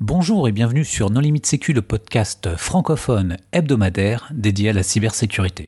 Bonjour 0.00 0.48
et 0.48 0.52
bienvenue 0.52 0.84
sur 0.84 1.08
Non 1.08 1.20
Limite 1.20 1.46
Sécu, 1.46 1.72
le 1.72 1.80
podcast 1.80 2.56
francophone 2.56 3.36
hebdomadaire 3.52 4.28
dédié 4.34 4.70
à 4.70 4.72
la 4.72 4.82
cybersécurité. 4.82 5.64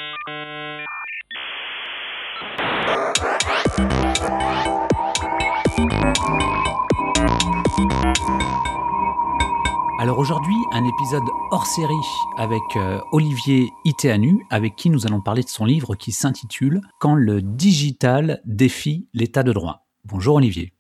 Alors 10.01 10.19
aujourd'hui, 10.19 10.57
un 10.73 10.85
épisode 10.85 11.23
hors 11.53 11.67
série 11.67 11.95
avec 12.37 12.61
euh, 12.75 12.99
Olivier 13.13 13.71
Iteanu, 13.85 14.45
avec 14.51 14.75
qui 14.75 14.91
nous 14.91 15.07
allons 15.07 15.21
parler 15.21 15.45
de 15.45 15.49
son 15.49 15.65
livre 15.65 15.95
qui 15.95 16.11
s'intitule 16.11 16.81
Quand 16.99 17.15
le 17.15 17.43
digital 17.43 18.43
défie 18.45 19.07
l'état 19.15 19.45
de 19.45 19.53
droit. 19.53 19.87
Bonjour 20.05 20.35
Olivier. 20.35 20.73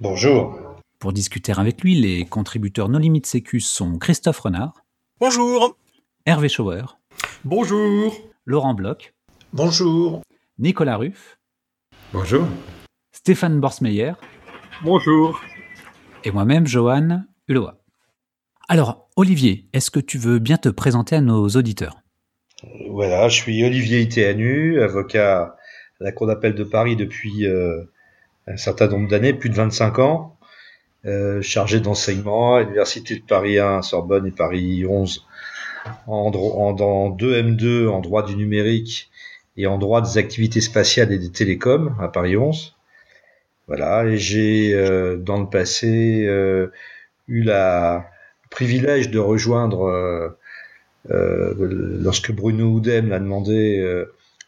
Bonjour. 0.00 0.71
Pour 1.02 1.12
discuter 1.12 1.50
avec 1.50 1.82
lui, 1.82 1.96
les 1.96 2.24
contributeurs 2.24 2.88
No 2.88 2.96
Limite 2.96 3.26
Sécu 3.26 3.58
sont 3.58 3.98
Christophe 3.98 4.38
Renard. 4.38 4.84
Bonjour. 5.18 5.76
Hervé 6.26 6.48
Schauer. 6.48 6.84
Bonjour. 7.42 8.16
Laurent 8.44 8.72
Bloch. 8.72 9.12
Bonjour. 9.52 10.22
Nicolas 10.60 10.98
Ruff. 10.98 11.40
Bonjour. 12.12 12.46
Stéphane 13.10 13.58
Borsmeyer. 13.58 14.12
Bonjour. 14.84 15.40
Et 16.22 16.30
moi-même, 16.30 16.68
Johan 16.68 17.24
Hulot. 17.48 17.70
Alors, 18.68 19.08
Olivier, 19.16 19.68
est-ce 19.72 19.90
que 19.90 19.98
tu 19.98 20.18
veux 20.18 20.38
bien 20.38 20.56
te 20.56 20.68
présenter 20.68 21.16
à 21.16 21.20
nos 21.20 21.48
auditeurs? 21.48 21.96
Voilà, 22.90 23.28
je 23.28 23.40
suis 23.40 23.64
Olivier 23.64 24.02
Itéanu, 24.02 24.80
avocat 24.80 25.56
à 26.00 26.04
la 26.04 26.12
Cour 26.12 26.28
d'appel 26.28 26.54
de 26.54 26.62
Paris 26.62 26.94
depuis 26.94 27.44
euh, 27.48 27.90
un 28.46 28.56
certain 28.56 28.86
nombre 28.86 29.08
d'années, 29.08 29.34
plus 29.34 29.50
de 29.50 29.56
25 29.56 29.98
ans. 29.98 30.38
Euh, 31.04 31.42
chargé 31.42 31.80
d'enseignement 31.80 32.54
à 32.54 32.60
l'Université 32.60 33.16
de 33.16 33.24
Paris 33.24 33.58
1, 33.58 33.82
Sorbonne 33.82 34.24
et 34.24 34.30
Paris 34.30 34.86
11, 34.86 35.26
en, 36.06 36.30
en, 36.32 37.10
2M2 37.16 37.88
en 37.88 37.98
droit 37.98 38.24
du 38.24 38.36
numérique 38.36 39.10
et 39.56 39.66
en 39.66 39.78
droit 39.78 40.00
des 40.00 40.16
activités 40.16 40.60
spatiales 40.60 41.12
et 41.12 41.18
des 41.18 41.30
télécoms 41.30 41.96
à 42.00 42.06
Paris 42.06 42.36
11. 42.36 42.76
Voilà, 43.66 44.04
et 44.04 44.16
j'ai 44.16 44.74
euh, 44.74 45.16
dans 45.16 45.40
le 45.40 45.48
passé 45.48 46.24
euh, 46.26 46.68
eu 47.26 47.42
le 47.42 47.98
privilège 48.50 49.10
de 49.10 49.18
rejoindre, 49.18 50.36
euh, 51.10 51.54
lorsque 51.58 52.30
Bruno 52.30 52.66
Oudem 52.66 53.08
l'a 53.08 53.18
demandé, 53.18 53.78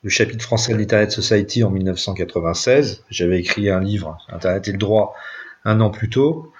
le 0.02 0.10
chapitre 0.10 0.44
français 0.44 0.72
de 0.72 0.78
l'Internet 0.78 1.10
Society 1.10 1.64
en 1.64 1.70
1996. 1.70 3.02
J'avais 3.10 3.40
écrit 3.40 3.70
un 3.70 3.80
livre, 3.80 4.18
Internet 4.28 4.68
et 4.68 4.72
le 4.72 4.78
droit, 4.78 5.14
un 5.64 5.80
an 5.80 5.90
plus 5.90 6.10
tôt. 6.10 6.52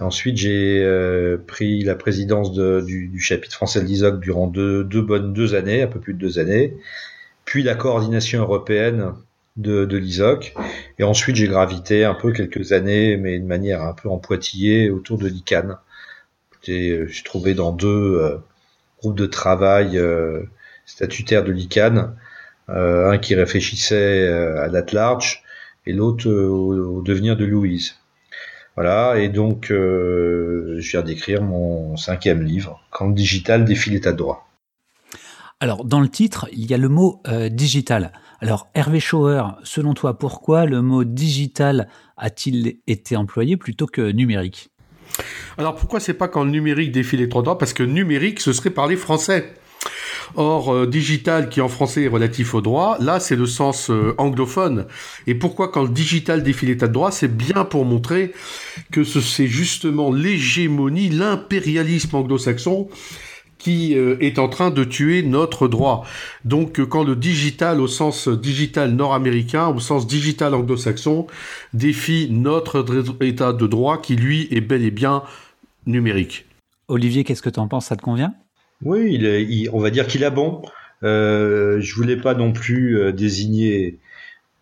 Ensuite, 0.00 0.36
j'ai 0.38 0.82
euh, 0.82 1.36
pris 1.36 1.82
la 1.82 1.94
présidence 1.94 2.52
de, 2.52 2.80
du, 2.80 3.08
du, 3.08 3.20
chapitre 3.20 3.54
français 3.54 3.80
de 3.80 3.86
l'ISOC 3.86 4.20
durant 4.20 4.46
deux, 4.46 4.82
deux, 4.84 5.02
bonnes 5.02 5.32
deux 5.32 5.54
années, 5.54 5.82
un 5.82 5.86
peu 5.86 6.00
plus 6.00 6.14
de 6.14 6.18
deux 6.18 6.38
années, 6.38 6.76
puis 7.44 7.62
la 7.62 7.74
coordination 7.74 8.40
européenne 8.40 9.12
de, 9.56 9.84
de 9.84 9.96
l'ISOC, 9.98 10.54
et 10.98 11.04
ensuite 11.04 11.36
j'ai 11.36 11.48
gravité 11.48 12.04
un 12.04 12.14
peu 12.14 12.32
quelques 12.32 12.72
années, 12.72 13.16
mais 13.16 13.38
de 13.38 13.44
manière 13.44 13.82
un 13.82 13.92
peu 13.92 14.08
empoitillée, 14.08 14.90
autour 14.90 15.18
de 15.18 15.28
l'ICANN. 15.28 15.76
J'ai 16.62 17.06
trouvé 17.24 17.54
dans 17.54 17.72
deux 17.72 17.88
euh, 17.88 18.38
groupes 19.00 19.16
de 19.16 19.26
travail 19.26 19.98
euh, 19.98 20.42
statutaires 20.86 21.44
de 21.44 21.52
l'ICANN, 21.52 22.16
un 22.68 23.18
qui 23.18 23.34
réfléchissait 23.34 24.28
à 24.28 24.68
date 24.68 24.92
large, 24.92 25.42
et 25.86 25.92
l'autre 25.92 26.30
au, 26.30 26.98
au 26.98 27.02
devenir 27.02 27.36
de 27.36 27.44
Louise. 27.44 27.99
Voilà, 28.76 29.18
et 29.18 29.28
donc 29.28 29.70
euh, 29.70 30.76
je 30.78 30.90
viens 30.90 31.02
d'écrire 31.02 31.42
mon 31.42 31.96
cinquième 31.96 32.42
livre, 32.42 32.80
Quand 32.90 33.08
le 33.08 33.14
digital 33.14 33.64
défie 33.64 33.90
l'état 33.90 34.12
de 34.12 34.16
droit. 34.16 34.46
Alors, 35.62 35.84
dans 35.84 36.00
le 36.00 36.08
titre, 36.08 36.48
il 36.52 36.70
y 36.70 36.72
a 36.72 36.78
le 36.78 36.88
mot 36.88 37.20
euh, 37.28 37.50
digital. 37.50 38.12
Alors, 38.40 38.68
Hervé 38.74 38.98
Schauer, 38.98 39.42
selon 39.62 39.92
toi, 39.92 40.18
pourquoi 40.18 40.64
le 40.64 40.80
mot 40.80 41.04
digital 41.04 41.88
a-t-il 42.16 42.78
été 42.86 43.14
employé 43.14 43.58
plutôt 43.58 43.84
que 43.84 44.10
numérique? 44.10 44.70
Alors, 45.58 45.74
pourquoi 45.74 46.00
c'est 46.00 46.14
pas 46.14 46.28
quand 46.28 46.44
le 46.44 46.50
numérique 46.50 46.92
défie 46.92 47.18
l'état 47.18 47.38
de 47.40 47.44
droit 47.44 47.58
Parce 47.58 47.74
que 47.74 47.82
numérique, 47.82 48.40
ce 48.40 48.54
serait 48.54 48.70
parler 48.70 48.96
français. 48.96 49.52
Or, 50.36 50.72
euh, 50.72 50.86
digital, 50.86 51.48
qui 51.48 51.60
en 51.60 51.68
français 51.68 52.04
est 52.04 52.08
relatif 52.08 52.54
au 52.54 52.60
droit, 52.60 52.96
là, 53.00 53.20
c'est 53.20 53.36
le 53.36 53.46
sens 53.46 53.90
euh, 53.90 54.14
anglophone. 54.18 54.86
Et 55.26 55.34
pourquoi 55.34 55.68
quand 55.68 55.82
le 55.82 55.88
digital 55.88 56.42
défie 56.42 56.66
l'état 56.66 56.88
de 56.88 56.92
droit, 56.92 57.10
c'est 57.10 57.34
bien 57.34 57.64
pour 57.64 57.84
montrer 57.84 58.32
que 58.92 59.04
c'est 59.04 59.46
justement 59.46 60.12
l'hégémonie, 60.12 61.08
l'impérialisme 61.08 62.14
anglo-saxon 62.14 62.88
qui 63.58 63.94
euh, 63.96 64.16
est 64.20 64.38
en 64.38 64.48
train 64.48 64.70
de 64.70 64.84
tuer 64.84 65.22
notre 65.22 65.68
droit. 65.68 66.04
Donc 66.44 66.82
quand 66.84 67.04
le 67.04 67.14
digital 67.14 67.80
au 67.80 67.86
sens 67.86 68.26
digital 68.26 68.92
nord-américain, 68.92 69.68
au 69.68 69.80
sens 69.80 70.06
digital 70.06 70.54
anglo-saxon, 70.54 71.26
défie 71.74 72.28
notre 72.30 73.04
état 73.20 73.52
de 73.52 73.66
droit 73.66 74.00
qui 74.00 74.16
lui 74.16 74.48
est 74.50 74.62
bel 74.62 74.82
et 74.82 74.90
bien 74.90 75.22
numérique. 75.86 76.46
Olivier, 76.88 77.22
qu'est-ce 77.22 77.42
que 77.42 77.50
tu 77.50 77.60
en 77.60 77.68
penses? 77.68 77.86
Ça 77.86 77.96
te 77.96 78.02
convient? 78.02 78.34
Oui, 78.82 79.14
il 79.14 79.70
on 79.72 79.78
va 79.78 79.90
dire 79.90 80.06
qu'il 80.06 80.24
a 80.24 80.30
bon. 80.30 80.62
Euh, 81.02 81.80
je 81.80 81.94
voulais 81.94 82.16
pas 82.16 82.34
non 82.34 82.52
plus 82.52 82.98
euh, 82.98 83.12
désigner 83.12 83.98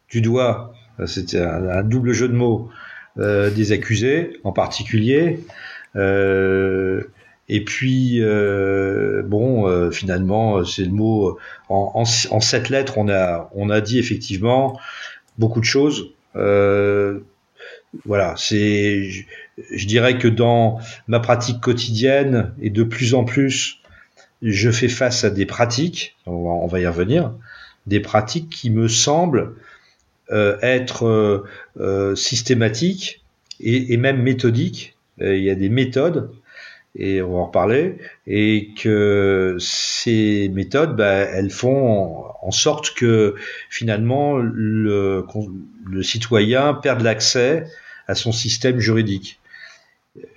du 0.08 0.20
doigt, 0.20 0.72
euh, 1.00 1.06
c'était 1.06 1.40
un, 1.40 1.82
double 1.82 2.12
jeu 2.12 2.28
de 2.28 2.34
mots, 2.34 2.70
euh, 3.18 3.50
des 3.50 3.72
accusés 3.72 4.38
en 4.44 4.52
particulier. 4.52 5.40
Et 7.50 7.64
puis, 7.64 8.20
bon, 9.24 9.90
finalement, 9.90 10.64
c'est 10.64 10.84
le 10.84 10.90
mot 10.90 11.38
en, 11.70 11.92
en, 11.94 12.02
en, 12.02 12.40
sept 12.40 12.68
lettres, 12.68 12.98
on 12.98 13.08
a, 13.08 13.50
on 13.54 13.70
a 13.70 13.80
dit 13.80 13.98
effectivement 13.98 14.78
beaucoup 15.38 15.60
de 15.60 15.64
choses. 15.64 16.12
voilà, 18.04 18.34
c'est, 18.36 19.08
je, 19.72 19.86
dirais 19.86 20.18
que 20.18 20.28
dans 20.28 20.78
ma 21.08 21.20
pratique 21.20 21.60
quotidienne 21.60 22.52
et 22.60 22.68
de 22.68 22.82
plus 22.82 23.14
en 23.14 23.24
plus 23.24 23.80
je 24.42 24.70
fais 24.70 24.88
face 24.88 25.24
à 25.24 25.30
des 25.30 25.46
pratiques, 25.46 26.16
on 26.26 26.66
va, 26.66 26.80
y 26.80 26.86
revenir, 26.86 27.32
des 27.86 28.00
pratiques 28.00 28.50
qui 28.50 28.70
me 28.70 28.88
semblent 28.88 29.54
euh, 30.30 30.58
être 30.62 31.06
euh, 31.06 31.44
euh, 31.80 32.14
systématiques 32.14 33.24
et, 33.60 33.92
et, 33.92 33.96
même 33.96 34.22
méthodiques. 34.22 34.96
il 35.20 35.42
y 35.42 35.50
a 35.50 35.54
des 35.54 35.68
méthodes, 35.68 36.30
et 36.94 37.22
on 37.22 37.32
va 37.32 37.38
en 37.38 37.46
reparler, 37.46 37.96
et 38.26 38.70
que 38.80 39.56
ces 39.58 40.50
méthodes, 40.54 40.96
bah, 40.96 41.12
elles 41.12 41.50
font 41.50 42.24
en 42.42 42.50
sorte 42.50 42.94
que 42.94 43.34
finalement 43.70 44.36
le, 44.36 45.24
le 45.86 46.02
citoyen 46.02 46.74
perde 46.74 47.00
l'accès 47.00 47.64
à 48.06 48.14
son 48.14 48.32
système 48.32 48.78
juridique. 48.78 49.40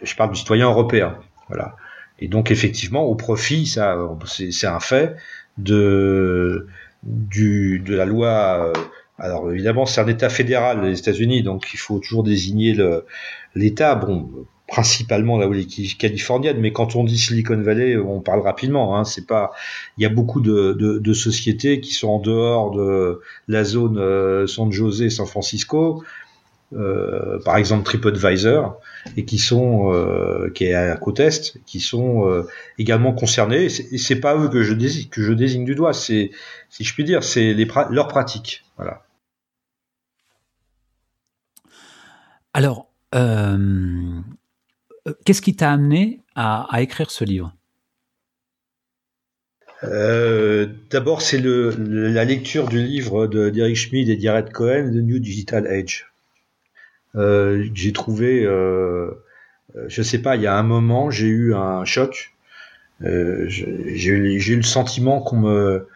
Je 0.02 0.16
parle 0.16 0.32
du 0.32 0.40
citoyen 0.40 0.66
européen. 0.66 1.18
Voilà. 1.48 1.76
Et 2.22 2.28
donc 2.28 2.52
effectivement, 2.52 3.04
au 3.04 3.16
profit, 3.16 3.66
ça, 3.66 3.98
c'est 4.26 4.68
un 4.68 4.80
fait 4.80 5.16
de 5.58 6.68
du 7.04 7.80
de 7.80 7.96
la 7.96 8.06
loi. 8.06 8.74
Euh, 8.76 8.82
alors 9.18 9.52
évidemment, 9.52 9.86
c'est 9.86 10.02
un 10.02 10.08
État 10.08 10.30
fédéral, 10.30 10.82
les 10.84 11.00
États-Unis, 11.00 11.44
donc 11.44 11.74
il 11.74 11.78
faut 11.78 12.00
toujours 12.00 12.24
désigner 12.24 12.76
l'État. 13.56 13.96
Bon, 13.96 14.30
principalement 14.72 15.38
la 15.38 15.50
californienne, 16.00 16.58
mais 16.60 16.72
quand 16.72 16.96
on 16.96 17.04
dit 17.04 17.18
Silicon 17.18 17.62
Valley, 17.62 17.98
on 17.98 18.22
parle 18.22 18.40
rapidement. 18.40 18.98
Hein, 18.98 19.04
c'est 19.04 19.28
pas, 19.28 19.52
il 19.98 20.04
y 20.04 20.06
a 20.06 20.10
beaucoup 20.10 20.40
de, 20.40 20.72
de, 20.80 20.98
de, 20.98 21.14
sociétés 21.14 21.82
qui 21.82 21.94
sont 21.94 22.08
en 22.08 22.20
dehors 22.20 22.72
de 22.72 23.20
la 23.50 23.66
zone 23.66 23.98
euh, 23.98 24.48
San 24.48 24.72
José, 24.72 25.10
San 25.10 25.28
Francisco, 25.28 26.06
euh, 26.74 27.38
par 27.44 27.58
exemple 27.58 27.84
TripAdvisor, 27.84 28.80
et 29.18 29.26
qui 29.26 29.40
sont 29.40 29.92
euh, 29.94 30.50
qui 30.52 30.66
est 30.66 30.74
à 30.74 30.96
côte 30.96 31.20
est, 31.20 31.58
qui 31.66 31.82
sont 31.82 32.26
euh, 32.30 32.48
également 32.78 33.12
concernés. 33.12 33.66
Et 33.66 33.98
c'est 33.98 34.22
pas 34.22 34.38
eux 34.38 34.48
que 34.48 34.64
je 34.64 34.74
désigne, 34.74 35.10
que 35.10 35.22
je 35.22 35.34
désigne 35.34 35.66
du 35.66 35.76
doigt, 35.76 35.92
c'est 35.92 36.32
si 36.70 36.86
je 36.86 36.94
puis 36.94 37.04
dire, 37.04 37.26
c'est 37.26 37.54
les 37.54 37.68
leurs 37.90 38.08
pratiques. 38.08 38.64
Voilà. 38.78 39.04
Alors, 42.54 42.88
qu'est-ce 45.26 45.42
qui 45.42 45.56
t'a 45.56 45.72
amené 45.74 46.22
à, 46.36 46.74
à, 46.74 46.82
écrire 46.82 47.12
ce 47.12 47.26
livre? 47.26 47.54
D'abord, 49.84 51.22
c'est 51.22 51.42
la 51.42 52.24
lecture 52.24 52.70
du 52.70 52.82
livre 52.82 53.28
de 53.28 53.50
d'Eric 53.50 53.76
Schmid 53.76 54.08
et 54.08 54.16
d'Yared 54.16 54.54
Cohen, 54.54 54.90
The 54.90 55.04
New 55.04 55.20
Digital 55.20 55.68
Age. 55.68 56.11
Euh, 57.16 57.68
j'ai 57.74 57.94
trouvé, 57.94 58.44
euh, 58.46 59.12
je 59.88 60.02
sais 60.02 60.20
pas, 60.20 60.36
il 60.36 60.42
y 60.42 60.48
a 60.48 60.56
un 60.58 60.64
moment, 60.64 61.10
j'ai 61.12 61.28
eu 61.28 61.54
un 61.56 61.86
choc. 61.86 62.34
Euh, 63.04 63.46
j'ai 63.48 64.12
eu 64.12 64.56
le 64.56 64.64
sentiment 64.64 65.22
qu'on 65.22 65.38
me 65.38 65.88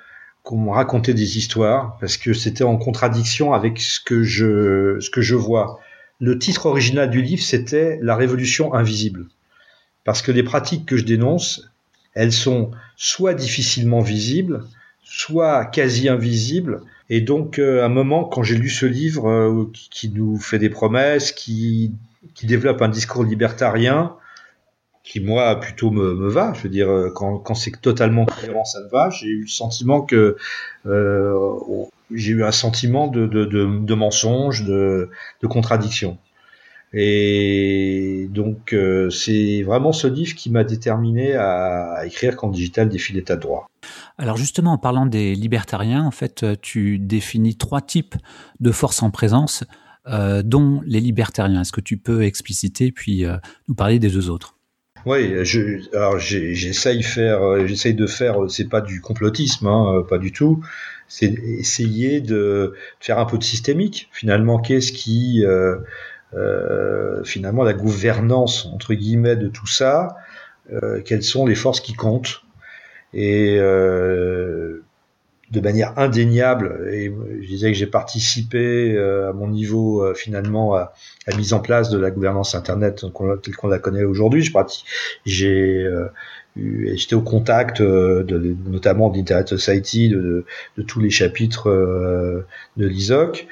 qu'on 0.43 0.57
me 0.57 0.71
racontait 0.71 1.13
des 1.15 1.37
histoires 1.37 1.97
parce 1.99 2.17
que 2.17 2.33
c'était 2.33 2.63
en 2.63 2.77
contradiction 2.77 3.53
avec 3.53 3.79
ce 3.79 3.99
que 3.99 4.23
je 4.23 4.99
ce 4.99 5.09
que 5.09 5.21
je 5.21 5.35
vois. 5.35 5.79
Le 6.19 6.39
titre 6.39 6.67
original 6.67 7.09
du 7.09 7.21
livre 7.21 7.43
c'était 7.43 7.99
La 8.01 8.15
Révolution 8.15 8.73
invisible. 8.73 9.27
parce 10.05 10.21
que 10.21 10.31
les 10.31 10.43
pratiques 10.43 10.85
que 10.85 10.97
je 10.97 11.03
dénonce, 11.03 11.69
elles 12.13 12.31
sont 12.33 12.71
soit 12.95 13.33
difficilement 13.33 14.01
visibles, 14.01 14.63
soit 15.03 15.65
quasi 15.65 16.09
invisibles. 16.09 16.81
Et 17.09 17.21
donc, 17.21 17.59
euh, 17.59 17.83
à 17.83 17.85
un 17.85 17.89
moment, 17.89 18.23
quand 18.23 18.43
j'ai 18.43 18.55
lu 18.55 18.69
ce 18.69 18.85
livre 18.85 19.29
euh, 19.29 19.71
qui 19.91 20.09
nous 20.09 20.37
fait 20.39 20.59
des 20.59 20.69
promesses, 20.69 21.31
qui, 21.31 21.91
qui 22.33 22.47
développe 22.47 22.81
un 22.81 22.89
discours 22.89 23.23
libertarien, 23.23 24.15
qui 25.05 25.19
moi 25.19 25.59
plutôt 25.59 25.91
me, 25.91 26.15
me 26.15 26.27
va, 26.27 26.53
je 26.55 26.63
veux 26.63 26.69
dire, 26.69 26.89
euh, 26.89 27.11
quand, 27.13 27.37
quand 27.37 27.53
c'est 27.53 27.79
totalement 27.79 28.25
cohérent, 28.25 28.65
ça 28.65 28.81
me 28.81 28.89
va. 28.89 29.09
J'ai 29.11 29.27
eu 29.27 29.41
le 29.41 29.47
sentiment 29.47 30.01
que 30.01 30.35
euh, 30.87 31.59
j'ai 32.11 32.31
eu 32.31 32.43
un 32.43 32.51
sentiment 32.51 33.07
de, 33.07 33.27
de, 33.27 33.45
de, 33.45 33.65
de 33.85 33.93
mensonge, 33.93 34.63
de, 34.65 35.09
de 35.41 35.47
contradiction. 35.47 36.17
Et 36.91 38.27
donc, 38.31 38.73
euh, 38.73 39.09
c'est 39.09 39.61
vraiment 39.63 39.91
ce 39.91 40.07
livre 40.07 40.33
qui 40.33 40.49
m'a 40.49 40.63
déterminé 40.63 41.35
à, 41.35 42.03
écrire 42.05 42.35
quand 42.35 42.47
digital 42.47 42.89
défie 42.89 43.13
l'état 43.13 43.35
de 43.35 43.41
droit. 43.41 43.69
Alors 44.17 44.37
justement, 44.37 44.73
en 44.73 44.77
parlant 44.77 45.05
des 45.05 45.35
libertariens, 45.35 46.03
en 46.03 46.11
fait, 46.11 46.45
tu 46.61 46.99
définis 46.99 47.57
trois 47.57 47.81
types 47.81 48.15
de 48.59 48.71
forces 48.71 49.03
en 49.03 49.11
présence, 49.11 49.63
euh, 50.07 50.43
dont 50.43 50.81
les 50.85 50.99
libertariens. 50.99 51.61
Est-ce 51.61 51.71
que 51.71 51.81
tu 51.81 51.97
peux 51.97 52.23
expliciter 52.23 52.91
puis 52.91 53.25
euh, 53.25 53.37
nous 53.67 53.75
parler 53.75 53.99
des 53.99 54.09
deux 54.09 54.29
autres? 54.29 54.55
Oui, 55.05 55.33
je, 55.43 55.81
alors 55.95 56.17
j'essaye 56.17 57.03
euh, 57.17 57.93
de 57.93 58.07
faire, 58.07 58.37
c'est 58.49 58.69
pas 58.69 58.81
du 58.81 59.01
complotisme, 59.01 59.67
hein, 59.67 60.03
pas 60.09 60.17
du 60.17 60.31
tout. 60.31 60.63
C'est 61.07 61.33
essayer 61.59 62.21
de 62.21 62.73
faire 62.99 63.19
un 63.19 63.25
peu 63.25 63.37
de 63.37 63.43
systémique. 63.43 64.09
Finalement, 64.11 64.59
qu'est-ce 64.59 64.91
qui 64.91 65.43
euh, 65.45 65.77
euh, 66.33 67.23
finalement 67.23 67.63
la 67.63 67.73
gouvernance 67.73 68.65
entre 68.67 68.93
guillemets 68.93 69.35
de 69.35 69.47
tout 69.47 69.67
ça, 69.67 70.17
euh, 70.71 71.01
quelles 71.03 71.23
sont 71.23 71.45
les 71.45 71.55
forces 71.55 71.81
qui 71.81 71.93
comptent? 71.93 72.44
Et 73.15 73.57
euh, 73.59 74.83
de 75.51 75.59
manière 75.61 75.97
indéniable, 75.97 76.87
et 76.91 77.11
je 77.41 77.47
disais 77.47 77.71
que 77.71 77.77
j'ai 77.77 77.87
participé 77.87 78.97
à 78.97 79.31
mon 79.31 79.47
niveau 79.47 80.13
finalement 80.13 80.75
à, 80.75 80.93
la 81.27 81.37
mise 81.37 81.53
en 81.53 81.59
place 81.59 81.89
de 81.89 81.97
la 81.97 82.11
gouvernance 82.11 82.55
Internet 82.55 83.05
telle 83.41 83.55
qu'on 83.55 83.67
la 83.67 83.79
connaît 83.79 84.03
aujourd'hui. 84.03 84.51
J'ai 85.25 85.89
j'étais 86.57 87.15
au 87.15 87.21
contact 87.21 87.81
de, 87.81 88.55
notamment 88.67 89.09
d'Internet 89.09 89.47
Society, 89.47 90.09
de, 90.09 90.45
de, 90.77 90.83
tous 90.83 90.99
les 90.99 91.09
chapitres 91.09 91.69
de 91.69 92.85
l'ISOC. 92.85 93.47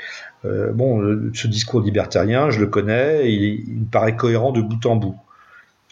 Euh, 0.46 0.72
bon, 0.72 1.32
ce 1.34 1.48
discours 1.48 1.82
libertarien, 1.82 2.50
je 2.50 2.60
le 2.60 2.68
connais, 2.68 3.32
il, 3.32 3.66
il, 3.68 3.80
me 3.82 3.86
paraît 3.86 4.16
cohérent 4.16 4.52
de 4.52 4.62
bout 4.62 4.86
en 4.86 4.96
bout. 4.96 5.16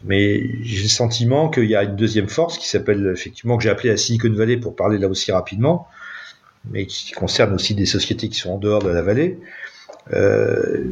Mais 0.03 0.44
j'ai 0.63 0.83
le 0.83 0.89
sentiment 0.89 1.50
qu'il 1.50 1.65
y 1.65 1.75
a 1.75 1.83
une 1.83 1.95
deuxième 1.95 2.27
force 2.27 2.57
qui 2.57 2.68
s'appelle 2.68 3.12
effectivement 3.13 3.57
que 3.57 3.63
j'ai 3.63 3.69
appelé 3.69 3.89
la 3.89 3.98
Silicon 3.98 4.33
Valley 4.33 4.57
pour 4.57 4.75
parler 4.75 4.98
là 4.98 5.07
aussi 5.07 5.31
rapidement, 5.31 5.88
mais 6.69 6.86
qui 6.86 7.12
concerne 7.12 7.53
aussi 7.53 7.75
des 7.75 7.86
sociétés 7.86 8.30
qui 8.30 8.39
sont 8.39 8.51
en 8.51 8.57
dehors 8.57 8.81
de 8.81 8.89
la 8.89 9.01
vallée. 9.01 9.38
Euh, 10.13 10.83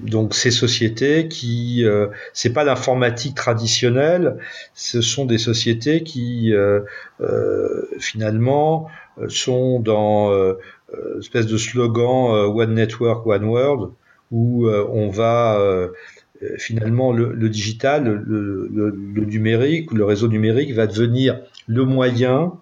donc 0.00 0.34
ces 0.34 0.50
sociétés 0.50 1.28
qui, 1.28 1.84
euh, 1.84 2.06
c'est 2.32 2.52
pas 2.52 2.64
l'informatique 2.64 3.34
traditionnelle, 3.34 4.36
ce 4.74 5.00
sont 5.00 5.24
des 5.24 5.38
sociétés 5.38 6.02
qui 6.02 6.54
euh, 6.54 6.80
euh 7.20 7.88
finalement 7.98 8.88
sont 9.28 9.80
dans 9.80 10.30
euh, 10.32 10.54
espèce 11.18 11.46
de 11.46 11.56
slogan 11.58 12.30
euh, 12.30 12.46
One 12.46 12.74
Network, 12.74 13.26
One 13.26 13.44
World, 13.44 13.90
où 14.30 14.68
on 14.68 15.08
va 15.08 15.58
finalement 16.58 17.12
le, 17.12 17.48
digital, 17.48 18.04
le, 18.04 18.68
le, 18.72 18.90
le, 19.14 19.24
numérique, 19.24 19.92
le 19.92 20.04
réseau 20.04 20.28
numérique 20.28 20.72
va 20.74 20.86
devenir 20.86 21.40
le 21.66 21.84
moyen 21.84 22.52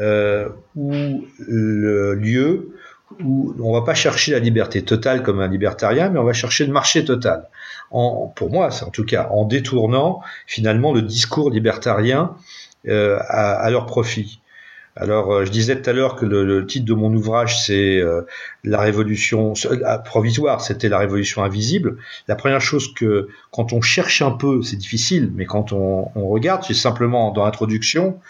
euh, 0.00 0.48
ou 0.76 1.24
le 1.38 2.14
lieu 2.14 2.74
où 3.22 3.54
on 3.60 3.72
va 3.72 3.82
pas 3.82 3.94
chercher 3.94 4.32
la 4.32 4.38
liberté 4.38 4.82
totale 4.82 5.22
comme 5.22 5.40
un 5.40 5.48
libertarien, 5.48 6.08
mais 6.08 6.18
on 6.18 6.24
va 6.24 6.32
chercher 6.32 6.66
le 6.66 6.72
marché 6.72 7.04
total. 7.04 7.48
Pour 7.90 8.50
moi, 8.50 8.70
c'est 8.70 8.84
en 8.84 8.90
tout 8.90 9.04
cas 9.04 9.28
en 9.30 9.44
détournant 9.44 10.20
finalement 10.46 10.92
le 10.92 11.02
discours 11.02 11.50
libertarien 11.50 12.34
euh, 12.88 13.18
à, 13.28 13.70
leur 13.70 13.86
profit. 13.86 14.40
Alors, 14.96 15.32
euh, 15.32 15.44
je 15.44 15.50
disais 15.50 15.80
tout 15.80 15.90
à 15.90 15.92
l'heure 15.92 16.14
que 16.14 16.24
le, 16.24 16.66
titre 16.66 16.86
de 16.86 16.94
mon 16.94 17.12
ouvrage, 17.12 17.64
c'est 17.64 17.98
euh, 17.98 18.22
la 18.62 18.80
révolution 18.80 19.54
provisoire, 20.04 20.60
c'était 20.60 20.88
la 20.88 20.98
révolution 20.98 21.42
invisible. 21.42 21.96
La 22.28 22.36
première 22.36 22.60
chose 22.60 22.94
que, 22.94 23.28
quand 23.50 23.72
on 23.72 23.80
cherche 23.80 24.22
un 24.22 24.30
peu, 24.30 24.62
c'est 24.62 24.76
difficile, 24.76 25.32
mais 25.34 25.46
quand 25.46 25.72
on, 25.72 26.04
regarde, 26.28 26.62
c'est 26.64 26.74
simplement 26.74 27.32
dans 27.32 27.44
l'introduction, 27.44 28.20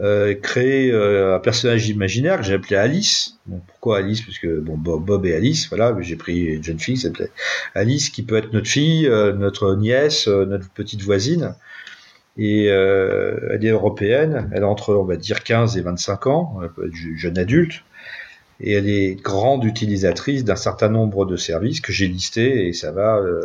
euh, 0.00 0.34
créer 0.34 0.92
un 0.92 1.38
personnage 1.38 1.88
imaginaire 1.88 2.38
que 2.38 2.44
j'ai 2.44 2.54
appelé 2.54 2.74
Alice. 2.74 3.38
pourquoi 3.68 3.98
Alice? 3.98 4.22
Parce 4.22 4.38
que 4.38 4.58
bon, 4.58 4.76
Bob, 4.76 5.26
et 5.26 5.34
Alice, 5.34 5.68
voilà, 5.68 5.96
j'ai 6.00 6.16
pris 6.16 6.40
une 6.56 6.64
jeune 6.64 6.80
fille 6.80 6.96
s'appelait 6.96 7.30
Alice, 7.76 8.10
qui 8.10 8.22
peut 8.24 8.36
être 8.36 8.52
notre 8.52 8.68
fille, 8.68 9.08
notre 9.08 9.76
nièce, 9.76 10.26
notre 10.26 10.68
petite 10.70 11.02
voisine 11.02 11.54
et 12.40 12.70
euh, 12.70 13.36
elle 13.52 13.66
est 13.66 13.68
européenne, 13.68 14.50
elle 14.54 14.62
a 14.62 14.66
entre, 14.66 14.94
on 14.94 15.04
va 15.04 15.16
dire, 15.16 15.44
15 15.44 15.76
et 15.76 15.82
25 15.82 16.26
ans, 16.26 16.60
jeune 17.14 17.36
adulte, 17.36 17.84
et 18.60 18.72
elle 18.72 18.88
est 18.88 19.14
grande 19.14 19.62
utilisatrice 19.62 20.42
d'un 20.42 20.56
certain 20.56 20.88
nombre 20.88 21.26
de 21.26 21.36
services 21.36 21.82
que 21.82 21.92
j'ai 21.92 22.08
listés, 22.08 22.66
et 22.66 22.72
ça 22.72 22.92
va 22.92 23.18
euh, 23.18 23.44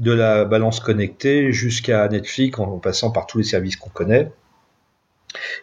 de 0.00 0.12
la 0.12 0.44
balance 0.44 0.80
connectée 0.80 1.50
jusqu'à 1.50 2.06
Netflix, 2.08 2.58
en 2.58 2.78
passant 2.78 3.10
par 3.10 3.26
tous 3.26 3.38
les 3.38 3.44
services 3.44 3.76
qu'on 3.76 3.88
connaît. 3.88 4.30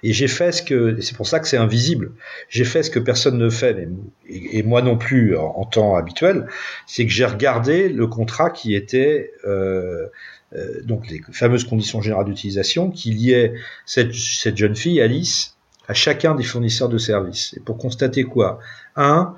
Et 0.02 0.12
j'ai 0.12 0.28
fait 0.28 0.52
ce 0.52 0.64
que, 0.64 1.00
c'est 1.00 1.16
pour 1.16 1.28
ça 1.28 1.40
que 1.40 1.48
c'est 1.48 1.58
invisible. 1.58 2.12
J'ai 2.50 2.66
fait 2.66 2.82
ce 2.82 2.90
que 2.90 3.00
personne 3.00 3.38
ne 3.38 3.50
fait, 3.52 3.88
et, 4.28 4.64
moi 4.64 4.82
non 4.82 4.98
plus 4.98 5.38
en, 5.38 5.64
temps 5.66 5.96
habituel, 5.96 6.48
c'est 6.88 7.06
que 7.06 7.12
j'ai 7.12 7.26
regardé 7.26 7.88
le 7.88 8.08
contrat 8.08 8.50
qui 8.50 8.74
était 8.74 9.32
euh, 9.46 10.08
euh, 10.56 10.82
donc 10.84 11.10
les 11.10 11.22
fameuses 11.32 11.64
conditions 11.64 12.02
générales 12.02 12.26
d'utilisation, 12.26 12.92
qui 12.92 13.12
liaient 13.12 13.54
cette, 13.86 14.14
cette 14.14 14.58
jeune 14.58 14.76
fille, 14.76 15.02
Alice, 15.02 15.56
à 15.88 15.94
chacun 15.94 16.36
des 16.36 16.44
fournisseurs 16.44 16.90
de 16.90 16.98
services. 16.98 17.54
Et 17.58 17.60
pour 17.60 17.78
constater 17.78 18.24
quoi? 18.24 18.60
Un, 18.96 19.36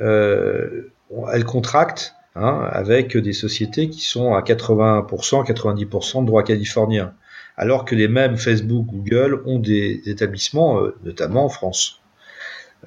euh, 0.00 0.90
elle 1.32 1.44
contracte 1.44 2.14
hein, 2.34 2.68
avec 2.70 3.16
des 3.16 3.32
sociétés 3.32 3.88
qui 3.88 4.02
sont 4.02 4.34
à 4.34 4.40
80%, 4.40 5.46
90% 5.46 6.22
de 6.22 6.26
droit 6.26 6.42
californien, 6.42 7.14
alors 7.56 7.84
que 7.84 7.94
les 7.94 8.08
mêmes 8.08 8.36
Facebook, 8.36 8.86
Google 8.86 9.42
ont 9.46 9.58
des 9.58 10.02
établissements, 10.06 10.80
euh, 10.80 10.96
notamment 11.04 11.44
en 11.44 11.50
France. 11.50 11.96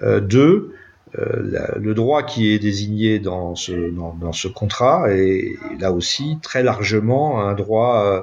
Deux, 0.02 0.74
euh, 1.20 1.68
le 1.80 1.94
droit 1.94 2.24
qui 2.24 2.52
est 2.52 2.60
désigné 2.60 3.20
dans 3.20 3.56
ce, 3.56 3.92
dans, 3.92 4.32
ce 4.32 4.48
contrat 4.48 5.12
est 5.12 5.58
là 5.80 5.92
aussi 5.92 6.38
très 6.42 6.64
largement 6.64 7.42
un 7.42 7.54
droit, 7.54 8.04
euh, 8.06 8.22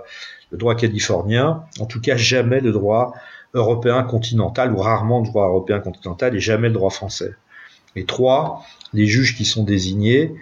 le 0.51 0.59
droit 0.59 0.75
californien, 0.75 1.65
en 1.79 1.87
tout 1.87 2.01
cas 2.01 2.17
jamais 2.17 2.61
le 2.61 2.73
droit 2.73 3.15
européen 3.55 4.03
continental 4.03 4.73
ou 4.73 4.79
rarement 4.79 5.21
le 5.21 5.27
droit 5.27 5.47
européen 5.47 5.79
continental 5.81 6.35
et 6.35 6.41
jamais 6.41 6.69
le 6.69 6.75
droit 6.75 6.91
français. 6.91 7.35
Et 7.97 8.05
trois, 8.05 8.65
les 8.93 9.07
juges 9.07 9.37
qui 9.37 9.45
sont 9.45 9.65
désignés 9.65 10.35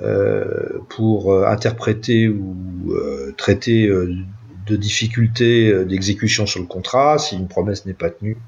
euh, 0.00 0.78
pour 0.88 1.34
interpréter 1.46 2.28
ou 2.28 2.94
traiter 3.36 3.88
de 3.88 4.76
difficultés 4.76 5.84
d'exécution 5.84 6.46
sur 6.46 6.60
le 6.60 6.66
contrat 6.66 7.18
si 7.18 7.36
une 7.36 7.48
promesse 7.48 7.84
n'est 7.84 7.94
pas 7.94 8.10
tenue 8.10 8.38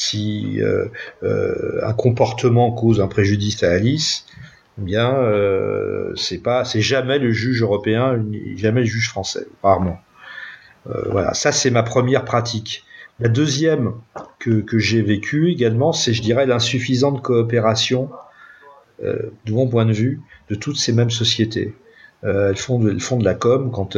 si 0.00 0.62
euh, 0.62 0.86
euh, 1.22 1.80
un 1.82 1.92
comportement 1.92 2.72
cause 2.72 3.00
un 3.00 3.06
préjudice 3.06 3.62
à 3.62 3.70
Alice, 3.70 4.24
eh 4.78 4.82
bien 4.82 5.14
euh, 5.14 6.14
c'est 6.16 6.38
pas, 6.38 6.64
c'est 6.64 6.80
jamais 6.80 7.18
le 7.18 7.32
juge 7.32 7.62
européen, 7.62 8.24
jamais 8.56 8.80
le 8.80 8.86
juge 8.86 9.10
français, 9.10 9.46
rarement. 9.62 9.98
voilà, 10.86 11.34
ça 11.34 11.52
c'est 11.52 11.70
ma 11.70 11.82
première 11.82 12.24
pratique. 12.24 12.84
La 13.18 13.28
deuxième 13.28 13.92
que, 14.38 14.62
que 14.62 14.78
j'ai 14.78 15.02
vécue 15.02 15.50
également, 15.50 15.92
c'est, 15.92 16.14
je 16.14 16.22
dirais, 16.22 16.46
l'insuffisante 16.46 17.20
coopération, 17.20 18.08
euh, 19.04 19.30
de 19.44 19.52
mon 19.52 19.68
point 19.68 19.84
de 19.84 19.92
vue, 19.92 20.22
de 20.48 20.54
toutes 20.54 20.78
ces 20.78 20.92
mêmes 20.92 21.10
sociétés. 21.10 21.74
Elles, 22.22 22.56
font 22.56 22.78
de, 22.78 22.90
elles 22.90 23.00
font 23.00 23.18
de 23.18 23.24
la 23.24 23.34
com 23.34 23.70
quand 23.70 23.96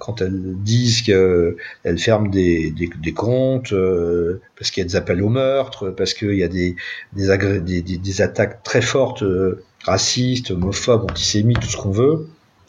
quand 0.00 0.20
elles 0.20 0.56
disent 0.56 1.02
qu'elles 1.02 1.98
ferment 1.98 2.28
des, 2.28 2.74
comptes 3.14 3.72
euh, 3.72 4.40
parce 4.56 4.70
qu'il 4.70 4.82
y 4.82 4.86
a 4.86 4.88
des 4.88 4.96
appels 4.96 5.22
au 5.22 5.28
meurtre, 5.28 5.90
parce 5.90 6.14
qu'il 6.14 6.34
y 6.34 6.42
a 6.42 6.48
des, 6.48 6.74
des, 7.12 8.20
attaques 8.20 8.62
très 8.62 8.82
fortes 8.82 9.22
euh, 9.22 9.62
racistes, 9.84 10.50
homophobes, 10.50 11.04
antisémites, 11.10 11.60
tout 11.60 11.68
ce 11.68 11.76
qu'on 11.76 11.90
veut. 11.90 12.26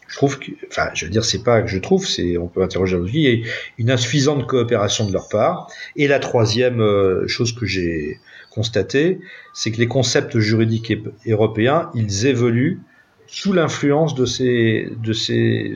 Je 0.08 0.16
trouve 0.16 0.40
que, 0.40 0.52
enfin, 0.70 0.90
je 0.94 1.06
veux 1.06 1.12
dire, 1.12 1.26
c'est 1.26 1.44
pas 1.44 1.62
que 1.62 1.68
je 1.68 1.78
trouve, 1.78 2.06
c'est, 2.08 2.38
on 2.38 2.48
peut 2.48 2.64
interroger 2.64 2.98
il 3.14 3.20
y 3.20 3.44
a 3.44 3.48
une 3.78 3.92
insuffisante 3.92 4.48
coopération 4.48 5.06
de 5.06 5.14
leur 5.14 5.30
part. 5.30 5.70
Et 5.96 6.08
la 6.08 6.20
troisième 6.20 6.84
chose 7.28 7.54
que 7.54 7.66
j'ai 7.66 8.20
constatée, 8.50 9.20
c'est 9.54 9.72
que 9.72 9.78
les 9.78 9.88
concepts 9.88 10.40
juridiques 10.40 10.94
européens, 11.28 11.92
ils 11.94 12.26
évoluent 12.26 12.82
sous 13.28 13.54
l'influence 13.54 14.16
de 14.16 14.26
ces, 14.26 14.90
de 14.98 15.14
ces 15.14 15.74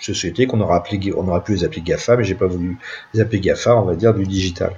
sociétés 0.00 0.46
qu'on 0.46 0.60
aura 0.60 0.76
appelé, 0.76 1.12
on 1.16 1.26
aura 1.28 1.42
pu 1.42 1.52
les 1.52 1.64
appeler 1.64 1.82
GAFA, 1.82 2.16
mais 2.16 2.24
j'ai 2.24 2.34
pas 2.34 2.46
voulu 2.46 2.78
les 3.14 3.20
appeler 3.20 3.40
GAFA, 3.40 3.76
on 3.76 3.84
va 3.84 3.94
dire 3.94 4.14
du 4.14 4.24
digital. 4.24 4.72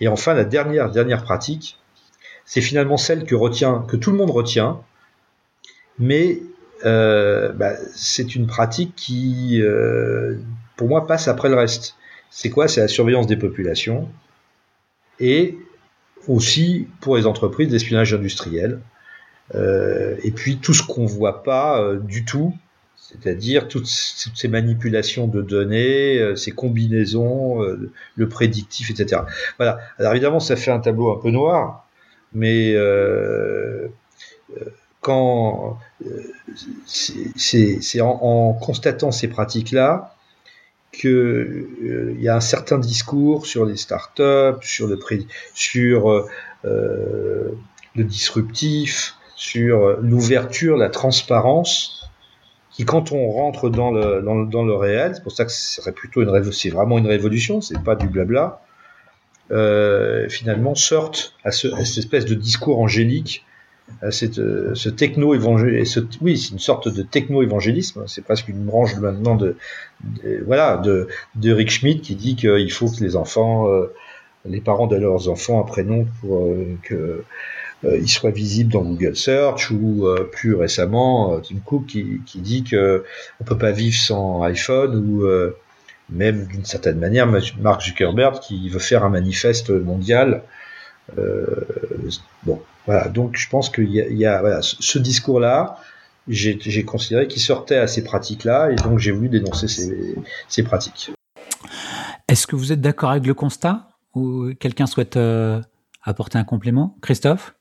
Et 0.00 0.08
enfin, 0.08 0.34
la 0.34 0.44
dernière, 0.44 0.90
dernière 0.90 1.22
pratique, 1.22 1.78
c'est 2.44 2.60
finalement 2.60 2.96
celle 2.96 3.24
que 3.24 3.34
retient, 3.34 3.84
que 3.88 3.96
tout 3.96 4.10
le 4.10 4.16
monde 4.16 4.30
retient, 4.30 4.80
mais 5.98 6.40
euh, 6.84 7.52
bah, 7.52 7.72
c'est 7.94 8.34
une 8.34 8.46
pratique 8.46 8.94
qui, 8.96 9.60
euh, 9.60 10.36
pour 10.76 10.88
moi, 10.88 11.06
passe 11.06 11.28
après 11.28 11.48
le 11.48 11.56
reste. 11.56 11.96
C'est 12.30 12.50
quoi? 12.50 12.68
C'est 12.68 12.80
la 12.80 12.88
surveillance 12.88 13.26
des 13.26 13.36
populations 13.36 14.08
et 15.18 15.56
aussi 16.28 16.88
pour 17.00 17.16
les 17.16 17.26
entreprises 17.26 17.68
d'espionnage 17.68 18.12
industriel. 18.12 18.80
Euh, 19.54 20.16
et 20.22 20.32
puis 20.32 20.58
tout 20.58 20.74
ce 20.74 20.82
qu'on 20.82 21.06
voit 21.06 21.42
pas 21.42 21.94
du 21.94 22.24
tout, 22.24 22.54
c'est-à-dire 23.08 23.68
toutes, 23.68 23.86
ces 23.86 24.48
manipulations 24.48 25.26
de 25.26 25.42
données, 25.42 26.18
euh, 26.18 26.36
ces 26.36 26.52
combinaisons, 26.52 27.62
euh, 27.62 27.90
le 28.16 28.28
prédictif, 28.28 28.90
etc. 28.90 29.22
Voilà. 29.58 29.78
Alors 29.98 30.12
évidemment, 30.12 30.40
ça 30.40 30.56
fait 30.56 30.70
un 30.70 30.80
tableau 30.80 31.12
un 31.12 31.20
peu 31.20 31.30
noir, 31.30 31.86
mais 32.32 32.74
quand 35.00 35.78
c'est 36.86 38.00
en, 38.00 38.18
en, 38.22 38.52
constatant 38.54 39.12
ces 39.12 39.28
pratiques-là 39.28 40.16
qu'il 40.96 41.10
euh, 41.10 42.16
y 42.18 42.28
a 42.28 42.36
un 42.36 42.40
certain 42.40 42.78
discours 42.78 43.46
sur 43.46 43.64
les 43.64 43.76
startups, 43.76 44.62
sur 44.62 44.86
le 44.86 44.98
sur 45.54 46.10
euh, 46.64 47.50
le 47.94 48.04
disruptif, 48.04 49.14
sur 49.34 49.98
l'ouverture, 50.00 50.76
la 50.76 50.88
transparence, 50.88 52.05
qui 52.76 52.84
quand 52.84 53.10
on 53.12 53.30
rentre 53.30 53.70
dans 53.70 53.90
le, 53.90 54.20
dans 54.22 54.64
le, 54.64 54.74
réel, 54.74 55.14
c'est 55.14 55.22
pour 55.22 55.32
ça 55.32 55.46
que 55.46 55.50
c'est 55.50 55.94
plutôt 55.94 56.22
une 56.22 56.52
c'est 56.52 56.68
vraiment 56.68 56.98
une 56.98 57.06
révolution, 57.06 57.62
c'est 57.62 57.82
pas 57.82 57.96
du 57.96 58.06
blabla, 58.06 58.60
euh, 59.50 60.28
finalement 60.28 60.74
sortent 60.74 61.34
à, 61.42 61.52
ce, 61.52 61.68
à 61.68 61.84
cette 61.86 61.98
espèce 61.98 62.26
de 62.26 62.34
discours 62.34 62.78
angélique 62.78 63.46
euh, 64.02 64.10
cette, 64.10 64.38
euh, 64.38 64.74
ce 64.74 64.88
techno 64.88 65.34
évangélisme, 65.34 66.08
oui, 66.20 66.36
c'est 66.36 66.52
une 66.52 66.58
sorte 66.58 66.88
de 66.88 67.02
techno 67.02 67.42
évangélisme. 67.42 68.04
C'est 68.08 68.22
presque 68.22 68.48
une 68.48 68.64
branche 68.64 68.96
maintenant 68.96 69.36
de, 69.36 69.56
voilà 70.44 70.76
de, 70.76 71.08
de 71.36 71.52
Rick 71.52 71.70
Schmidt 71.70 72.00
qui 72.00 72.14
dit 72.16 72.36
qu'il 72.36 72.72
faut 72.72 72.88
que 72.90 73.02
les 73.02 73.16
enfants, 73.16 73.70
euh, 73.70 73.94
les 74.44 74.60
parents 74.60 74.86
de 74.86 74.96
leurs 74.96 75.28
enfants 75.28 75.60
un 75.60 75.64
prénom 75.64 76.06
pour 76.20 76.52
que 76.82 77.24
ils 77.94 78.08
soient 78.08 78.30
visibles 78.30 78.72
dans 78.72 78.82
Google 78.82 79.16
Search 79.16 79.70
ou 79.70 80.06
plus 80.32 80.54
récemment 80.54 81.40
Tim 81.40 81.58
Cook 81.64 81.86
qui, 81.86 82.20
qui 82.26 82.40
dit 82.40 82.64
que 82.64 83.04
on 83.40 83.44
peut 83.44 83.58
pas 83.58 83.72
vivre 83.72 83.96
sans 83.96 84.42
iPhone 84.42 84.96
ou 84.96 85.26
même 86.10 86.46
d'une 86.46 86.64
certaine 86.64 86.98
manière 86.98 87.26
Mark 87.60 87.82
Zuckerberg 87.82 88.40
qui 88.40 88.68
veut 88.68 88.78
faire 88.78 89.04
un 89.04 89.10
manifeste 89.10 89.70
mondial. 89.70 90.42
bon, 92.44 92.60
voilà, 92.86 93.08
donc 93.08 93.36
je 93.36 93.48
pense 93.48 93.68
qu'il 93.68 93.90
y 93.90 94.26
a, 94.26 94.40
voilà, 94.40 94.60
ce 94.62 94.98
discours-là, 94.98 95.78
j'ai 96.28 96.84
considéré 96.84 97.26
qu'il 97.26 97.42
sortait 97.42 97.76
à 97.76 97.86
ces 97.86 98.04
pratiques-là, 98.04 98.70
et 98.70 98.76
donc 98.76 98.98
j'ai 98.98 99.12
voulu 99.12 99.28
dénoncer 99.28 99.68
ces, 99.68 100.14
ces 100.48 100.62
pratiques. 100.62 101.12
Est-ce 102.28 102.46
que 102.46 102.56
vous 102.56 102.72
êtes 102.72 102.80
d'accord 102.80 103.10
avec 103.10 103.26
le 103.26 103.34
constat 103.34 103.90
ou 104.14 104.52
quelqu'un 104.58 104.86
souhaite 104.86 105.16
euh, 105.16 105.60
apporter 106.02 106.38
un 106.38 106.44
complément? 106.44 106.96
Christophe? 107.02 107.55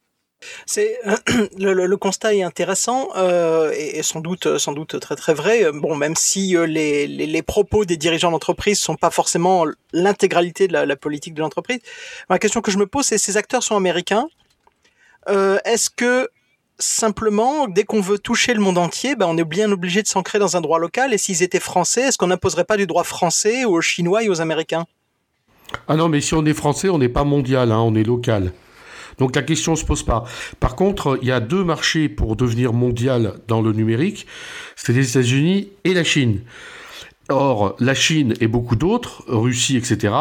C'est 0.65 0.99
le, 1.57 1.95
constat 1.95 2.35
est 2.35 2.43
intéressant 2.43 3.09
euh, 3.15 3.71
et, 3.77 4.03
sans 4.03 4.19
doute 4.19 4.57
sans 4.57 4.73
doute 4.73 4.99
très 4.99 5.15
très 5.15 5.33
vrai. 5.33 5.71
Bon, 5.73 5.95
même 5.95 6.15
si 6.15 6.55
euh, 6.55 6.65
les, 6.65 7.07
les, 7.07 7.41
propos 7.41 7.85
des 7.85 7.97
dirigeants 7.97 8.31
d'entreprise 8.31 8.79
sont 8.79 8.95
pas 8.95 9.09
forcément 9.09 9.65
l'intégralité 9.93 10.67
de 10.67 10.73
la, 10.73 10.85
la, 10.85 10.95
politique 10.95 11.33
de 11.33 11.41
l'entreprise, 11.41 11.79
la 12.29 12.39
question 12.39 12.61
que 12.61 12.71
je 12.71 12.77
me 12.77 12.87
pose, 12.87 13.05
c'est 13.05 13.17
ces 13.17 13.37
acteurs 13.37 13.63
sont 13.63 13.75
américains. 13.75 14.27
Euh, 15.29 15.57
est-ce 15.65 15.89
que 15.89 16.29
simplement, 16.77 17.67
dès 17.67 17.83
qu'on 17.83 18.01
veut 18.01 18.19
toucher 18.19 18.53
le 18.53 18.59
monde 18.59 18.77
entier, 18.77 19.15
ben, 19.15 19.27
on 19.27 19.37
est 19.37 19.45
bien 19.45 19.71
obligé 19.71 20.01
de 20.01 20.07
s'ancrer 20.07 20.39
dans 20.39 20.57
un 20.57 20.61
droit 20.61 20.79
local? 20.79 21.13
Et 21.13 21.17
s'ils 21.17 21.43
étaient 21.43 21.59
français, 21.59 22.01
est-ce 22.01 22.17
qu'on 22.17 22.27
n'imposerait 22.27 22.65
pas 22.65 22.77
du 22.77 22.87
droit 22.87 23.03
français 23.03 23.65
aux 23.65 23.81
Chinois 23.81 24.23
et 24.23 24.29
aux 24.29 24.41
Américains? 24.41 24.85
Ah 25.87 25.95
non, 25.95 26.09
mais 26.09 26.21
si 26.21 26.33
on 26.33 26.45
est 26.45 26.53
français, 26.53 26.89
on 26.89 26.97
n'est 26.97 27.09
pas 27.09 27.23
mondial, 27.23 27.71
hein, 27.71 27.79
on 27.79 27.95
est 27.95 28.03
local. 28.03 28.51
Donc 29.17 29.35
la 29.35 29.41
question 29.41 29.73
ne 29.73 29.77
se 29.77 29.85
pose 29.85 30.03
pas. 30.03 30.25
Par 30.59 30.75
contre, 30.75 31.19
il 31.21 31.27
y 31.27 31.31
a 31.31 31.39
deux 31.39 31.63
marchés 31.63 32.09
pour 32.09 32.35
devenir 32.35 32.73
mondial 32.73 33.33
dans 33.47 33.61
le 33.61 33.71
numérique, 33.71 34.27
c'est 34.75 34.93
les 34.93 35.09
États-Unis 35.09 35.69
et 35.83 35.93
la 35.93 36.03
Chine. 36.03 36.41
Or, 37.29 37.75
la 37.79 37.93
Chine 37.95 38.33
et 38.39 38.47
beaucoup 38.47 38.75
d'autres, 38.75 39.23
Russie, 39.27 39.77
etc., 39.77 40.13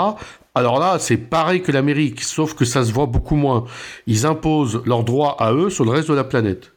alors 0.56 0.78
là, 0.78 1.00
c'est 1.00 1.16
pareil 1.16 1.62
que 1.62 1.72
l'Amérique, 1.72 2.20
sauf 2.20 2.54
que 2.54 2.64
ça 2.64 2.84
se 2.84 2.92
voit 2.92 3.06
beaucoup 3.06 3.34
moins. 3.34 3.64
Ils 4.06 4.24
imposent 4.24 4.82
leurs 4.86 5.02
droits 5.02 5.36
à 5.42 5.52
eux 5.52 5.68
sur 5.68 5.84
le 5.84 5.90
reste 5.90 6.08
de 6.08 6.14
la 6.14 6.22
planète. 6.22 6.70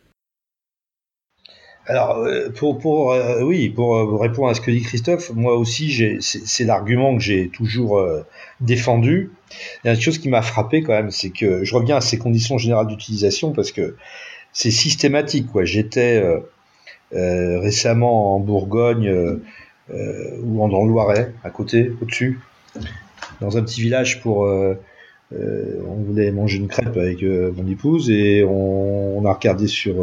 Alors, 1.85 2.17
euh, 2.17 2.49
pour, 2.49 2.79
pour 2.79 3.13
euh, 3.13 3.43
oui, 3.43 3.69
pour 3.69 3.95
euh, 3.95 4.17
répondre 4.17 4.49
à 4.49 4.53
ce 4.53 4.61
que 4.61 4.71
dit 4.71 4.81
Christophe, 4.81 5.31
moi 5.33 5.55
aussi, 5.55 6.19
c'est 6.21 6.63
l'argument 6.65 7.15
que 7.15 7.21
j'ai 7.21 7.49
toujours 7.49 8.03
défendu. 8.59 9.31
Il 9.83 9.87
y 9.87 9.89
a 9.89 9.93
une 9.93 10.01
chose 10.01 10.17
qui 10.17 10.29
m'a 10.29 10.41
frappé 10.41 10.81
quand 10.83 10.93
même, 10.93 11.11
c'est 11.11 11.29
que 11.29 11.63
je 11.63 11.75
reviens 11.75 11.97
à 11.97 12.01
ces 12.01 12.17
conditions 12.17 12.57
générales 12.57 12.87
d'utilisation 12.87 13.51
parce 13.51 13.71
que 13.71 13.95
c'est 14.53 14.71
systématique. 14.71 15.47
J'étais 15.63 16.23
récemment 17.11 18.35
en 18.35 18.39
Bourgogne 18.39 19.39
ou 19.89 20.63
en, 20.63 20.67
dans 20.67 20.83
le 20.83 20.89
Loiret, 20.89 21.33
à 21.43 21.49
côté, 21.49 21.91
au-dessus, 22.01 22.39
dans 23.41 23.57
un 23.57 23.63
petit 23.63 23.81
village 23.81 24.21
pour. 24.21 24.45
Euh, 24.45 24.75
euh, 25.33 25.81
on 25.85 25.95
voulait 26.03 26.31
manger 26.31 26.57
une 26.57 26.69
crêpe 26.69 26.95
avec 26.95 27.21
euh, 27.21 27.51
mon 27.53 27.67
épouse 27.67 28.09
et 28.09 28.45
on, 28.45 29.17
on, 29.17 29.25
a 29.25 29.33
regardé 29.33 29.67
sur 29.67 29.95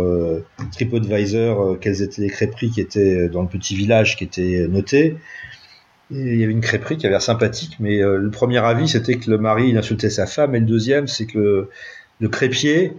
TripAdvisor 0.73 1.79
quelles 1.81 2.03
étaient 2.03 2.21
les 2.21 2.29
crêperies 2.29 2.69
qui 2.69 2.83
étaient 2.83 3.31
dans 3.31 3.41
le 3.41 3.49
petit 3.49 3.75
village 3.75 4.17
qui 4.17 4.25
étaient 4.25 4.67
notées. 4.69 5.17
Il 6.15 6.39
y 6.39 6.45
avait 6.45 6.53
une 6.53 6.61
crêperie 6.61 6.97
qui 6.97 7.07
avait 7.07 7.13
l'air 7.13 7.23
sympathique, 7.23 7.77
mais 7.81 7.99
le 7.99 8.31
premier 8.31 8.59
avis 8.59 8.89
c'était 8.89 9.17
que 9.17 9.31
le 9.31 9.39
mari 9.39 9.71
il 9.71 9.77
insultait 9.77 10.11
sa 10.11 10.27
femme 10.27 10.55
et 10.55 10.61
le 10.61 10.67
deuxième 10.67 11.09
c'est 11.09 11.27
que 11.27 11.39
le, 11.39 11.71
le 12.21 12.29
crêpier 12.29 12.93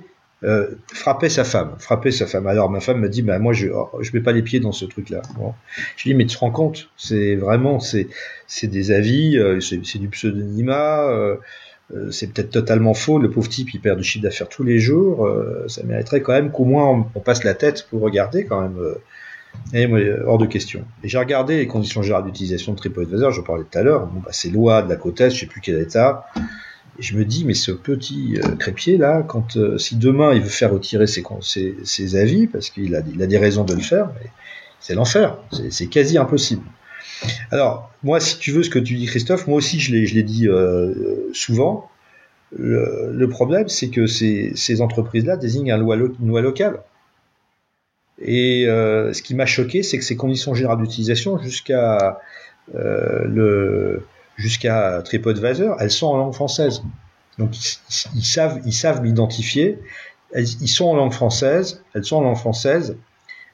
euh, 0.44 0.68
frapper 0.94 1.30
sa 1.30 1.44
femme, 1.44 1.76
frapper 1.80 2.12
sa 2.12 2.28
femme. 2.28 2.46
Alors 2.46 2.70
ma 2.70 2.80
femme 2.80 3.00
m'a 3.00 3.08
dit, 3.08 3.22
bah 3.22 3.40
moi 3.40 3.54
je 3.54 3.68
oh, 3.70 3.90
je 4.02 4.12
mets 4.14 4.20
pas 4.20 4.32
les 4.32 4.42
pieds 4.42 4.60
dans 4.60 4.72
ce 4.72 4.86
truc-là. 4.86 5.22
Bon. 5.38 5.54
Je 5.98 6.04
lui 6.04 6.12
dis, 6.12 6.16
mais 6.16 6.26
tu 6.26 6.36
te 6.36 6.40
rends 6.40 6.52
compte, 6.52 6.90
c'est 6.98 7.36
vraiment 7.36 7.80
c'est 7.80 8.68
des 8.68 8.92
avis, 8.92 9.38
euh, 9.38 9.60
c'est 9.60 9.98
du 9.98 10.10
pseudonymat, 10.10 11.10
euh, 11.10 11.38
euh, 11.96 12.12
c'est 12.12 12.32
peut-être 12.32 12.52
totalement 12.52 12.94
faux. 12.94 13.18
Le 13.18 13.32
pauvre 13.32 13.50
type 13.50 13.74
il 13.74 13.80
perd 13.80 13.98
du 13.98 14.04
chiffre 14.04 14.24
d'affaires 14.24 14.50
tous 14.50 14.64
les 14.64 14.78
jours. 14.78 15.28
ça 15.68 15.84
mériterait 15.84 16.22
quand 16.22 16.34
même 16.34 16.52
qu'au 16.52 16.66
moins 16.66 17.08
on, 17.16 17.20
passe 17.22 17.44
la 17.44 17.54
tête 17.54 17.88
pour 17.90 18.02
regarder 18.02 18.46
quand 18.46 18.62
même. 18.62 18.78
Moi, 19.74 20.00
hors 20.26 20.38
de 20.38 20.46
question. 20.46 20.86
J'ai 21.04 21.18
regardé 21.18 21.58
les 21.58 21.68
conditions 21.68 22.02
générales 22.02 22.26
d'utilisation 22.26 22.72
de 22.72 22.78
TripAdvisor, 22.78 23.32
je 23.32 23.42
parlais 23.42 23.64
tout 23.70 23.78
à 23.78 23.84
l'heure. 23.84 24.08
Bon, 24.08 24.22
bah, 24.22 24.32
c'est 24.32 24.50
de 24.82 24.90
la 24.90 24.96
côte 24.96 25.20
est, 25.22 25.30
je 25.30 25.42
sais 25.42 25.46
plus 25.46 25.62
quel 25.62 25.80
état. 25.80 26.26
Et 26.98 27.04
je 27.04 27.18
me 27.18 27.26
dis, 27.26 27.44
mais 27.44 27.54
ce 27.54 27.72
petit 27.72 28.38
euh, 28.38 28.56
crépier 28.56 28.98
là, 28.98 29.26
euh, 29.58 29.78
si 29.78 29.98
demain 29.98 30.34
il 30.34 30.42
veut 30.42 30.50
faire 30.50 30.72
retirer 30.72 31.08
ses, 31.08 32.16
avis, 32.16 32.48
parce 32.48 32.70
qu'il 32.70 32.96
a, 32.96 33.02
des 33.02 33.38
raisons 33.38 33.66
de 33.66 33.74
le 33.74 33.82
faire, 33.82 34.12
c'est 34.80 34.96
l'enfer, 34.96 35.38
c'est 35.70 35.88
quasi 35.88 36.18
impossible. 36.18 36.64
Alors, 37.52 37.92
moi, 38.04 38.20
si 38.20 38.38
tu 38.38 38.52
veux 38.52 38.64
ce 38.64 38.70
que 38.70 38.80
tu 38.80 38.96
dis, 38.96 39.06
Christophe, 39.08 39.48
moi 39.48 39.58
aussi 39.58 39.80
je 39.80 39.94
l'ai 39.94 40.24
dit 40.24 40.48
euh, 40.48 40.94
souvent. 41.34 41.90
Le, 42.58 43.28
problème, 43.28 43.68
c'est 43.68 43.90
que 43.90 44.08
ces, 44.08 44.82
entreprises-là 44.82 45.36
désignent 45.36 45.72
un 45.72 45.78
une 45.78 46.28
loi 46.28 46.42
locale. 46.42 46.80
Et 48.22 48.66
euh, 48.68 49.14
ce 49.14 49.22
qui 49.22 49.36
m'a 49.36 49.46
choqué, 49.46 49.84
c'est 49.84 49.98
que 49.98 50.04
ces 50.04 50.16
conditions 50.16 50.54
générales 50.54 50.80
d'utilisation, 50.80 51.38
jusqu'à 51.38 52.20
euh, 52.74 53.24
le 53.26 54.06
jusqu'à 54.38 55.02
TripAdvisor, 55.04 55.78
elles 55.80 55.92
sont 55.92 56.08
en 56.08 56.18
langue 56.18 56.34
française. 56.34 56.82
Donc 57.38 57.52
ils, 58.16 58.24
savent, 58.24 58.62
ils 58.66 58.74
savent 58.74 59.02
m'identifier. 59.02 59.80
Ils 60.36 60.68
sont 60.68 60.86
en 60.86 60.96
langue 60.96 61.14
française, 61.14 61.84
elles 61.94 62.04
sont 62.04 62.18
en 62.18 62.22
langue 62.22 62.38
française, 62.38 62.98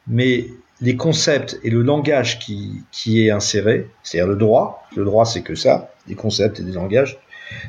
mais 0.08 0.48
les 0.80 0.96
concepts 0.96 1.60
et 1.64 1.70
le 1.70 1.84
langage 1.84 2.40
qui, 2.40 2.84
qui 2.92 3.26
est 3.26 3.30
inséré, 3.30 3.88
c'est-à-dire 4.02 4.28
le 4.28 4.36
droit, 4.36 4.88
le 4.96 5.04
droit 5.04 5.26
c'est 5.26 5.42
que 5.42 5.54
ça, 5.54 5.94
des 6.08 6.16
concepts 6.16 6.60
et 6.60 6.64
des 6.64 6.72
langages, 6.72 7.20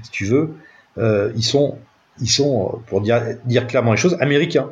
si 0.02 0.11
tu 0.11 0.25
veux, 0.25 0.54
euh, 0.96 1.30
ils 1.37 1.44
sont, 1.44 1.78
ils 2.20 2.30
sont, 2.30 2.80
pour 2.87 3.02
dire, 3.02 3.22
dire 3.44 3.66
clairement 3.66 3.92
les 3.92 3.99
choses, 3.99 4.16
américains. 4.20 4.70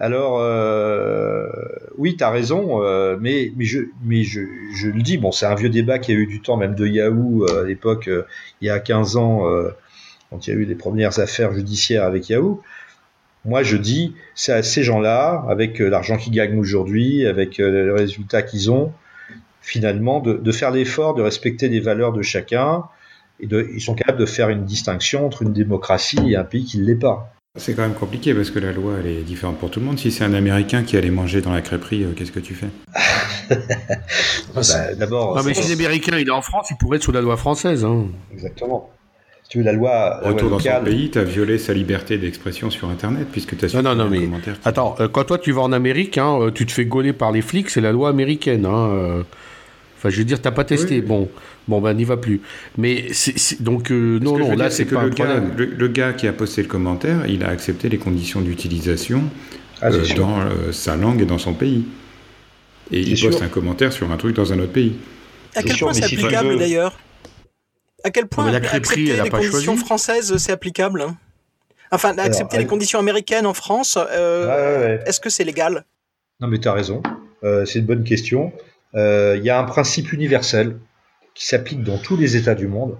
Alors, 0.00 0.40
euh, 0.40 1.46
oui, 1.98 2.16
tu 2.16 2.24
as 2.24 2.30
raison, 2.30 2.82
euh, 2.82 3.18
mais, 3.20 3.52
je, 3.60 3.80
le 3.80 5.02
dis, 5.02 5.18
bon, 5.18 5.30
c'est 5.30 5.44
un 5.44 5.54
vieux 5.54 5.68
débat 5.68 5.98
qui 5.98 6.10
a 6.12 6.14
eu 6.14 6.26
du 6.26 6.40
temps, 6.40 6.56
même 6.56 6.74
de 6.74 6.86
Yahoo 6.86 7.44
euh, 7.44 7.64
à 7.64 7.66
l'époque, 7.66 8.08
il 8.62 8.66
y 8.66 8.70
a 8.70 8.80
15 8.80 9.16
ans, 9.18 9.44
quand 10.30 10.46
il 10.46 10.50
y 10.50 10.56
a 10.56 10.56
eu 10.56 10.64
les 10.64 10.74
premières 10.74 11.18
affaires 11.18 11.52
judiciaires 11.52 12.04
avec 12.04 12.30
Yahoo. 12.30 12.62
Moi, 13.44 13.62
je 13.62 13.76
dis, 13.76 14.14
c'est 14.34 14.52
à 14.52 14.62
ces 14.62 14.82
gens-là, 14.82 15.44
avec 15.48 15.78
l'argent 15.78 16.16
qu'ils 16.16 16.32
gagnent 16.32 16.58
aujourd'hui, 16.58 17.26
avec 17.26 17.58
le 17.58 17.92
résultat 17.92 18.42
qu'ils 18.42 18.70
ont, 18.70 18.92
finalement 19.60 20.20
de, 20.20 20.32
de 20.32 20.52
faire 20.52 20.70
l'effort 20.70 21.14
de 21.14 21.20
respecter 21.20 21.68
les 21.68 21.80
valeurs 21.80 22.14
de 22.14 22.22
chacun 22.22 22.84
et 23.40 23.48
ils 23.74 23.80
sont 23.80 23.94
capables 23.94 24.18
de 24.18 24.26
faire 24.26 24.48
une 24.48 24.64
distinction 24.64 25.26
entre 25.26 25.42
une 25.42 25.52
démocratie 25.52 26.30
et 26.30 26.36
un 26.36 26.44
pays 26.44 26.64
qui 26.64 26.78
ne 26.78 26.86
l'est 26.86 26.94
pas. 26.94 27.34
C'est 27.56 27.74
quand 27.74 27.82
même 27.82 27.94
compliqué 27.94 28.32
parce 28.32 28.50
que 28.50 28.60
la 28.60 28.70
loi 28.70 28.94
elle 29.00 29.08
est 29.08 29.22
différente 29.22 29.58
pour 29.58 29.72
tout 29.72 29.80
le 29.80 29.86
monde. 29.86 29.98
Si 29.98 30.12
c'est 30.12 30.22
un 30.22 30.34
Américain 30.34 30.84
qui 30.84 30.96
allait 30.96 31.10
manger 31.10 31.40
dans 31.40 31.52
la 31.52 31.62
crêperie, 31.62 32.04
euh, 32.04 32.12
qu'est-ce 32.14 32.30
que 32.30 32.38
tu 32.38 32.54
fais? 32.54 32.68
Bah, 34.54 34.62
D'abord, 34.96 35.36
non, 35.36 35.42
mais 35.44 35.54
si 35.54 35.68
l'Américain 35.68 36.16
il 36.18 36.28
est 36.28 36.32
en 36.32 36.42
France, 36.42 36.68
il 36.70 36.76
pourrait 36.76 36.98
être 36.98 37.02
sous 37.02 37.12
la 37.12 37.20
loi 37.20 37.36
française. 37.36 37.84
Hein. 37.84 38.06
Exactement. 38.32 38.90
Si 39.42 39.50
tu 39.50 39.58
veux 39.58 39.64
la 39.64 39.72
loi, 39.72 40.20
Retour 40.22 40.48
loi 40.48 40.58
locale, 40.58 40.84
dans 40.84 40.90
son 40.90 40.96
pays, 40.96 41.10
tu 41.10 41.18
as 41.18 41.24
violé 41.24 41.58
sa 41.58 41.72
liberté 41.72 42.18
d'expression 42.18 42.70
sur 42.70 42.88
Internet 42.88 43.26
puisque 43.32 43.56
tu 43.56 43.64
as 43.64 43.82
Non, 43.82 43.82
non, 43.82 44.04
non, 44.04 44.08
mais 44.08 44.28
attends, 44.64 44.94
euh, 45.00 45.08
quand 45.08 45.24
toi 45.24 45.38
tu 45.38 45.50
vas 45.50 45.62
en 45.62 45.72
Amérique, 45.72 46.18
hein, 46.18 46.38
euh, 46.40 46.50
tu 46.52 46.66
te 46.66 46.72
fais 46.72 46.84
gauler 46.84 47.12
par 47.12 47.32
les 47.32 47.42
flics, 47.42 47.68
c'est 47.70 47.80
la 47.80 47.90
loi 47.90 48.10
américaine. 48.10 48.64
Hein, 48.64 48.90
euh. 48.92 49.22
Enfin, 50.00 50.08
je 50.08 50.16
veux 50.16 50.24
dire, 50.24 50.40
t'as 50.40 50.50
pas 50.50 50.64
testé. 50.64 50.94
Oui. 50.96 51.00
Bon, 51.02 51.28
bon, 51.68 51.82
ben 51.82 51.92
n'y 51.92 52.04
va 52.04 52.16
plus. 52.16 52.40
Mais 52.78 53.08
c'est 53.12 53.38
c'est- 53.38 53.60
donc 53.62 53.90
euh, 53.92 54.18
non, 54.18 54.38
non, 54.38 54.48
là 54.56 54.68
dire, 54.68 54.72
c'est 54.72 54.86
que 54.86 54.94
pas 54.94 55.02
le 55.02 55.08
un 55.08 55.10
gars, 55.10 55.24
problème. 55.26 55.52
le, 55.58 55.64
le 55.66 55.88
gars 55.88 56.14
qui 56.14 56.26
a 56.26 56.32
posté 56.32 56.62
le 56.62 56.68
commentaire, 56.68 57.26
il 57.28 57.44
a 57.44 57.48
accepté 57.48 57.90
les 57.90 57.98
conditions 57.98 58.40
d'utilisation 58.40 59.24
Ah, 59.82 59.88
euh, 59.90 60.02
dans 60.16 60.40
euh, 60.40 60.72
sa 60.72 60.96
langue 60.96 61.20
et 61.20 61.26
dans 61.26 61.36
son 61.36 61.52
pays. 61.52 61.84
Et 62.90 63.00
il 63.00 63.20
poste 63.20 63.38
sûr. 63.38 63.42
un 63.46 63.48
commentaire 63.48 63.92
sur 63.92 64.10
un 64.10 64.16
truc 64.16 64.34
dans 64.34 64.52
un 64.54 64.58
autre 64.58 64.72
pays. 64.72 64.94
À 65.54 65.62
quel 65.62 65.76
point 65.76 65.92
c'est 65.92 66.04
applicable 66.04 66.58
d'ailleurs? 66.58 66.98
À 68.02 68.10
quel 68.10 68.26
point 68.26 68.50
la 68.50 68.60
crêperie, 68.60 68.76
accepter 69.02 69.10
elle 69.10 69.22
les 69.24 69.30
pas 69.30 69.36
conditions 69.36 69.72
choisi. 69.74 69.84
françaises, 69.84 70.36
c'est 70.38 70.52
applicable? 70.52 71.06
Enfin, 71.92 72.16
accepter 72.16 72.56
elle- 72.56 72.62
les 72.62 72.66
conditions 72.68 72.98
américaines 72.98 73.46
en 73.46 73.52
France, 73.52 73.98
euh, 73.98 74.46
Ouais, 74.46 74.78
ouais, 74.78 74.84
ouais. 74.98 75.02
est-ce 75.06 75.20
que 75.20 75.28
c'est 75.28 75.44
légal? 75.44 75.84
Non, 76.40 76.48
mais 76.48 76.58
tu 76.58 76.68
as 76.68 76.72
raison. 76.72 77.02
Euh, 77.44 77.66
c'est 77.66 77.80
une 77.80 77.84
bonne 77.84 78.04
question. 78.04 78.52
Euh, 78.94 79.36
Il 79.38 79.44
y 79.44 79.50
a 79.50 79.58
un 79.58 79.64
principe 79.64 80.12
universel 80.12 80.76
qui 81.34 81.46
s'applique 81.46 81.82
dans 81.82 81.98
tous 81.98 82.16
les 82.16 82.36
États 82.36 82.54
du 82.54 82.66
monde, 82.66 82.96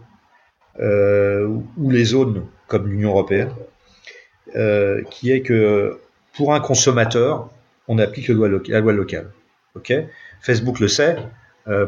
euh, 0.78 1.47
ou 1.76 1.90
les 1.90 2.04
zones 2.04 2.47
comme 2.68 2.87
l'Union 2.87 3.11
européenne, 3.11 3.50
euh, 4.56 5.02
qui 5.11 5.32
est 5.32 5.42
que 5.42 5.99
pour 6.35 6.54
un 6.54 6.61
consommateur, 6.61 7.50
on 7.88 7.99
applique 7.99 8.28
la 8.28 8.80
loi 8.80 8.92
locale. 8.92 9.30
Ok? 9.75 9.92
Facebook 10.40 10.78
le 10.80 10.88
sait, 10.88 11.16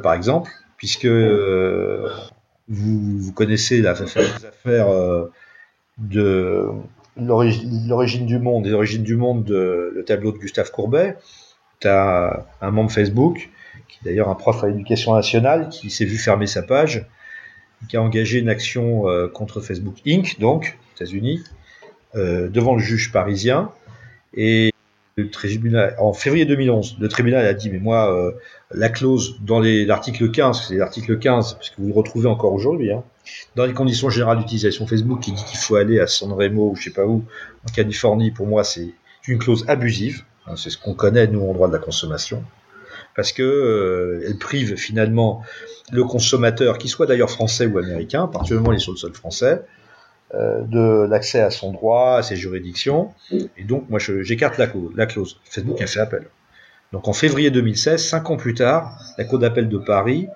par 0.03 0.15
exemple, 0.15 0.51
puisque 0.77 1.07
vous, 2.69 3.33
connaissez 3.35 3.81
la, 3.81 3.95
les 3.95 4.47
affaires 4.47 4.89
de 5.99 6.67
l'origine 7.17 8.27
du 8.27 8.39
monde, 8.39 8.67
l'origine 8.67 9.03
du 9.03 9.17
monde, 9.17 9.45
de, 9.45 9.93
le 9.95 10.05
tableau 10.05 10.33
de 10.33 10.39
Gustave 10.39 10.71
Courbet. 10.71 11.17
Tu 11.81 11.89
as 11.89 12.47
un 12.61 12.71
membre 12.71 12.91
Facebook, 12.91 13.51
qui 13.93 13.99
est 13.99 14.11
d'ailleurs 14.11 14.29
un 14.31 14.35
prof 14.35 14.65
à 14.65 14.69
l'éducation 14.69 15.15
nationale, 15.15 15.69
qui 15.69 15.91
s'est 15.91 16.07
vu 16.07 16.17
fermer 16.17 16.47
sa 16.47 16.63
page, 16.63 17.07
qui 17.89 17.97
a 17.97 18.03
engagé 18.03 18.39
une 18.39 18.49
action 18.49 19.09
euh, 19.09 19.29
contre 19.29 19.61
Facebook 19.61 19.97
Inc., 20.07 20.39
donc, 20.39 20.79
États-Unis, 20.97 21.43
euh, 22.15 22.49
devant 22.49 22.75
le 22.75 22.81
juge 22.81 23.13
parisien. 23.13 23.71
Et 24.35 24.73
le 25.17 25.29
tribunal, 25.31 25.95
en 25.99 26.15
février 26.15 26.47
2011, 26.47 26.97
le 26.99 27.09
tribunal 27.09 27.45
a 27.45 27.53
dit, 27.53 27.71
mais 27.71 27.81
moi, 27.81 28.15
euh, 28.15 28.33
la 28.71 28.89
clause 28.89 29.37
dans 29.43 29.61
l'article 29.61 30.31
15, 30.31 30.69
c'est 30.69 30.77
l'article 30.77 31.19
15, 31.19 31.55
parce 31.55 31.71
que 31.71 31.83
vous 31.83 31.89
le 31.89 31.95
retrouvez 31.95 32.29
encore 32.29 32.55
aujourd'hui, 32.55 32.93
hein, 32.93 33.05
dans 33.57 33.67
les 33.67 33.75
conditions 33.75 34.09
générales 34.09 34.39
d'utilisation 34.39 34.87
Facebook, 34.87 35.21
qui 35.21 35.33
dit 35.33 35.45
qu'il 35.45 35.59
faut 35.59 35.77
aller 35.77 36.01
à 36.01 36.07
San 36.07 36.33
Remo 36.33 36.71
ou 36.71 36.77
je 36.77 36.85
sais 36.85 36.91
pas 36.91 37.05
où, 37.05 37.25
en 37.69 37.73
Californie, 37.73 38.31
pour 38.31 38.47
moi, 38.47 38.65
c'est 38.65 38.89
une 39.29 39.39
clause 39.39 39.65
abusive. 39.69 40.25
Hein, 40.47 40.57
c'est 40.57 40.71
ce 40.71 40.79
qu'on 40.79 40.95
connaît, 40.95 41.27
nous, 41.27 41.43
en 41.43 41.53
droit 41.53 41.69
de 41.69 41.75
la 41.75 41.79
consommation. 41.79 42.43
Parce 43.15 43.33
que 43.33 43.43
euh, 43.43 44.25
elle 44.27 44.39
prive 44.39 44.77
finalement 44.77 45.43
le 45.93 46.05
consommateur, 46.05 46.79
qu'il 46.79 46.89
soit 46.91 47.07
d'ailleurs 47.07 47.31
français 47.31 47.67
ou 47.67 47.79
américain, 47.79 48.27
particulièrement 48.27 48.73
il 48.73 48.77
est 48.77 48.79
sur 48.79 48.93
le 48.93 48.97
sol 48.99 49.13
français, 49.13 49.63
euh, 50.35 50.63
de 50.63 51.07
l'accès 51.07 51.41
à 51.41 51.51
son 51.51 51.73
droit, 51.73 52.17
à 52.17 52.23
ses 52.23 52.37
juridictions. 52.37 53.13
Et 53.59 53.65
donc, 53.65 53.91
moi, 53.91 53.99
j'écarte 53.99 54.57
la, 54.57 54.67
clause- 54.67 54.93
la 54.97 55.05
clause. 55.07 55.39
Facebook 55.45 55.81
a 55.83 55.87
fait 55.87 56.01
appel. 56.01 56.27
Donc, 56.93 57.07
en 57.09 57.13
février 57.13 57.51
2016, 57.51 58.03
cinq 58.03 58.31
ans 58.31 58.37
plus 58.37 58.55
tard, 58.55 58.99
la 59.19 59.25
Cour 59.25 59.39
d'appel 59.39 59.69
de 59.69 59.79
Paris 59.79 60.29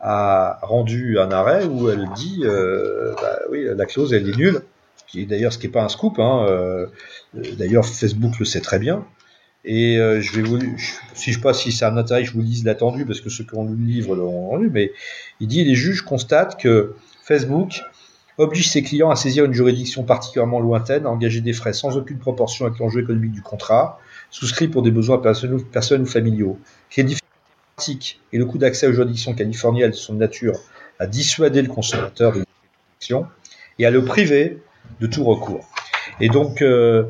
a 0.00 0.58
rendu 0.62 1.18
un 1.18 1.30
arrêt 1.32 1.64
où 1.64 1.90
elle 1.90 2.08
dit, 2.14 2.42
euh, 2.44 3.14
bah 3.20 3.38
oui, 3.50 3.64
la 3.74 3.86
clause, 3.86 4.12
elle 4.12 4.28
est 4.28 4.36
nulle. 4.36 4.60
D'ailleurs, 5.14 5.52
ce 5.52 5.58
qui 5.58 5.66
n'est 5.66 5.72
pas 5.72 5.82
un 5.82 5.88
scoop. 5.88 6.18
Hein, 6.18 6.46
D'ailleurs, 7.34 7.84
Facebook 7.84 8.38
le 8.38 8.44
sait 8.44 8.60
très 8.60 8.78
bien. 8.78 9.04
Et 9.64 9.98
euh, 9.98 10.20
je 10.20 10.32
vais 10.32 10.42
vous, 10.42 10.58
si 11.14 11.30
je 11.30 11.36
sais 11.36 11.40
pas 11.40 11.54
si 11.54 11.70
c'est 11.70 11.84
un 11.84 11.96
intérêt, 11.96 12.24
je 12.24 12.32
vous 12.32 12.40
lise 12.40 12.64
l'attendu 12.64 13.06
parce 13.06 13.20
que 13.20 13.30
ceux 13.30 13.44
qui 13.44 13.54
ont 13.54 13.64
lu 13.64 13.76
le 13.76 13.84
livre 13.84 14.16
l'ont 14.16 14.56
lu, 14.56 14.70
mais 14.70 14.92
il 15.40 15.46
dit 15.46 15.64
les 15.64 15.76
juges 15.76 16.02
constatent 16.02 16.58
que 16.60 16.96
Facebook 17.22 17.82
oblige 18.38 18.68
ses 18.68 18.82
clients 18.82 19.10
à 19.10 19.16
saisir 19.16 19.44
une 19.44 19.52
juridiction 19.52 20.02
particulièrement 20.02 20.58
lointaine, 20.58 21.06
à 21.06 21.10
engager 21.10 21.40
des 21.40 21.52
frais 21.52 21.72
sans 21.72 21.96
aucune 21.96 22.18
proportion 22.18 22.66
avec 22.66 22.78
l'enjeu 22.78 23.02
économique 23.02 23.32
du 23.32 23.42
contrat, 23.42 24.00
souscrit 24.30 24.66
pour 24.66 24.82
des 24.82 24.90
besoins 24.90 25.18
personnels 25.18 26.02
ou, 26.02 26.06
familiaux. 26.06 26.58
Les 26.96 27.04
différentes 27.04 27.22
pratiques 27.76 28.20
et 28.32 28.38
le 28.38 28.46
coût 28.46 28.58
d'accès 28.58 28.88
aux 28.88 28.92
juridictions 28.92 29.34
californiennes 29.34 29.92
sont 29.92 30.14
de 30.14 30.18
nature 30.18 30.58
à 30.98 31.06
dissuader 31.06 31.62
le 31.62 31.68
consommateur 31.68 32.32
de 32.32 32.44
juridiction 32.44 33.26
et 33.78 33.86
à 33.86 33.90
le 33.90 34.04
priver 34.04 34.58
de 35.00 35.06
tout 35.06 35.24
recours. 35.24 35.68
Et 36.20 36.28
donc, 36.28 36.62
euh, 36.62 37.04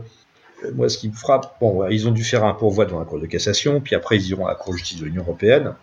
moi, 0.75 0.89
ce 0.89 0.99
qui 0.99 1.09
me 1.09 1.15
frappe, 1.15 1.57
ils 1.91 2.09
ont 2.09 2.11
dû 2.11 2.25
faire 2.25 2.45
un 2.45 2.55
pourvoi 2.55 2.85
devant 2.85 2.99
la 2.99 3.05
Cour 3.05 3.21
de 3.21 3.27
cassation, 3.27 3.81
puis 3.81 3.95
après, 3.95 4.17
ils 4.17 4.29
iront 4.29 4.47
à 4.47 4.51
la 4.51 4.55
Cour 4.55 4.73
de 4.73 4.79
justice 4.79 5.01
de 5.01 5.05
l'Union 5.05 5.23
européenne. 5.23 5.75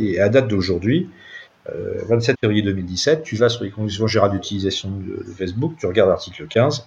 Et 0.00 0.20
à 0.20 0.28
date 0.28 0.48
d'aujourd'hui, 0.48 1.10
euh, 1.70 2.00
27 2.08 2.36
février 2.40 2.62
2017, 2.62 3.22
tu 3.22 3.36
vas 3.36 3.48
sur 3.48 3.64
les 3.64 3.70
conditions 3.70 4.06
générales 4.06 4.32
d'utilisation 4.32 4.90
de, 4.90 5.24
Facebook, 5.36 5.74
tu 5.78 5.86
regardes 5.86 6.08
l'article 6.10 6.46
15, 6.46 6.86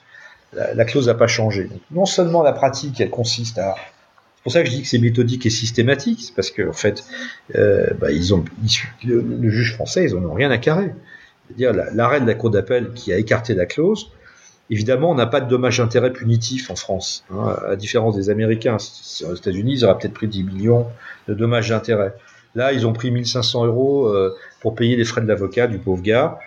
la, 0.53 0.73
la 0.73 0.85
clause 0.85 1.07
n'a 1.07 1.13
pas 1.13 1.27
changé. 1.27 1.65
Donc, 1.65 1.81
non 1.91 2.05
seulement 2.05 2.41
la 2.41 2.53
pratique, 2.53 2.99
elle 3.01 3.09
consiste 3.09 3.57
à. 3.57 3.75
C'est 4.37 4.43
pour 4.43 4.51
ça 4.53 4.63
que 4.63 4.69
je 4.69 4.75
dis 4.75 4.81
que 4.83 4.87
c'est 4.87 4.99
méthodique 4.99 5.45
et 5.45 5.49
systématique, 5.49 6.21
c'est 6.23 6.33
parce 6.33 6.49
qu'en 6.49 6.69
en 6.69 6.73
fait, 6.73 7.03
euh, 7.55 7.87
bah, 7.99 8.09
ils 8.11 8.33
ont, 8.33 8.45
le, 9.05 9.21
le 9.21 9.49
juge 9.49 9.73
français, 9.73 10.05
ils 10.05 10.15
en 10.15 10.23
ont 10.23 10.33
rien 10.33 10.49
à 10.49 10.57
carrer. 10.57 10.93
C'est-à-dire 11.47 11.73
la- 11.73 11.91
l'arrêt 11.91 12.21
de 12.21 12.25
la 12.25 12.35
Cour 12.35 12.49
d'appel 12.49 12.91
qui 12.93 13.11
a 13.11 13.17
écarté 13.17 13.53
la 13.53 13.65
clause, 13.65 14.11
Évidemment, 14.69 15.10
on 15.10 15.15
n'a 15.15 15.25
pas 15.25 15.41
de 15.41 15.49
dommages 15.49 15.79
d'intérêt 15.79 16.13
punitifs 16.13 16.69
en 16.69 16.75
France, 16.75 17.23
hein, 17.32 17.55
à 17.67 17.75
différence 17.75 18.15
des 18.15 18.29
Américains. 18.29 18.77
Aux 19.27 19.36
États-Unis, 19.36 19.73
ils 19.73 19.86
auraient 19.86 19.97
peut-être 19.97 20.13
pris 20.13 20.27
10 20.27 20.43
millions 20.43 20.86
de 21.27 21.34
dommages 21.34 21.69
d'intérêt. 21.69 22.13
Là, 22.55 22.71
ils 22.73 22.86
ont 22.86 22.93
pris 22.93 23.10
1500 23.12 23.65
euros 23.65 24.08
euh, 24.08 24.36
pour 24.62 24.75
payer 24.75 24.95
les 24.95 25.05
frais 25.05 25.21
de 25.21 25.27
l'avocat 25.27 25.67
du 25.67 25.79
pauvre 25.79 26.01
gars, 26.01 26.39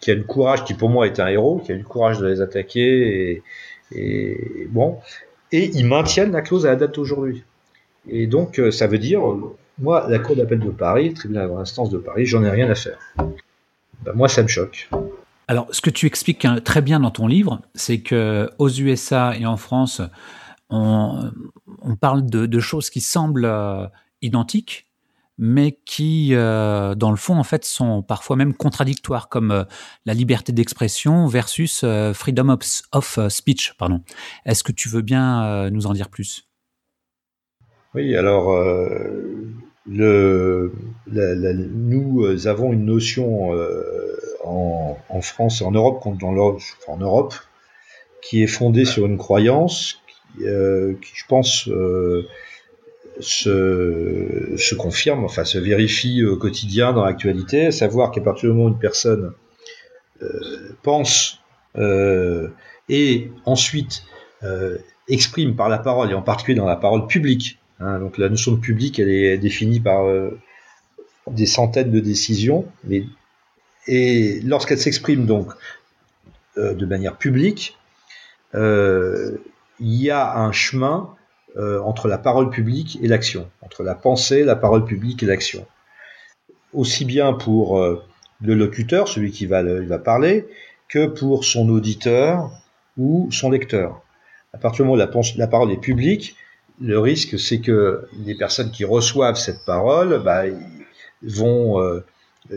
qui 0.00 0.10
a 0.10 0.14
le 0.14 0.24
courage, 0.24 0.64
qui 0.64 0.74
pour 0.74 0.88
moi 0.88 1.06
est 1.06 1.20
un 1.20 1.28
héros, 1.28 1.60
qui 1.64 1.72
a 1.72 1.74
eu 1.74 1.78
le 1.78 1.84
courage 1.84 2.18
de 2.18 2.26
les 2.26 2.40
attaquer, 2.40 3.42
et, 3.94 4.68
bon, 4.70 4.98
et 5.52 5.70
ils 5.74 5.86
maintiennent 5.86 6.32
la 6.32 6.42
clause 6.42 6.66
à 6.66 6.70
la 6.70 6.76
date 6.76 6.94
d'aujourd'hui. 6.94 7.44
Et 8.08 8.26
donc, 8.26 8.58
euh, 8.58 8.72
ça 8.72 8.88
veut 8.88 8.98
dire, 8.98 9.20
moi, 9.78 10.06
la 10.08 10.18
Cour 10.18 10.34
d'appel 10.34 10.58
de 10.58 10.70
Paris, 10.70 11.10
le 11.10 11.14
tribunal 11.14 11.48
d'instance 11.48 11.90
de 11.90 11.98
Paris, 11.98 12.26
j'en 12.26 12.42
ai 12.42 12.50
rien 12.50 12.68
à 12.68 12.74
faire. 12.74 12.98
Ben, 14.02 14.12
moi, 14.14 14.28
ça 14.28 14.42
me 14.42 14.48
choque. 14.48 14.88
Alors, 15.52 15.68
ce 15.70 15.82
que 15.82 15.90
tu 15.90 16.06
expliques 16.06 16.46
hein, 16.46 16.62
très 16.64 16.80
bien 16.80 16.98
dans 16.98 17.10
ton 17.10 17.26
livre, 17.26 17.60
c'est 17.74 18.00
que 18.00 18.48
aux 18.58 18.70
USA 18.70 19.36
et 19.38 19.44
en 19.44 19.58
France, 19.58 20.00
on, 20.70 21.30
parle 22.00 22.24
de, 22.24 22.58
choses 22.58 22.88
qui 22.88 23.02
semblent 23.02 23.44
euh, 23.44 23.86
identiques, 24.22 24.86
mais 25.36 25.78
qui, 25.84 26.30
euh, 26.32 26.94
dans 26.94 27.10
le 27.10 27.18
fond, 27.18 27.36
en 27.36 27.44
fait, 27.44 27.66
sont 27.66 28.02
parfois 28.02 28.36
même 28.36 28.54
contradictoires, 28.54 29.28
comme 29.28 29.50
euh, 29.50 29.64
la 30.06 30.14
liberté 30.14 30.54
d'expression 30.54 31.26
versus 31.26 31.84
freedom 32.14 32.56
of, 32.92 33.18
speech. 33.28 33.74
Pardon. 33.76 34.00
Est-ce 34.46 34.64
que 34.64 34.72
tu 34.72 34.88
veux 34.88 35.02
bien 35.02 35.68
nous 35.68 35.86
en 35.86 35.92
dire 35.92 36.08
plus? 36.08 36.48
Oui, 37.94 38.16
alors 38.16 38.58
nous 39.86 40.70
avons 42.46 42.72
une 42.72 42.86
notion 42.86 43.52
en, 44.44 45.20
France 45.20 45.60
et 45.60 45.64
en 45.64 45.70
Europe, 45.70 46.02
dans 46.18 46.56
en 46.88 46.96
Europe, 46.96 47.34
qui 48.20 48.42
est 48.42 48.48
fondée 48.48 48.84
sur 48.84 49.06
une 49.06 49.18
croyance 49.18 50.00
qui, 50.36 50.44
euh, 50.44 50.94
je 51.14 51.24
pense, 51.28 51.68
euh, 51.68 52.26
se, 53.20 54.74
confirme, 54.74 55.24
enfin 55.24 55.44
se 55.44 55.58
vérifie 55.58 56.24
au 56.24 56.36
quotidien 56.36 56.92
dans 56.92 57.04
l'actualité, 57.04 57.66
à 57.66 57.72
savoir 57.72 58.10
qu'à 58.10 58.20
partir 58.20 58.50
du 58.50 58.56
moment 58.56 58.68
où 58.68 58.72
une 58.72 58.78
personne 58.78 59.32
euh, 60.22 60.76
pense 60.82 61.40
euh, 61.78 62.48
et 62.88 63.30
ensuite 63.44 64.04
euh, 64.42 64.78
exprime 65.08 65.56
par 65.56 65.68
la 65.68 65.78
parole, 65.78 66.10
et 66.10 66.14
en 66.14 66.22
particulier 66.22 66.56
dans 66.56 66.66
la 66.66 66.76
parole 66.76 67.06
publique, 67.06 67.58
hein, 67.80 67.98
donc 67.98 68.18
la 68.18 68.28
notion 68.28 68.52
de 68.52 68.60
public, 68.60 68.98
elle 68.98 69.08
est 69.08 69.38
définie 69.38 69.80
par 69.80 70.04
euh, 70.04 70.38
des 71.30 71.46
centaines 71.46 71.90
de 71.90 72.00
décisions, 72.00 72.66
mais, 72.84 73.04
et 73.86 74.40
lorsqu'elle 74.42 74.78
s'exprime 74.78 75.26
donc 75.26 75.52
euh, 76.56 76.74
de 76.74 76.86
manière 76.86 77.16
publique, 77.16 77.78
euh, 78.54 79.38
il 79.80 79.94
y 79.94 80.10
a 80.10 80.36
un 80.38 80.52
chemin 80.52 81.14
euh, 81.56 81.80
entre 81.80 82.08
la 82.08 82.18
parole 82.18 82.50
publique 82.50 82.98
et 83.02 83.08
l'action, 83.08 83.50
entre 83.62 83.82
la 83.82 83.94
pensée, 83.94 84.44
la 84.44 84.56
parole 84.56 84.84
publique 84.84 85.22
et 85.22 85.26
l'action. 85.26 85.66
aussi 86.72 87.04
bien 87.04 87.34
pour 87.34 87.78
le 88.40 88.54
locuteur, 88.54 89.08
celui 89.08 89.30
qui 89.30 89.46
va, 89.46 89.62
va 89.62 89.98
parler, 89.98 90.46
que 90.88 91.06
pour 91.06 91.44
son 91.44 91.68
auditeur 91.68 92.50
ou 92.96 93.28
son 93.30 93.50
lecteur. 93.50 94.02
À 94.54 94.58
partir 94.58 94.84
du 94.84 94.90
moment 94.90 94.94
où 94.94 94.96
la, 94.96 95.22
la 95.36 95.46
parole 95.46 95.70
est 95.70 95.80
publique, 95.80 96.36
le 96.80 96.98
risque, 96.98 97.38
c'est 97.38 97.60
que 97.60 98.08
les 98.24 98.34
personnes 98.34 98.70
qui 98.70 98.84
reçoivent 98.84 99.36
cette 99.36 99.64
parole 99.64 100.22
bah, 100.22 100.44
vont 101.22 101.80
euh, 101.80 102.04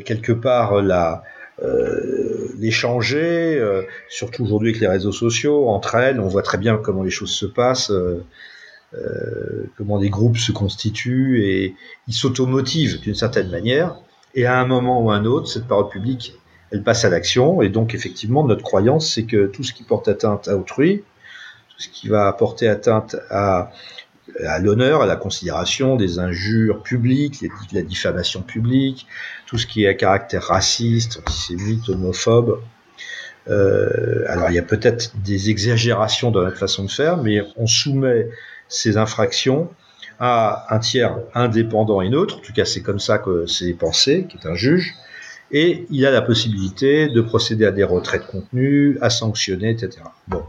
quelque 0.03 0.31
part 0.31 0.81
la 0.81 1.23
euh, 1.63 2.49
l'échanger, 2.59 3.57
euh, 3.57 3.83
surtout 4.09 4.43
aujourd'hui 4.43 4.69
avec 4.69 4.81
les 4.81 4.87
réseaux 4.87 5.13
sociaux, 5.13 5.69
entre 5.69 5.95
elles, 5.95 6.19
on 6.19 6.27
voit 6.27 6.41
très 6.41 6.57
bien 6.57 6.77
comment 6.77 7.03
les 7.03 7.09
choses 7.09 7.31
se 7.31 7.45
passent, 7.45 7.91
comment 9.77 9.99
des 9.99 10.09
groupes 10.09 10.37
se 10.37 10.51
constituent 10.51 11.43
et 11.43 11.75
ils 12.07 12.13
s'automotivent 12.13 13.01
d'une 13.01 13.15
certaine 13.15 13.49
manière. 13.49 13.97
Et 14.35 14.45
à 14.45 14.59
un 14.59 14.65
moment 14.65 15.01
ou 15.01 15.11
à 15.11 15.15
un 15.15 15.25
autre, 15.25 15.47
cette 15.47 15.67
parole 15.67 15.89
publique, 15.89 16.37
elle 16.71 16.83
passe 16.83 17.05
à 17.05 17.09
l'action. 17.09 17.61
Et 17.61 17.69
donc, 17.69 17.95
effectivement, 17.95 18.45
notre 18.45 18.63
croyance, 18.63 19.13
c'est 19.13 19.23
que 19.23 19.47
tout 19.47 19.63
ce 19.63 19.73
qui 19.73 19.83
porte 19.83 20.07
atteinte 20.07 20.47
à 20.47 20.57
autrui, 20.57 21.03
tout 21.69 21.79
ce 21.79 21.89
qui 21.89 22.09
va 22.09 22.31
porter 22.33 22.67
atteinte 22.67 23.15
à, 23.29 23.71
à 24.43 24.59
l'honneur, 24.59 25.01
à 25.01 25.05
la 25.05 25.15
considération 25.15 25.95
des 25.95 26.19
injures 26.19 26.81
publiques, 26.83 27.43
la 27.71 27.81
diffamation 27.81 28.41
publique, 28.41 29.07
tout 29.45 29.57
ce 29.57 29.65
qui 29.65 29.83
est 29.83 29.87
à 29.87 29.93
caractère 29.93 30.43
raciste, 30.43 31.21
antisémite, 31.25 31.87
homophobe. 31.89 32.59
Euh, 33.47 34.23
alors 34.27 34.49
il 34.49 34.55
y 34.55 34.59
a 34.59 34.63
peut-être 34.63 35.11
des 35.23 35.49
exagérations 35.49 36.31
dans 36.31 36.41
notre 36.41 36.57
façon 36.57 36.83
de 36.83 36.91
faire, 36.91 37.17
mais 37.17 37.41
on 37.57 37.67
soumet 37.67 38.27
ces 38.67 38.97
infractions 38.97 39.69
à 40.19 40.73
un 40.73 40.79
tiers 40.79 41.17
indépendant 41.33 42.01
et 42.01 42.09
neutre, 42.09 42.37
en 42.37 42.41
tout 42.41 42.53
cas 42.53 42.65
c'est 42.65 42.81
comme 42.81 42.99
ça 42.99 43.17
que 43.19 43.45
c'est 43.45 43.73
pensé, 43.73 44.25
qui 44.29 44.37
est 44.37 44.47
un 44.47 44.55
juge, 44.55 44.95
et 45.51 45.85
il 45.91 46.05
a 46.05 46.11
la 46.11 46.21
possibilité 46.21 47.07
de 47.07 47.21
procéder 47.21 47.65
à 47.65 47.71
des 47.71 47.83
retraits 47.83 48.21
de 48.21 48.27
contenu, 48.27 48.97
à 49.01 49.09
sanctionner, 49.09 49.69
etc. 49.69 49.99
Bon. 50.27 50.43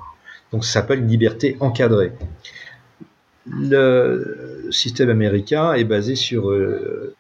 Donc 0.53 0.64
ça 0.64 0.72
s'appelle 0.72 1.01
une 1.01 1.09
liberté 1.09 1.57
encadrée. 1.61 2.12
Le 3.49 4.69
système 4.71 5.11
américain 5.11 5.73
est 5.75 5.85
basé 5.85 6.17
sur 6.17 6.51
euh, 6.51 7.15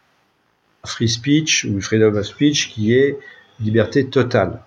free 0.84 1.08
speech 1.08 1.64
ou 1.64 1.80
freedom 1.80 2.16
of 2.16 2.26
speech 2.26 2.70
qui 2.70 2.94
est 2.94 3.18
liberté 3.60 4.06
totale. 4.06 4.60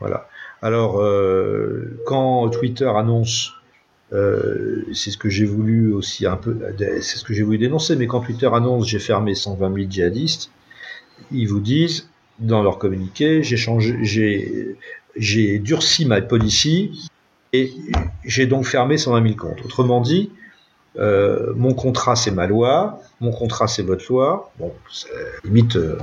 Voilà. 0.00 0.28
Alors, 0.62 1.00
euh, 1.00 1.98
quand 2.06 2.48
Twitter 2.50 2.90
annonce, 2.94 3.52
euh, 4.12 4.84
c'est 4.92 5.10
ce 5.10 5.18
que 5.18 5.28
j'ai 5.28 5.44
voulu 5.44 5.92
aussi 5.92 6.26
un 6.26 6.36
peu, 6.36 6.56
c'est 6.78 7.18
ce 7.18 7.24
que 7.24 7.34
j'ai 7.34 7.42
voulu 7.42 7.58
dénoncer, 7.58 7.96
mais 7.96 8.06
quand 8.06 8.20
Twitter 8.20 8.48
annonce 8.52 8.86
j'ai 8.86 8.98
fermé 8.98 9.34
120 9.34 9.74
000 9.74 9.90
djihadistes, 9.90 10.50
ils 11.30 11.46
vous 11.46 11.60
disent 11.60 12.08
dans 12.38 12.62
leur 12.62 12.78
communiqué, 12.78 13.42
j'ai 13.42 13.56
changé, 13.56 13.96
j'ai, 14.02 14.76
j'ai 15.16 15.58
durci 15.58 16.04
ma 16.04 16.20
policy 16.20 17.08
et 17.52 17.72
j'ai 18.24 18.46
donc 18.46 18.66
fermé 18.66 18.98
120 18.98 19.22
000 19.22 19.36
comptes. 19.36 19.64
Autrement 19.64 20.00
dit, 20.00 20.30
euh, 20.98 21.52
mon 21.56 21.74
contrat 21.74 22.16
c'est 22.16 22.30
ma 22.30 22.46
loi, 22.46 23.00
mon 23.20 23.32
contrat 23.32 23.66
c'est 23.66 23.82
votre 23.82 24.04
loi. 24.10 24.52
Bon, 24.58 24.72
limite, 25.44 25.76
euh, 25.76 25.98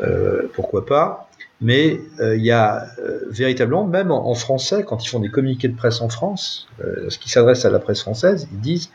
euh, 0.00 0.50
pourquoi 0.54 0.86
pas. 0.86 1.28
Mais 1.60 1.98
il 2.20 2.44
y 2.44 2.52
a 2.52 2.86
véritablement, 3.30 3.84
même 3.84 4.12
en, 4.12 4.34
français, 4.34 4.84
quand 4.86 5.04
ils 5.04 5.08
font 5.08 5.18
des 5.18 5.28
communiqués 5.28 5.66
de 5.66 5.74
presse 5.74 6.00
en 6.00 6.08
France, 6.08 6.68
lorsqu'ils 6.78 7.32
s'adressent 7.32 7.64
à 7.64 7.70
la 7.70 7.80
presse 7.80 8.02
française, 8.02 8.46
ils 8.52 8.60
disent 8.60 8.90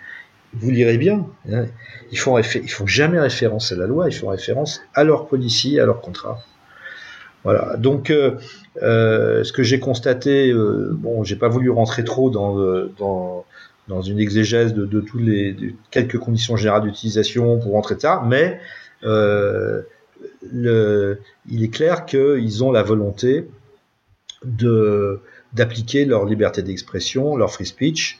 vous 0.53 0.69
lirez 0.71 0.97
bien. 0.97 1.25
Hein, 1.51 1.65
ils 2.13 2.17
font, 2.17 2.41
font 2.41 2.87
jamais 2.87 3.19
référence 3.19 3.73
à 3.73 3.75
la 3.75 3.85
loi, 3.85 4.07
ils 4.07 4.13
font 4.13 4.29
référence 4.29 4.79
à 4.93 5.03
leur 5.03 5.27
policier, 5.27 5.81
à 5.81 5.85
leur 5.85 5.99
contrat. 5.99 6.41
Voilà. 7.43 7.75
Donc, 7.75 8.07
ce 8.07 9.51
que 9.51 9.63
j'ai 9.63 9.81
constaté, 9.81 10.49
euh, 10.49 10.91
bon, 10.93 11.25
j'ai 11.25 11.35
pas 11.35 11.49
voulu 11.49 11.69
rentrer 11.69 12.05
trop 12.05 12.29
dans, 12.29 12.55
dans, 12.97 13.43
dans 13.87 14.01
une 14.01 14.19
exégèse 14.19 14.73
de, 14.73 15.01
tous 15.01 15.17
les 15.17 15.75
quelques 15.91 16.17
conditions 16.17 16.55
générales 16.55 16.83
d'utilisation 16.83 17.59
pour 17.59 17.73
rentrer 17.73 17.95
ça, 17.99 18.23
mais 18.25 18.59
le, 19.01 19.85
il 21.49 21.63
est 21.63 21.73
clair 21.73 22.05
qu'ils 22.05 22.63
ont 22.63 22.71
la 22.71 22.83
volonté 22.83 23.49
de 24.45 25.19
d'appliquer 25.51 26.05
leur 26.05 26.25
liberté 26.25 26.61
d'expression, 26.61 27.35
leur 27.35 27.51
free 27.51 27.65
speech, 27.65 28.19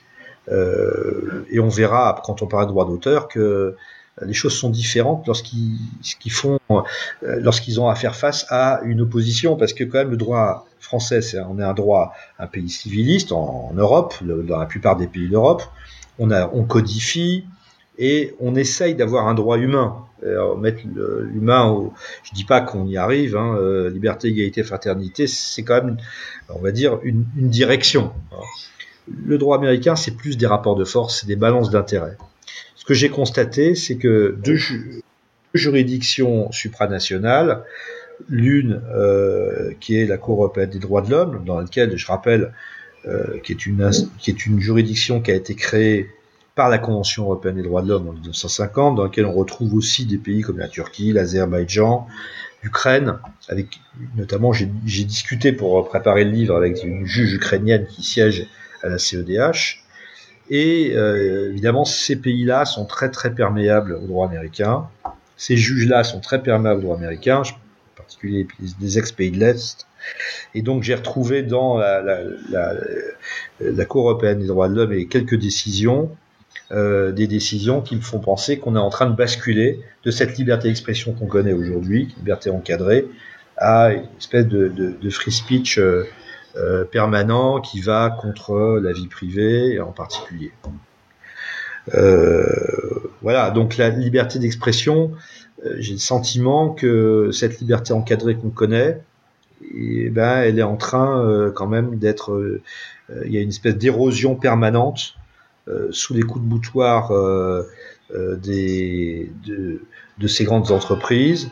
et 0.50 1.58
on 1.58 1.68
verra 1.68 2.20
quand 2.24 2.42
on 2.42 2.46
parlera 2.46 2.66
de 2.66 2.72
droit 2.72 2.86
d'auteur 2.86 3.28
que 3.28 3.74
les 4.22 4.32
choses 4.32 4.54
sont 4.54 4.70
différentes 4.70 5.26
lorsqu'ils 5.26 6.30
font, 6.30 6.58
euh, 6.70 6.82
lorsqu'ils 7.22 7.80
ont 7.80 7.88
à 7.88 7.94
faire 7.94 8.14
face 8.14 8.46
à 8.48 8.80
une 8.84 9.00
opposition, 9.00 9.56
parce 9.56 9.72
que 9.72 9.84
quand 9.84 9.98
même 9.98 10.10
le 10.10 10.16
droit 10.16 10.66
français, 10.84 11.20
on 11.48 11.58
est 11.58 11.64
un 11.64 11.74
droit, 11.74 12.14
un 12.38 12.46
pays 12.46 12.68
civiliste 12.68 13.32
en, 13.32 13.72
Europe, 13.74 14.14
dans 14.22 14.58
la 14.58 14.66
plupart 14.66 14.96
des 14.96 15.06
pays 15.06 15.28
d'Europe, 15.28 15.62
on 16.18 16.64
codifie 16.64 17.44
et 17.98 18.34
on 18.40 18.54
essaye 18.54 18.94
d'avoir 18.94 19.26
un 19.28 19.34
droit 19.34 19.58
humain. 19.58 19.96
Mettre 20.58 20.80
l'humain, 20.86 21.66
au, 21.66 21.92
je 22.22 22.32
dis 22.32 22.44
pas 22.44 22.62
qu'on 22.62 22.86
y 22.86 22.96
arrive, 22.96 23.36
hein, 23.36 23.56
euh, 23.58 23.90
liberté, 23.90 24.28
égalité, 24.28 24.62
fraternité, 24.62 25.26
c'est 25.26 25.62
quand 25.62 25.84
même, 25.84 25.98
on 26.48 26.60
va 26.60 26.72
dire, 26.72 26.98
une, 27.02 27.26
direction. 27.36 28.10
Le 29.06 29.36
droit 29.36 29.58
américain, 29.58 29.96
c'est 29.96 30.16
plus 30.16 30.38
des 30.38 30.46
rapports 30.46 30.76
de 30.76 30.84
force, 30.84 31.20
c'est 31.20 31.26
des 31.26 31.36
balances 31.36 31.70
d'intérêt. 31.70 32.16
Ce 32.74 32.86
que 32.86 32.94
j'ai 32.94 33.10
constaté, 33.10 33.74
c'est 33.74 33.96
que 33.96 34.34
deux, 34.42 34.56
juridictions 35.54 36.50
supranationales, 36.52 37.64
l'une 38.28 38.82
euh, 38.94 39.72
qui 39.80 39.96
est 39.98 40.06
la 40.06 40.18
Cour 40.18 40.42
européenne 40.42 40.70
des 40.70 40.78
droits 40.78 41.02
de 41.02 41.10
l'homme, 41.10 41.44
dans 41.44 41.60
laquelle, 41.60 41.96
je 41.96 42.06
rappelle, 42.06 42.52
euh, 43.06 43.38
qui, 43.42 43.52
est 43.52 43.66
une, 43.66 43.90
qui 44.18 44.30
est 44.30 44.46
une 44.46 44.60
juridiction 44.60 45.20
qui 45.20 45.30
a 45.30 45.34
été 45.34 45.54
créée 45.54 46.08
par 46.54 46.68
la 46.68 46.78
Convention 46.78 47.24
européenne 47.24 47.56
des 47.56 47.62
droits 47.62 47.82
de 47.82 47.88
l'homme 47.88 48.08
en 48.08 48.12
1950, 48.12 48.96
dans 48.96 49.04
laquelle 49.04 49.26
on 49.26 49.32
retrouve 49.32 49.74
aussi 49.74 50.06
des 50.06 50.18
pays 50.18 50.42
comme 50.42 50.58
la 50.58 50.68
Turquie, 50.68 51.12
l'Azerbaïdjan, 51.12 52.06
l'Ukraine, 52.62 53.18
avec 53.48 53.80
notamment 54.16 54.52
j'ai 54.52 54.66
discuté 55.04 55.52
pour 55.52 55.86
préparer 55.88 56.24
le 56.24 56.30
livre 56.30 56.56
avec 56.56 56.82
une 56.82 57.04
juge 57.04 57.34
ukrainienne 57.34 57.86
qui 57.86 58.02
siège 58.02 58.46
à 58.82 58.88
la 58.88 58.98
CEDH, 58.98 59.84
et 60.50 60.92
euh, 60.94 61.50
évidemment, 61.50 61.84
ces 61.84 62.16
pays-là 62.16 62.64
sont 62.64 62.84
très 62.84 63.10
très 63.10 63.34
perméables 63.34 63.94
au 63.94 64.06
droit 64.06 64.28
américain. 64.28 64.88
Ces 65.36 65.56
juges-là 65.56 66.04
sont 66.04 66.20
très 66.20 66.42
perméables 66.42 66.80
au 66.80 66.82
droit 66.82 66.96
américain, 66.96 67.38
en 67.38 67.44
particulier 68.04 68.46
des 68.80 68.98
ex-pays 68.98 69.30
de 69.30 69.38
l'Est. 69.38 69.86
Et 70.54 70.62
donc 70.62 70.82
j'ai 70.82 70.94
retrouvé 70.94 71.42
dans 71.42 71.78
la, 71.78 72.02
la, 73.60 73.84
Cour 73.86 74.08
européenne 74.08 74.40
des 74.40 74.46
droits 74.46 74.68
de 74.68 74.74
l'homme 74.74 74.92
et 74.92 75.06
quelques 75.06 75.38
décisions, 75.38 76.10
euh, 76.72 77.12
des 77.12 77.26
décisions 77.26 77.82
qui 77.82 77.94
me 77.96 78.00
font 78.00 78.20
penser 78.20 78.58
qu'on 78.58 78.74
est 78.74 78.80
en 78.80 78.90
train 78.90 79.06
de 79.06 79.14
basculer 79.14 79.80
de 80.02 80.10
cette 80.10 80.38
liberté 80.38 80.68
d'expression 80.68 81.12
qu'on 81.12 81.26
connaît 81.26 81.52
aujourd'hui, 81.52 82.14
liberté 82.18 82.50
encadrée, 82.50 83.06
à 83.56 83.92
une 83.92 84.08
espèce 84.18 84.46
de, 84.46 85.10
free 85.10 85.32
speech 85.32 85.78
euh, 85.78 86.04
euh, 86.56 86.84
permanent 86.84 87.60
qui 87.60 87.80
va 87.80 88.10
contre 88.10 88.80
la 88.82 88.92
vie 88.92 89.08
privée 89.08 89.80
en 89.80 89.92
particulier. 89.92 90.52
Voilà, 93.22 93.50
donc 93.50 93.76
la 93.76 93.90
liberté 93.90 94.38
d'expression, 94.38 95.12
j'ai 95.78 95.94
le 95.94 95.98
sentiment 95.98 96.70
que 96.70 97.30
cette 97.32 97.60
liberté 97.60 97.92
encadrée 97.92 98.36
qu'on 98.36 98.50
connaît, 98.50 99.00
et 99.74 100.10
ben, 100.10 100.42
elle 100.42 100.58
est 100.58 100.62
en 100.64 100.76
train 100.76 101.50
quand 101.54 101.66
même 101.66 101.96
d'être. 101.96 102.60
il 103.24 103.32
y 103.32 103.38
a 103.38 103.40
une 103.40 103.48
espèce 103.48 103.76
d'érosion 103.76 104.34
permanente 104.34 105.14
sous 105.90 106.12
les 106.12 106.22
coups 106.22 106.44
de 106.44 106.50
boutoir 106.50 107.12
des, 108.12 109.30
de, 109.46 110.26
ces 110.26 110.44
grandes 110.44 110.70
entreprises 110.70 111.50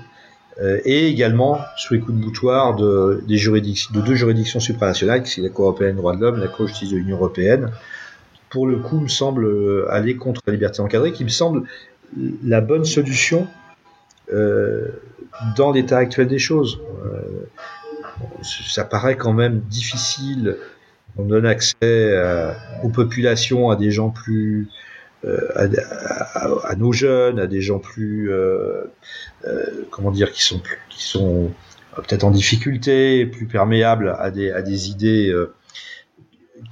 euh, 0.60 0.80
et 0.84 1.08
également 1.08 1.58
sous 1.76 1.94
les 1.94 2.00
coups 2.00 2.18
de 2.18 2.22
boutoir 2.22 2.76
de, 2.76 3.24
des 3.26 3.36
de 3.36 4.00
deux 4.00 4.14
juridictions 4.14 4.60
supranationales, 4.60 5.22
qui 5.22 5.40
est 5.40 5.42
la 5.42 5.48
Cour 5.48 5.66
européenne 5.66 5.92
des 5.92 5.96
droits 5.96 6.14
de 6.14 6.20
l'homme, 6.20 6.38
la 6.38 6.48
Cour 6.48 6.66
de 6.66 6.68
justice 6.68 6.90
de 6.90 6.96
l'Union 6.96 7.16
européenne, 7.16 7.70
pour 8.50 8.66
le 8.66 8.78
coup 8.78 9.00
me 9.00 9.08
semble 9.08 9.46
euh, 9.46 9.86
aller 9.90 10.16
contre 10.16 10.42
la 10.46 10.52
liberté 10.52 10.80
encadrée, 10.80 11.12
qui 11.12 11.24
me 11.24 11.30
semble 11.30 11.62
la 12.44 12.60
bonne 12.60 12.84
solution 12.84 13.46
euh, 13.46 13.61
dans 14.30 15.72
l'état 15.72 15.98
actuel 15.98 16.28
des 16.28 16.38
choses. 16.38 16.80
Euh, 17.04 17.46
ça 18.42 18.84
paraît 18.84 19.16
quand 19.16 19.32
même 19.32 19.60
difficile. 19.60 20.56
On 21.16 21.24
donne 21.24 21.46
accès 21.46 22.16
aux 22.82 22.88
populations, 22.88 23.70
à 23.70 23.76
des 23.76 23.90
gens 23.90 24.10
plus 24.10 24.68
euh, 25.24 25.38
à, 26.64 26.74
nos 26.74 26.92
jeunes, 26.92 27.38
à 27.38 27.46
des 27.46 27.60
gens 27.60 27.78
plus, 27.78 28.32
euh, 28.32 28.90
euh, 29.46 29.86
comment 29.90 30.10
dire, 30.10 30.32
qui 30.32 30.42
sont, 30.42 30.60
qui 30.90 31.04
sont 31.04 31.52
peut-être 31.94 32.24
en 32.24 32.32
difficulté, 32.32 33.26
plus 33.26 33.46
perméables 33.46 34.16
à 34.18 34.32
des, 34.32 34.50
à 34.50 34.62
des 34.62 34.90
idées 34.90 35.32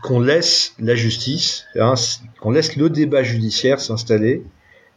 qu'on 0.02 0.18
laisse 0.18 0.74
la 0.80 0.96
justice, 0.96 1.66
hein, 1.78 1.94
qu'on 2.40 2.50
laisse 2.50 2.74
le 2.74 2.90
débat 2.90 3.22
judiciaire 3.22 3.80
s'installer, 3.80 4.42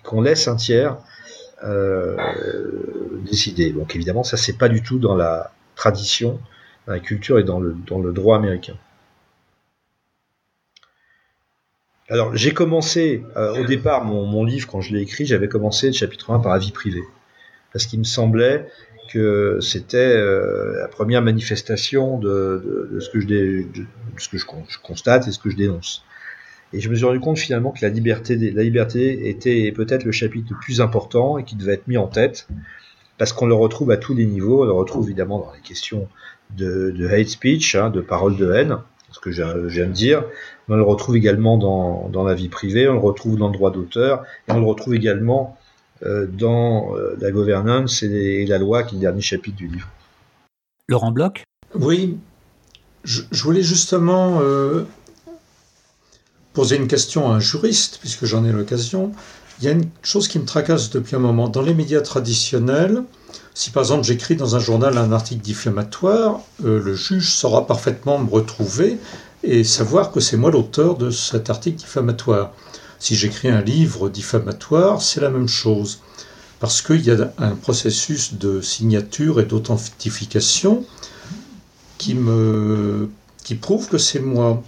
qu'on 0.03 0.21
laisse 0.21 0.47
un 0.47 0.55
tiers 0.55 0.97
euh, 1.63 2.17
décider. 3.26 3.71
Donc 3.71 3.95
évidemment, 3.95 4.23
ça 4.23 4.38
c'est 4.38 4.58
pas 4.58 4.69
du 4.69 4.82
tout 4.82 4.99
dans 4.99 5.15
la 5.15 5.52
tradition, 5.76 6.39
dans 6.88 6.93
la 6.93 6.99
culture 6.99 7.39
et 7.39 7.43
dans 7.43 7.60
le, 7.60 7.73
droit 8.12 8.38
américain. 8.38 8.76
Alors 12.10 12.36
j'ai 12.36 12.54
commencé 12.54 13.23
euh, 13.38 13.62
au 13.62 13.65
départ 13.65 14.04
mon, 14.04 14.43
livre 14.43 14.67
quand 14.67 14.82
je 14.82 14.93
l'ai 14.93 15.02
écrit, 15.02 15.26
j'avais 15.26 15.47
commencé 15.47 15.88
le 15.88 15.93
chapitre 15.93 16.32
1 16.32 16.39
par 16.39 16.52
la 16.52 16.60
vie 16.60 16.71
privée 16.71 17.04
parce 17.71 17.86
qu'il 17.86 17.99
me 17.99 18.04
semblait 18.04 18.67
que 19.12 19.60
c'était 19.62 19.97
euh, 19.97 20.80
la 20.80 20.88
première 20.88 21.21
manifestation 21.21 22.19
de, 22.19 22.62
de, 22.63 22.89
de 22.93 22.99
ce 22.99 23.10
que, 23.10 23.19
je, 23.19 23.28
de, 23.28 23.65
ce 24.17 24.30
que 24.30 24.38
je, 24.38 24.45
je, 24.69 24.78
constate 24.80 25.28
et 25.28 25.32
ce 25.32 25.39
que 25.39 25.49
je 25.49 25.56
dénonce. 25.56 26.04
Et 26.73 26.79
je 26.79 26.89
me 26.89 26.95
suis 26.95 27.05
rendu 27.05 27.19
compte 27.19 27.38
finalement 27.38 27.71
que 27.71 27.79
la 27.86 27.89
liberté, 27.89 28.36
la 28.36 28.63
liberté 28.63 29.29
était 29.29 29.71
peut-être 29.71 30.03
le 30.03 30.12
chapitre 30.12 30.47
le 30.51 30.57
plus 30.59 30.81
important 30.81 31.38
et 31.38 31.43
qui 31.43 31.55
devait 31.55 31.73
être 31.73 31.88
mis 31.88 31.97
en 31.97 32.07
tête, 32.07 32.47
parce 33.19 33.31
qu'on 33.31 33.45
le 33.45 33.53
retrouve 33.53 33.91
à 33.91 33.97
tous 33.97 34.15
les 34.15 34.25
niveaux. 34.25 34.63
On 34.63 34.65
le 34.65 34.71
retrouve 34.71 35.05
évidemment 35.05 35.39
dans 35.39 35.53
les 35.53 35.62
questions 35.62 36.07
de, 36.57 36.91
de 36.91 37.07
hate 37.07 37.27
speech, 37.27 37.75
hein, 37.75 37.91
de 37.91 38.01
paroles 38.01 38.38
de 38.38 38.51
haine, 38.51 38.77
ce 39.12 39.19
que 39.19 39.31
je 39.31 39.43
viens 39.67 39.86
de 39.86 39.91
dire. 39.91 40.23
Mais 40.67 40.73
on 40.75 40.77
le 40.77 40.83
retrouve 40.83 41.15
également 41.15 41.57
dans, 41.57 42.09
dans 42.09 42.23
la 42.23 42.33
vie 42.33 42.49
privée, 42.49 42.88
on 42.88 42.93
le 42.93 42.99
retrouve 42.99 43.38
dans 43.38 43.47
le 43.47 43.53
droit 43.53 43.71
d'auteur, 43.71 44.23
et 44.47 44.51
on 44.51 44.59
le 44.59 44.65
retrouve 44.65 44.95
également 44.95 45.57
euh, 46.03 46.25
dans 46.25 46.95
euh, 46.95 47.15
la 47.19 47.29
gouvernance 47.29 48.01
et, 48.01 48.07
et, 48.07 48.45
la 48.47 48.57
loi, 48.57 48.81
qui 48.83 48.95
est 48.95 48.97
le 48.97 49.01
dernier 49.01 49.21
chapitre 49.21 49.57
du 49.57 49.67
livre. 49.67 49.88
Laurent 50.89 51.12
Bloch? 51.12 51.43
Oui, 51.75 52.17
je, 53.03 53.21
je 53.31 53.43
voulais 53.43 53.62
justement 53.62 54.39
euh, 54.41 54.83
poser 56.53 56.77
une 56.77 56.87
question 56.87 57.31
à 57.31 57.35
un 57.35 57.39
juriste, 57.39 57.97
puisque 57.99 58.25
j'en 58.25 58.45
ai 58.45 58.51
l'occasion. 58.51 59.11
Il 59.59 59.65
y 59.65 59.67
a 59.67 59.71
une 59.71 59.89
chose 60.01 60.27
qui 60.27 60.39
me 60.39 60.45
tracasse 60.45 60.89
depuis 60.89 61.15
un 61.15 61.19
moment. 61.19 61.47
Dans 61.47 61.61
les 61.61 61.73
médias 61.73 62.01
traditionnels, 62.01 63.03
si 63.53 63.69
par 63.69 63.83
exemple 63.83 64.03
j'écris 64.03 64.35
dans 64.35 64.55
un 64.55 64.59
journal 64.59 64.97
un 64.97 65.11
article 65.11 65.41
diffamatoire, 65.41 66.41
euh, 66.65 66.81
le 66.81 66.95
juge 66.95 67.31
saura 67.31 67.67
parfaitement 67.67 68.17
me 68.17 68.29
retrouver 68.29 68.97
et 69.43 69.63
savoir 69.63 70.11
que 70.11 70.19
c'est 70.19 70.37
moi 70.37 70.51
l'auteur 70.51 70.97
de 70.97 71.11
cet 71.11 71.49
article 71.49 71.77
diffamatoire. 71.77 72.51
Si 72.99 73.15
j'écris 73.15 73.49
un 73.49 73.61
livre 73.61 74.09
diffamatoire, 74.09 75.01
c'est 75.01 75.21
la 75.21 75.29
même 75.29 75.49
chose. 75.49 75.99
Parce 76.59 76.81
qu'il 76.81 77.05
y 77.05 77.11
a 77.11 77.33
un 77.37 77.55
processus 77.55 78.35
de 78.35 78.61
signature 78.61 79.41
et 79.41 79.43
d'authentification 79.43 80.85
qui, 81.97 82.15
me, 82.15 83.09
qui 83.43 83.55
prouve 83.55 83.89
que 83.89 83.97
c'est 83.97 84.21
moi. 84.21 84.63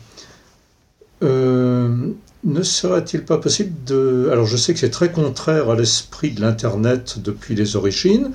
Euh, 1.23 2.09
ne 2.43 2.61
serait-il 2.61 3.23
pas 3.23 3.37
possible 3.37 3.73
de... 3.85 4.29
Alors 4.31 4.45
je 4.45 4.57
sais 4.57 4.73
que 4.73 4.79
c'est 4.79 4.89
très 4.89 5.11
contraire 5.11 5.69
à 5.69 5.75
l'esprit 5.75 6.31
de 6.31 6.41
l'Internet 6.41 7.17
depuis 7.23 7.55
les 7.55 7.75
origines, 7.75 8.31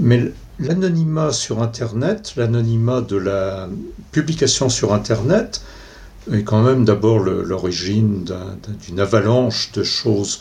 mais 0.00 0.32
l'anonymat 0.60 1.32
sur 1.32 1.62
Internet, 1.62 2.34
l'anonymat 2.36 3.00
de 3.00 3.16
la 3.16 3.68
publication 4.12 4.68
sur 4.68 4.94
Internet, 4.94 5.62
est 6.32 6.44
quand 6.44 6.62
même 6.62 6.84
d'abord 6.84 7.18
l'origine 7.18 8.24
d'une 8.86 9.00
avalanche 9.00 9.72
de 9.72 9.82
choses 9.82 10.40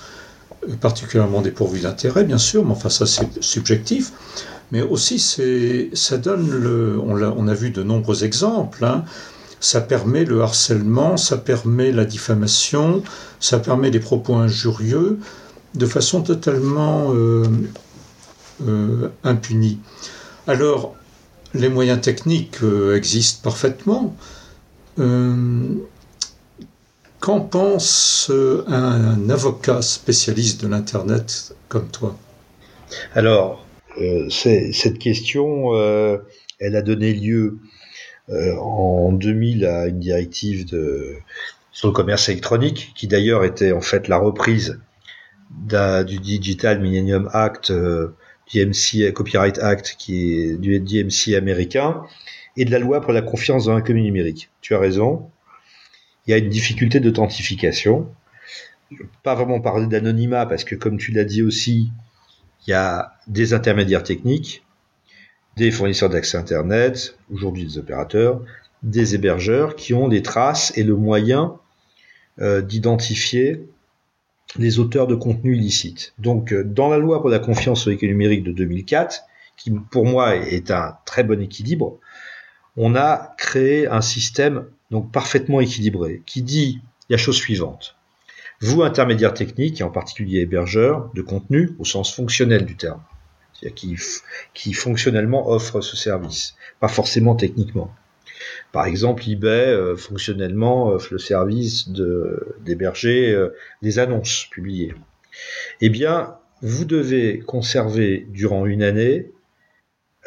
particulièrement 0.79 1.41
dépourvues 1.41 1.79
d'intérêt, 1.79 2.23
bien 2.23 2.38
sûr, 2.38 2.63
mais 2.63 2.71
enfin 2.71 2.89
ça 2.89 3.07
c'est 3.07 3.41
subjectif. 3.41 4.12
Mais 4.71 4.81
aussi 4.81 5.19
ça 5.93 6.17
donne 6.17 6.49
le... 6.49 6.99
On 7.03 7.21
a, 7.21 7.34
on 7.36 7.47
a 7.47 7.53
vu 7.53 7.71
de 7.71 7.81
nombreux 7.81 8.23
exemples. 8.23 8.86
Hein, 8.86 9.05
ça 9.62 9.80
permet 9.80 10.26
le 10.26 10.41
harcèlement, 10.41 11.15
ça 11.17 11.38
permet 11.38 11.91
la 11.91 12.04
diffamation, 12.04 13.04
ça 13.39 13.60
permet 13.60 13.91
des 13.91 14.00
propos 14.00 14.36
injurieux 14.36 15.19
de 15.76 15.86
façon 15.86 16.24
totalement 16.24 17.13
euh, 17.13 17.45
euh, 18.67 19.10
impunie. 19.24 19.80
Alors, 20.47 20.95
les 21.54 21.69
moyens 21.69 22.02
techniques 22.02 22.63
euh, 22.63 22.97
existent 22.97 23.41
parfaitement. 23.43 24.15
Qu'en 27.19 27.39
pense 27.39 28.32
un, 28.67 29.30
avocat 29.30 29.82
spécialiste 29.82 30.62
de 30.63 30.67
l'Internet 30.67 31.56
comme 31.69 31.88
toi? 31.88 32.17
Alors, 33.13 33.65
cette 34.30 35.00
question, 35.00 35.74
elle 36.60 36.76
a 36.76 36.82
donné 36.82 37.13
lieu 37.13 37.58
en 38.29 39.12
2000 39.12 39.65
à 39.65 39.88
une 39.88 39.99
directive 39.99 40.65
sur 41.71 41.88
le 41.88 41.93
commerce 41.93 42.29
électronique, 42.29 42.91
qui 42.95 43.07
d'ailleurs 43.07 43.43
était 43.43 43.71
en 43.71 43.81
fait 43.81 44.07
la 44.07 44.17
reprise 44.17 44.79
du 46.05 46.19
Digital 46.19 46.79
Millennium 46.79 47.29
Act, 47.34 47.71
euh, 47.71 48.15
DMC 48.53 49.12
Copyright 49.13 49.60
Act, 49.60 49.97
du 50.07 50.79
DMC 50.79 51.36
américain, 51.36 52.03
et 52.57 52.65
de 52.65 52.71
la 52.71 52.79
loi 52.79 53.01
pour 53.01 53.13
la 53.13 53.21
confiance 53.21 53.65
dans 53.65 53.75
l'économie 53.75 54.03
numérique. 54.03 54.49
Tu 54.62 54.75
as 54.75 54.79
raison. 54.79 55.29
Il 56.25 56.31
y 56.31 56.34
a 56.34 56.38
une 56.38 56.49
difficulté 56.49 56.99
d'authentification. 56.99 58.10
Pas 59.23 59.36
vraiment 59.36 59.62
parler 59.62 59.88
d'anonymat 59.88 60.45
parce 60.45 60.65
que, 60.65 60.75
comme 60.75 60.97
tu 60.97 61.12
l'as 61.12 61.23
dit 61.23 61.41
aussi, 61.41 61.91
il 62.67 62.71
y 62.71 62.73
a 62.73 63.13
des 63.27 63.53
intermédiaires 63.53 64.03
techniques 64.03 64.63
des 65.58 65.72
fournisseurs 65.72 66.10
d'accès 66.10 66.38
Internet, 66.38 67.18
aujourd'hui 67.32 67.66
des 67.66 67.78
opérateurs, 67.78 68.42
des 68.84 69.16
hébergeurs 69.16 69.76
qui 69.76 69.94
ont 69.94 70.08
des 70.08 70.22
traces 70.22 70.76
et 70.78 70.84
le 70.84 70.96
moyen 70.96 71.58
euh, 72.40 72.62
d'identifier 72.62 73.68
les 74.58 74.80
auteurs 74.80 75.08
de 75.08 75.16
contenus 75.16 75.58
illicites. 75.58 76.14
Donc, 76.18 76.52
euh, 76.52 76.64
dans 76.64 76.90
la 76.90 76.98
loi 76.98 77.22
pour 77.22 77.30
la 77.30 77.40
confiance 77.40 77.88
au 77.88 77.92
numérique 77.92 78.44
de 78.44 78.52
2004, 78.52 79.22
qui 79.58 79.72
pour 79.92 80.06
moi 80.06 80.36
est 80.36 80.72
un 80.72 80.98
très 81.06 81.24
bon 81.24 81.42
équilibre, 81.42 82.00
on 82.78 82.96
a 82.96 83.34
créé 83.38 83.88
un 83.88 84.02
système 84.02 84.66
donc 84.90 85.12
parfaitement 85.12 85.60
équilibré 85.62 86.22
qui 86.26 86.42
dit 86.42 86.82
la 87.10 87.18
chose 87.18 87.36
suivante. 87.36 87.96
Vous, 88.62 88.84
intermédiaires 88.84 89.34
techniques, 89.34 89.82
et 89.82 89.84
en 89.84 89.90
particulier 89.90 90.40
hébergeurs 90.40 91.12
de 91.14 91.22
contenu 91.22 91.72
au 91.80 91.86
sens 91.86 92.14
fonctionnel 92.14 92.66
du 92.66 92.78
terme, 92.78 93.02
qui, 93.76 93.97
qui 94.54 94.74
fonctionnellement 94.74 95.50
offre 95.50 95.82
ce 95.82 95.95
service, 95.95 96.56
pas 96.80 96.88
forcément 96.88 97.36
techniquement. 97.36 97.93
Par 98.71 98.86
exemple, 98.86 99.24
eBay 99.28 99.67
euh, 99.67 99.95
fonctionnellement 99.95 100.88
offre 100.88 101.10
le 101.12 101.19
service 101.19 101.89
d'héberger 102.60 103.32
euh, 103.32 103.50
des 103.82 104.00
annonces 104.00 104.47
publiées. 104.50 104.93
Eh 105.80 105.89
bien, 105.89 106.36
vous 106.62 106.86
devez 106.86 107.39
conserver 107.39 108.28
durant 108.30 108.65
une 108.65 108.84
année 108.84 109.32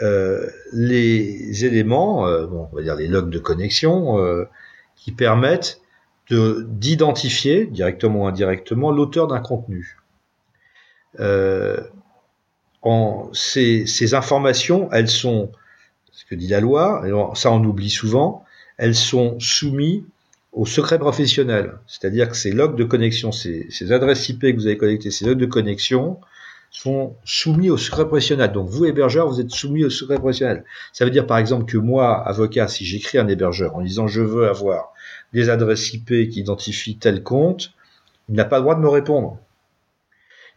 euh, 0.03 0.49
les 0.73 1.64
éléments, 1.64 2.27
euh, 2.27 2.47
bon, 2.47 2.68
on 2.73 2.77
va 2.77 2.83
dire 2.83 2.97
les 2.97 3.07
logs 3.07 3.31
de 3.31 3.38
connexion, 3.38 4.18
euh, 4.18 4.44
qui 4.97 5.12
permettent 5.12 5.81
d'identifier 6.31 7.66
directement 7.66 8.23
ou 8.23 8.27
indirectement 8.27 8.90
l'auteur 8.90 9.27
d'un 9.27 9.40
contenu. 9.40 9.99
Euh, 11.20 11.81
ces, 13.33 14.14
informations, 14.14 14.88
elles 14.92 15.09
sont, 15.09 15.51
ce 16.12 16.25
que 16.25 16.35
dit 16.35 16.49
la 16.49 16.61
loi, 16.61 17.03
ça 17.35 17.51
on 17.51 17.62
oublie 17.64 17.90
souvent, 17.90 18.44
elles 18.77 18.94
sont 18.94 19.38
soumises 19.40 20.03
au 20.53 20.66
secret 20.66 20.99
professionnel. 20.99 21.79
C'est-à-dire 21.87 22.29
que 22.29 22.37
ces 22.37 22.53
logs 22.53 22.77
de 22.77 22.85
connexion, 22.85 23.33
ces, 23.33 23.66
ces, 23.70 23.92
adresses 23.92 24.29
IP 24.29 24.40
que 24.40 24.55
vous 24.55 24.66
avez 24.66 24.77
connectées, 24.77 25.11
ces 25.11 25.25
logs 25.25 25.38
de 25.38 25.47
connexion, 25.47 26.18
sont 26.70 27.14
soumis 27.25 27.70
au 27.70 27.77
secret 27.77 28.07
professionnel. 28.07 28.53
Donc 28.53 28.68
vous, 28.68 28.85
hébergeur, 28.85 29.29
vous 29.29 29.40
êtes 29.40 29.51
soumis 29.51 29.85
au 29.85 29.90
secret 29.90 30.16
professionnel. 30.16 30.64
Ça 30.92 31.05
veut 31.05 31.11
dire 31.11 31.27
par 31.27 31.38
exemple 31.38 31.64
que 31.66 31.79
moi, 31.79 32.16
avocat, 32.27 32.68
si 32.68 32.85
j'écris 32.85 33.18
un 33.18 33.29
hébergeur 33.29 33.77
en 33.77 33.81
disant 33.81 34.09
je 34.09 34.20
veux 34.20 34.49
avoir 34.49 34.92
des 35.33 35.49
adresses 35.51 35.94
IP 35.94 36.09
qui 36.31 36.40
identifient 36.40 36.99
tel 36.99 37.23
compte, 37.23 37.73
il 38.29 38.35
n'a 38.35 38.44
pas 38.44 38.57
le 38.57 38.62
droit 38.62 38.75
de 38.75 38.81
me 38.81 38.88
répondre 38.88 39.38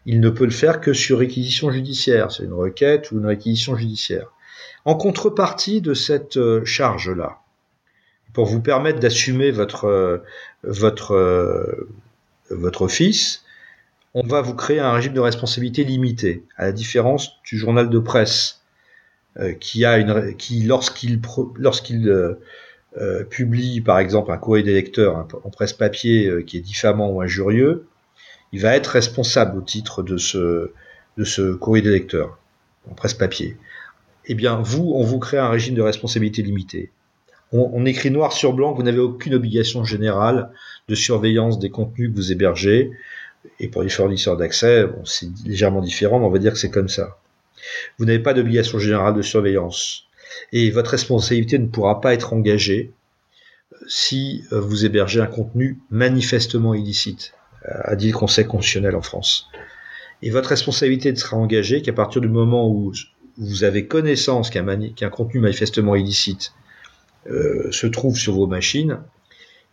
il 0.07 0.21
ne 0.21 0.29
peut 0.29 0.45
le 0.45 0.51
faire 0.51 0.79
que 0.79 0.93
sur 0.93 1.19
réquisition 1.19 1.69
judiciaire. 1.69 2.31
C'est 2.31 2.43
une 2.43 2.53
requête 2.53 3.11
ou 3.11 3.19
une 3.19 3.25
réquisition 3.25 3.75
judiciaire. 3.75 4.31
En 4.85 4.95
contrepartie 4.95 5.81
de 5.81 5.93
cette 5.93 6.37
euh, 6.37 6.63
charge-là, 6.63 7.41
pour 8.33 8.45
vous 8.45 8.61
permettre 8.61 8.99
d'assumer 8.99 9.51
votre, 9.51 9.85
euh, 9.85 10.19
euh, 11.11 11.89
votre 12.49 12.81
office, 12.83 13.43
on 14.13 14.25
va 14.25 14.41
vous 14.41 14.53
créer 14.53 14.79
un 14.79 14.93
régime 14.93 15.13
de 15.13 15.19
responsabilité 15.19 15.83
limité, 15.83 16.45
à 16.55 16.67
la 16.67 16.71
différence 16.71 17.31
du 17.43 17.57
journal 17.57 17.89
de 17.89 17.99
presse, 17.99 18.61
qui 19.59 19.85
a 19.85 19.99
une, 19.99 20.35
qui 20.35 20.63
lorsqu'il 20.63 21.21
publie 23.29 23.81
par 23.81 23.99
exemple 23.99 24.31
un 24.31 24.37
courrier 24.37 24.63
des 24.63 24.73
lecteurs 24.73 25.27
en 25.43 25.49
presse 25.51 25.73
papier 25.73 26.43
qui 26.47 26.57
est 26.57 26.61
diffamant 26.61 27.11
ou 27.11 27.21
injurieux, 27.21 27.85
il 28.51 28.61
va 28.61 28.75
être 28.75 28.87
responsable 28.87 29.57
au 29.57 29.61
titre 29.61 30.03
de 30.03 30.17
ce, 30.17 30.71
de 31.17 31.23
ce 31.23 31.53
courrier 31.53 31.83
des 31.83 31.91
lecteurs, 31.91 32.37
en 32.89 32.93
presse 32.93 33.13
papier. 33.13 33.57
Eh 34.25 34.35
bien, 34.35 34.59
vous, 34.61 34.91
on 34.95 35.03
vous 35.03 35.19
crée 35.19 35.37
un 35.37 35.49
régime 35.49 35.75
de 35.75 35.81
responsabilité 35.81 36.41
limitée. 36.41 36.91
On, 37.53 37.85
écrit 37.85 38.11
noir 38.11 38.33
sur 38.33 38.51
blanc 38.51 38.73
que 38.73 38.77
vous 38.77 38.83
n'avez 38.83 38.99
aucune 38.99 39.33
obligation 39.33 39.85
générale 39.85 40.51
de 40.89 40.95
surveillance 40.95 41.59
des 41.59 41.69
contenus 41.69 42.11
que 42.11 42.15
vous 42.15 42.31
hébergez. 42.33 42.91
et 43.61 43.69
pour 43.69 43.83
les 43.83 43.89
fournisseurs 43.89 44.35
d'accès, 44.35 44.85
c'est 45.05 45.29
légèrement 45.45 45.79
différent, 45.79 46.19
mais 46.19 46.25
on 46.25 46.29
va 46.29 46.39
dire 46.39 46.51
que 46.51 46.59
c'est 46.59 46.69
comme 46.69 46.89
ça. 46.89 47.17
Vous 47.97 48.05
n'avez 48.05 48.19
pas 48.19 48.33
d'obligation 48.33 48.79
générale 48.79 49.15
de 49.15 49.21
surveillance 49.21 50.07
et 50.51 50.69
votre 50.71 50.91
responsabilité 50.91 51.57
ne 51.57 51.67
pourra 51.67 52.01
pas 52.01 52.13
être 52.13 52.33
engagée 52.33 52.91
si 53.87 54.43
vous 54.51 54.85
hébergez 54.85 55.21
un 55.21 55.27
contenu 55.27 55.79
manifestement 55.89 56.73
illicite, 56.73 57.33
a 57.65 57.95
dit 57.95 58.11
le 58.11 58.17
Conseil 58.17 58.45
constitutionnel 58.45 58.95
en 58.95 59.01
France. 59.01 59.49
Et 60.21 60.29
votre 60.29 60.49
responsabilité 60.49 61.15
sera 61.15 61.37
engagée 61.37 61.81
qu'à 61.81 61.93
partir 61.93 62.21
du 62.21 62.29
moment 62.29 62.69
où 62.69 62.93
vous 63.37 63.63
avez 63.63 63.87
connaissance 63.87 64.49
qu'un 64.49 65.09
contenu 65.09 65.39
manifestement 65.39 65.95
illicite 65.95 66.53
euh, 67.29 67.71
se 67.71 67.87
trouve 67.87 68.17
sur 68.17 68.33
vos 68.33 68.47
machines 68.47 68.99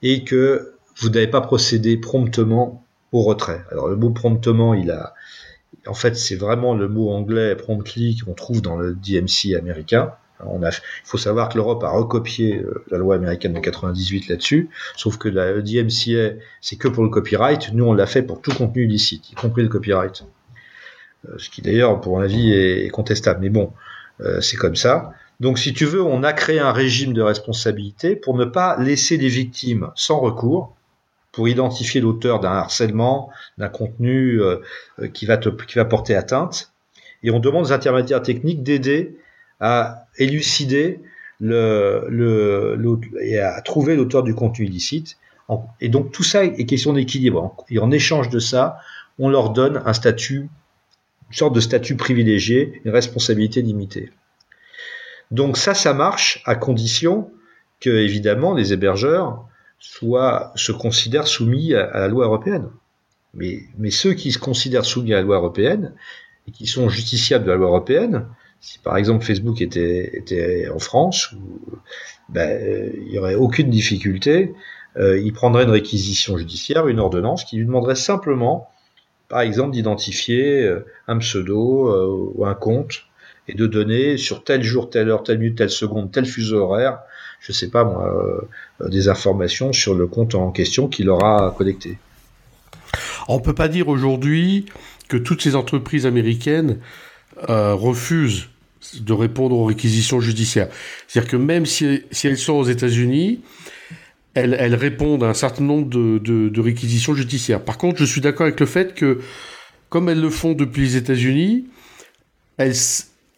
et 0.03 0.25
que 0.25 0.75
vous 0.99 1.09
n'avez 1.09 1.29
pas 1.29 1.41
procédé 1.41 1.97
promptement 1.97 2.85
au 3.13 3.23
retrait. 3.23 3.65
Alors 3.71 3.89
le 3.89 3.97
mot 3.97 4.11
promptement, 4.11 4.75
il 4.75 4.91
a, 4.91 5.15
en 5.87 5.95
fait, 5.95 6.17
c'est 6.17 6.37
vraiment 6.37 6.75
le 6.75 6.89
mot 6.89 7.11
anglais 7.11 7.57
promptly 7.57 8.19
qu'on 8.19 8.35
trouve 8.35 8.61
dans 8.61 8.77
le 8.77 8.95
DMC 8.95 9.57
américain. 9.57 10.13
On 10.41 10.63
a, 10.63 10.71
il 10.71 11.05
faut 11.05 11.19
savoir 11.19 11.49
que 11.49 11.57
l'Europe 11.57 11.83
a 11.85 11.91
recopié 11.91 12.59
euh, 12.59 12.85
la 12.91 12.99
loi 12.99 13.15
américaine 13.15 13.53
de 13.53 13.61
98 13.61 14.29
là-dessus, 14.29 14.69
sauf 14.97 15.17
que 15.17 15.29
la 15.29 15.61
DMCA, 15.61 16.37
c'est 16.61 16.77
que 16.77 16.89
pour 16.89 17.05
le 17.05 17.11
copyright. 17.11 17.73
Nous, 17.73 17.85
on 17.85 17.93
l'a 17.93 18.07
fait 18.07 18.23
pour 18.23 18.41
tout 18.41 18.53
contenu 18.53 18.85
illicite, 18.85 19.31
y 19.31 19.35
compris 19.35 19.63
le 19.63 19.69
copyright. 19.69 20.25
Euh, 21.29 21.35
ce 21.39 21.51
qui 21.51 21.63
d'ailleurs, 21.63 22.01
pour 22.01 22.17
mon 22.17 22.23
avis, 22.23 22.53
est 22.53 22.91
contestable. 22.91 23.41
Mais 23.41 23.49
bon, 23.49 23.73
euh, 24.21 24.41
c'est 24.41 24.57
comme 24.57 24.77
ça. 24.77 25.13
Donc, 25.41 25.59
si 25.59 25.73
tu 25.73 25.85
veux, 25.85 26.03
on 26.03 26.23
a 26.23 26.33
créé 26.33 26.59
un 26.59 26.73
régime 26.73 27.13
de 27.13 27.23
responsabilité 27.23 28.17
pour 28.17 28.37
ne 28.37 28.45
pas 28.45 28.77
laisser 28.79 29.17
les 29.17 29.29
victimes 29.29 29.91
sans 29.95 30.21
recours, 30.21 30.75
pour 31.33 31.49
identifier 31.49 32.01
l'auteur 32.01 32.39
d'un 32.39 32.53
harcèlement, 32.53 33.31
d'un 33.59 33.69
contenu 33.69 34.41
qui, 35.13 35.27
va 35.27 35.37
te, 35.37 35.49
qui 35.49 35.75
va 35.75 35.85
porter 35.85 36.15
atteinte. 36.15 36.73
Et 37.25 37.33
on 37.33 37.41
demande 37.41 37.65
aux 37.65 37.73
intermédiaires 37.73 38.23
techniques 38.23 38.63
d'aider 38.63 39.17
à 39.67 40.07
élucider 40.19 41.01
le, 41.41 42.77
et 43.23 43.39
à 43.39 43.63
trouver 43.63 43.97
l'auteur 43.97 44.23
du 44.23 44.35
contenu 44.35 44.67
illicite. 44.67 45.17
Et 45.81 45.89
donc 45.89 46.13
tout 46.13 46.23
ça 46.23 46.45
est 46.45 46.67
question 46.67 46.93
d'équilibre. 46.93 47.57
Et 47.71 47.79
en 47.79 47.91
échange 47.91 48.29
de 48.29 48.39
ça, 48.39 48.77
on 49.19 49.31
leur 49.31 49.51
donne 49.51 49.83
un 49.87 49.95
statut 49.95 50.51
une 51.31 51.37
sorte 51.37 51.55
de 51.55 51.61
statut 51.61 51.97
privilégié, 51.97 52.83
une 52.85 52.93
responsabilité 52.93 53.63
limitée. 53.63 54.13
Donc 55.31 55.57
ça, 55.57 55.75
ça 55.75 55.95
marche 55.95 56.43
à 56.45 56.55
condition 56.55 57.31
que, 57.81 57.91
évidemment, 57.91 58.55
les 58.55 58.73
hébergeurs 58.73 59.49
soient, 59.79 60.53
se 60.55 60.71
considèrent 60.71 61.27
soumis 61.27 61.75
à, 61.75 61.99
la 61.99 62.09
loi 62.09 62.27
européenne. 62.27 62.69
Mais, 63.33 63.63
mais 63.79 63.91
ceux 63.91 64.13
qui 64.13 64.31
se 64.31 64.39
considèrent 64.39 64.85
soumis 64.85 65.15
à 65.15 65.17
la 65.17 65.23
loi 65.23 65.37
européenne 65.37 65.95
et 66.47 66.53
qui 66.53 66.67
sont 66.67 66.89
justiciables 66.89 67.47
de 67.47 67.51
la 67.51 67.57
loi 67.57 67.69
européenne, 67.69 68.27
si 68.65 68.79
par 68.79 68.97
exemple 68.97 69.23
Facebook 69.27 69.61
était, 69.61 70.11
était 70.17 70.71
en 70.71 70.79
France, 70.79 71.35
ben, 72.31 72.91
il 72.97 73.11
n'y 73.11 73.19
aurait 73.19 73.35
aucune 73.35 73.69
difficulté, 73.69 74.55
euh, 74.97 75.19
il 75.19 75.35
prendrait 75.35 75.65
une 75.65 75.71
réquisition 75.71 76.39
judiciaire, 76.39 76.89
une 76.89 76.99
ordonnance 76.99 77.45
qui 77.45 77.59
lui 77.59 77.67
demanderait 77.67 77.95
simplement 77.95 78.71
par 79.29 79.43
exemple 79.43 79.73
d'identifier 79.73 80.63
euh, 80.63 80.87
un 81.09 81.19
pseudo 81.19 81.89
euh, 81.89 82.33
ou 82.35 82.47
un 82.47 82.55
compte 82.55 83.05
et 83.49 83.55
de 83.55 83.67
donner 83.67 84.17
sur 84.17 84.45
tel 84.45 84.63
jour, 84.63 84.89
telle 84.89 85.11
heure, 85.11 85.25
telle 85.25 85.41
minute, 85.41 85.59
telle 85.59 85.69
seconde, 85.69 86.11
tel 86.11 86.25
fuseau 86.25 86.61
horaire, 86.61 87.01
je 87.41 87.53
sais 87.53 87.69
pas 87.69 87.85
moi, 87.85 88.41
euh, 88.81 88.89
des 88.89 89.09
informations 89.09 89.75
sur 89.75 89.95
le 89.95 90.07
compte 90.07 90.35
en 90.35 90.53
question 90.53 90.89
qu'il 90.89 91.11
aura 91.11 91.55
connecté. 91.59 91.99
On 93.29 93.41
peut 93.41 93.55
pas 93.55 93.69
dire 93.69 93.89
aujourd'hui 93.89 94.65
que 95.09 95.19
toutes 95.19 95.43
ces 95.43 95.55
entreprises 95.55 96.07
américaines 96.07 96.79
refusent 97.37 98.49
de 99.01 99.13
répondre 99.13 99.57
aux 99.57 99.65
réquisitions 99.65 100.21
judiciaires. 100.21 100.69
C'est-à-dire 101.07 101.31
que 101.31 101.37
même 101.37 101.67
si, 101.67 102.03
si 102.11 102.27
elles 102.27 102.39
sont 102.39 102.55
aux 102.55 102.65
États-Unis, 102.65 103.41
elles, 104.35 104.75
répondent 104.75 105.23
à 105.23 105.29
un 105.29 105.35
certain 105.35 105.63
nombre 105.63 105.89
de, 105.89 106.61
réquisitions 106.61 107.15
judiciaires. 107.15 107.63
Par 107.63 107.79
contre, 107.79 107.99
je 108.01 108.05
suis 108.05 108.21
d'accord 108.21 108.47
avec 108.47 108.59
le 108.59 108.67
fait 108.67 108.95
que, 108.95 109.21
comme 109.89 110.09
elles 110.09 110.21
le 110.21 110.31
font 110.31 110.53
depuis 110.53 110.83
les 110.83 110.97
États-Unis, 110.97 111.67
elles, 112.57 112.75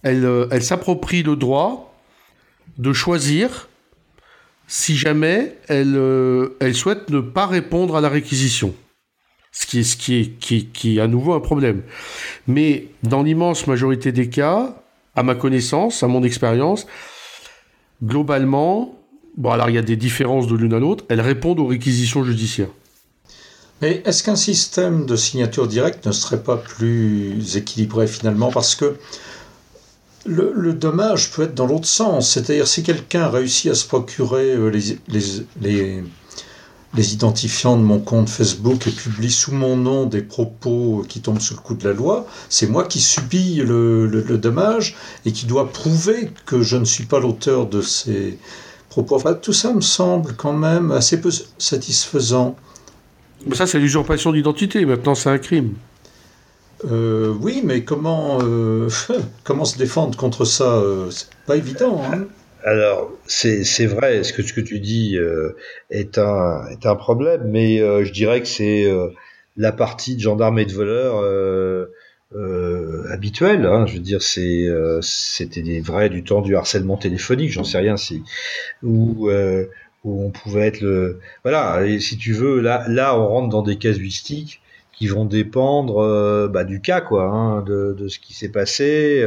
elles, 0.02 0.62
s'approprient 0.62 1.22
le 1.22 1.36
droit 1.36 1.94
de 2.78 2.92
choisir 2.92 3.68
si 4.66 4.96
jamais 4.96 5.56
elles, 5.68 6.00
elles 6.60 6.74
souhaitent 6.74 7.10
ne 7.10 7.20
pas 7.20 7.46
répondre 7.46 7.96
à 7.96 8.00
la 8.00 8.08
réquisition. 8.08 8.74
Ce 9.52 9.66
qui 9.66 9.84
ce 9.84 9.96
qui 9.96 10.14
est, 10.16 10.38
qui, 10.38 10.66
qui 10.66 10.98
est 10.98 11.00
à 11.00 11.06
nouveau 11.06 11.32
un 11.32 11.40
problème. 11.40 11.82
Mais 12.46 12.88
dans 13.02 13.22
l'immense 13.22 13.66
majorité 13.66 14.12
des 14.12 14.28
cas, 14.28 14.82
à 15.16 15.22
ma 15.22 15.34
connaissance, 15.34 16.02
à 16.02 16.06
mon 16.06 16.22
expérience, 16.22 16.86
globalement, 18.04 18.96
Bon, 19.36 19.50
alors 19.50 19.68
il 19.68 19.74
y 19.74 19.78
a 19.78 19.82
des 19.82 19.96
différences 19.96 20.46
de 20.46 20.56
l'une 20.56 20.72
à 20.72 20.78
l'autre. 20.78 21.04
Elles 21.08 21.20
répondent 21.20 21.60
aux 21.60 21.66
réquisitions 21.66 22.24
judiciaires. 22.24 22.70
Mais 23.82 24.02
est-ce 24.06 24.22
qu'un 24.22 24.36
système 24.36 25.04
de 25.04 25.16
signature 25.16 25.68
directe 25.68 26.06
ne 26.06 26.12
serait 26.12 26.42
pas 26.42 26.56
plus 26.56 27.56
équilibré 27.56 28.06
finalement? 28.06 28.50
Parce 28.50 28.74
que 28.74 28.96
le, 30.24 30.72
dommage 30.72 31.30
peut 31.30 31.42
être 31.42 31.54
dans 31.54 31.66
l'autre 31.66 31.86
sens. 31.86 32.30
C'est-à-dire 32.30 32.66
si 32.66 32.82
quelqu'un 32.82 33.28
réussit 33.28 33.70
à 33.70 33.74
se 33.74 33.86
procurer 33.86 34.52
euh, 34.52 34.70
les, 34.70 35.44
les, 35.60 36.02
les, 36.94 37.14
identifiants 37.14 37.76
de 37.76 37.82
mon 37.82 37.98
compte 37.98 38.28
Facebook 38.28 38.86
et 38.86 38.90
publie 38.90 39.30
sous 39.30 39.52
mon 39.52 39.76
nom 39.76 40.06
des 40.06 40.22
propos 40.22 41.04
qui 41.08 41.20
tombent 41.20 41.40
sous 41.40 41.54
le 41.54 41.60
coup 41.60 41.74
de 41.74 41.86
la 41.86 41.94
loi, 41.94 42.26
c'est 42.48 42.68
moi 42.68 42.84
qui 42.84 43.00
subis 43.00 43.56
le, 43.56 44.06
le 44.06 44.38
dommage 44.38 44.96
et 45.24 45.32
qui 45.32 45.46
dois 45.46 45.70
prouver 45.70 46.30
que 46.46 46.62
je 46.62 46.76
ne 46.76 46.84
suis 46.84 47.04
pas 47.04 47.20
l'auteur 47.20 47.66
de 47.66 47.80
ces 47.80 48.38
tout 49.42 49.52
ça 49.52 49.72
me 49.72 49.80
semble 49.80 50.34
quand 50.36 50.52
même 50.52 50.90
assez 50.90 51.20
peu 51.20 51.30
satisfaisant. 51.58 52.56
Ça, 53.52 53.66
c'est 53.66 53.78
l'usurpation 53.78 54.32
d'identité. 54.32 54.84
Maintenant, 54.86 55.14
c'est 55.14 55.28
un 55.28 55.38
crime. 55.38 55.74
Euh, 56.90 57.34
oui, 57.40 57.62
mais 57.64 57.84
comment, 57.84 58.38
euh, 58.42 58.88
comment 59.44 59.64
se 59.64 59.76
défendre 59.76 60.16
contre 60.16 60.44
ça? 60.44 60.76
Euh, 60.76 61.10
C'est 61.10 61.28
pas 61.46 61.56
évident. 61.56 62.02
Hein. 62.10 62.24
Alors, 62.66 63.12
c'est 63.26 63.86
vrai, 63.86 64.24
ce 64.24 64.32
que, 64.32 64.42
ce 64.42 64.52
que 64.52 64.60
tu 64.60 64.80
dis 64.80 65.16
est, 65.90 66.18
un, 66.18 66.66
est 66.68 66.84
un 66.84 66.96
problème, 66.96 67.42
mais 67.46 67.78
je 67.78 68.12
dirais 68.12 68.40
que 68.40 68.48
c'est 68.48 68.86
la 69.56 69.72
partie 69.72 70.16
de 70.16 70.20
gendarmes 70.20 70.58
et 70.58 70.66
de 70.66 70.72
voleurs 70.72 71.22
euh, 72.34 73.04
habituel. 73.10 73.66
Hein, 73.66 73.86
je 73.86 73.94
veux 73.94 74.00
dire, 74.00 74.20
euh, 74.38 74.98
c'était 75.02 75.62
des 75.62 75.80
vrais 75.80 76.08
du 76.08 76.24
temps 76.24 76.42
du 76.42 76.56
harcèlement 76.56 76.96
téléphonique. 76.96 77.50
J'en 77.50 77.64
sais 77.64 77.78
rien 77.78 77.96
si 77.96 78.22
où 78.82 79.28
euh, 79.28 79.66
où 80.04 80.24
on 80.24 80.30
pouvait 80.30 80.66
être 80.66 80.80
le 80.80 81.20
voilà. 81.44 81.86
Et 81.86 82.00
si 82.00 82.16
tu 82.16 82.32
veux, 82.32 82.60
là 82.60 82.84
là 82.88 83.18
on 83.18 83.26
rentre 83.28 83.48
dans 83.48 83.62
des 83.62 83.76
casuistiques 83.76 84.60
qui 84.92 85.08
vont 85.08 85.24
dépendre 85.24 85.98
euh, 85.98 86.48
bah, 86.48 86.64
du 86.64 86.80
cas 86.80 87.00
quoi, 87.00 87.24
hein, 87.24 87.62
de, 87.62 87.94
de 87.98 88.08
ce 88.08 88.18
qui 88.18 88.34
s'est 88.34 88.50
passé. 88.50 89.24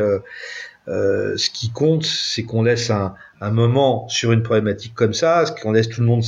ce 0.87 1.49
qui 1.51 1.71
compte, 1.71 2.05
c'est 2.05 2.43
qu'on 2.43 2.63
laisse 2.63 2.89
un, 2.89 3.13
un, 3.41 3.51
moment 3.51 4.07
sur 4.09 4.31
une 4.31 4.43
problématique 4.43 4.93
comme 4.93 5.13
ça, 5.13 5.45
qu'on 5.61 5.71
laisse 5.71 5.89
tout 5.89 6.01
le 6.01 6.07
monde 6.07 6.23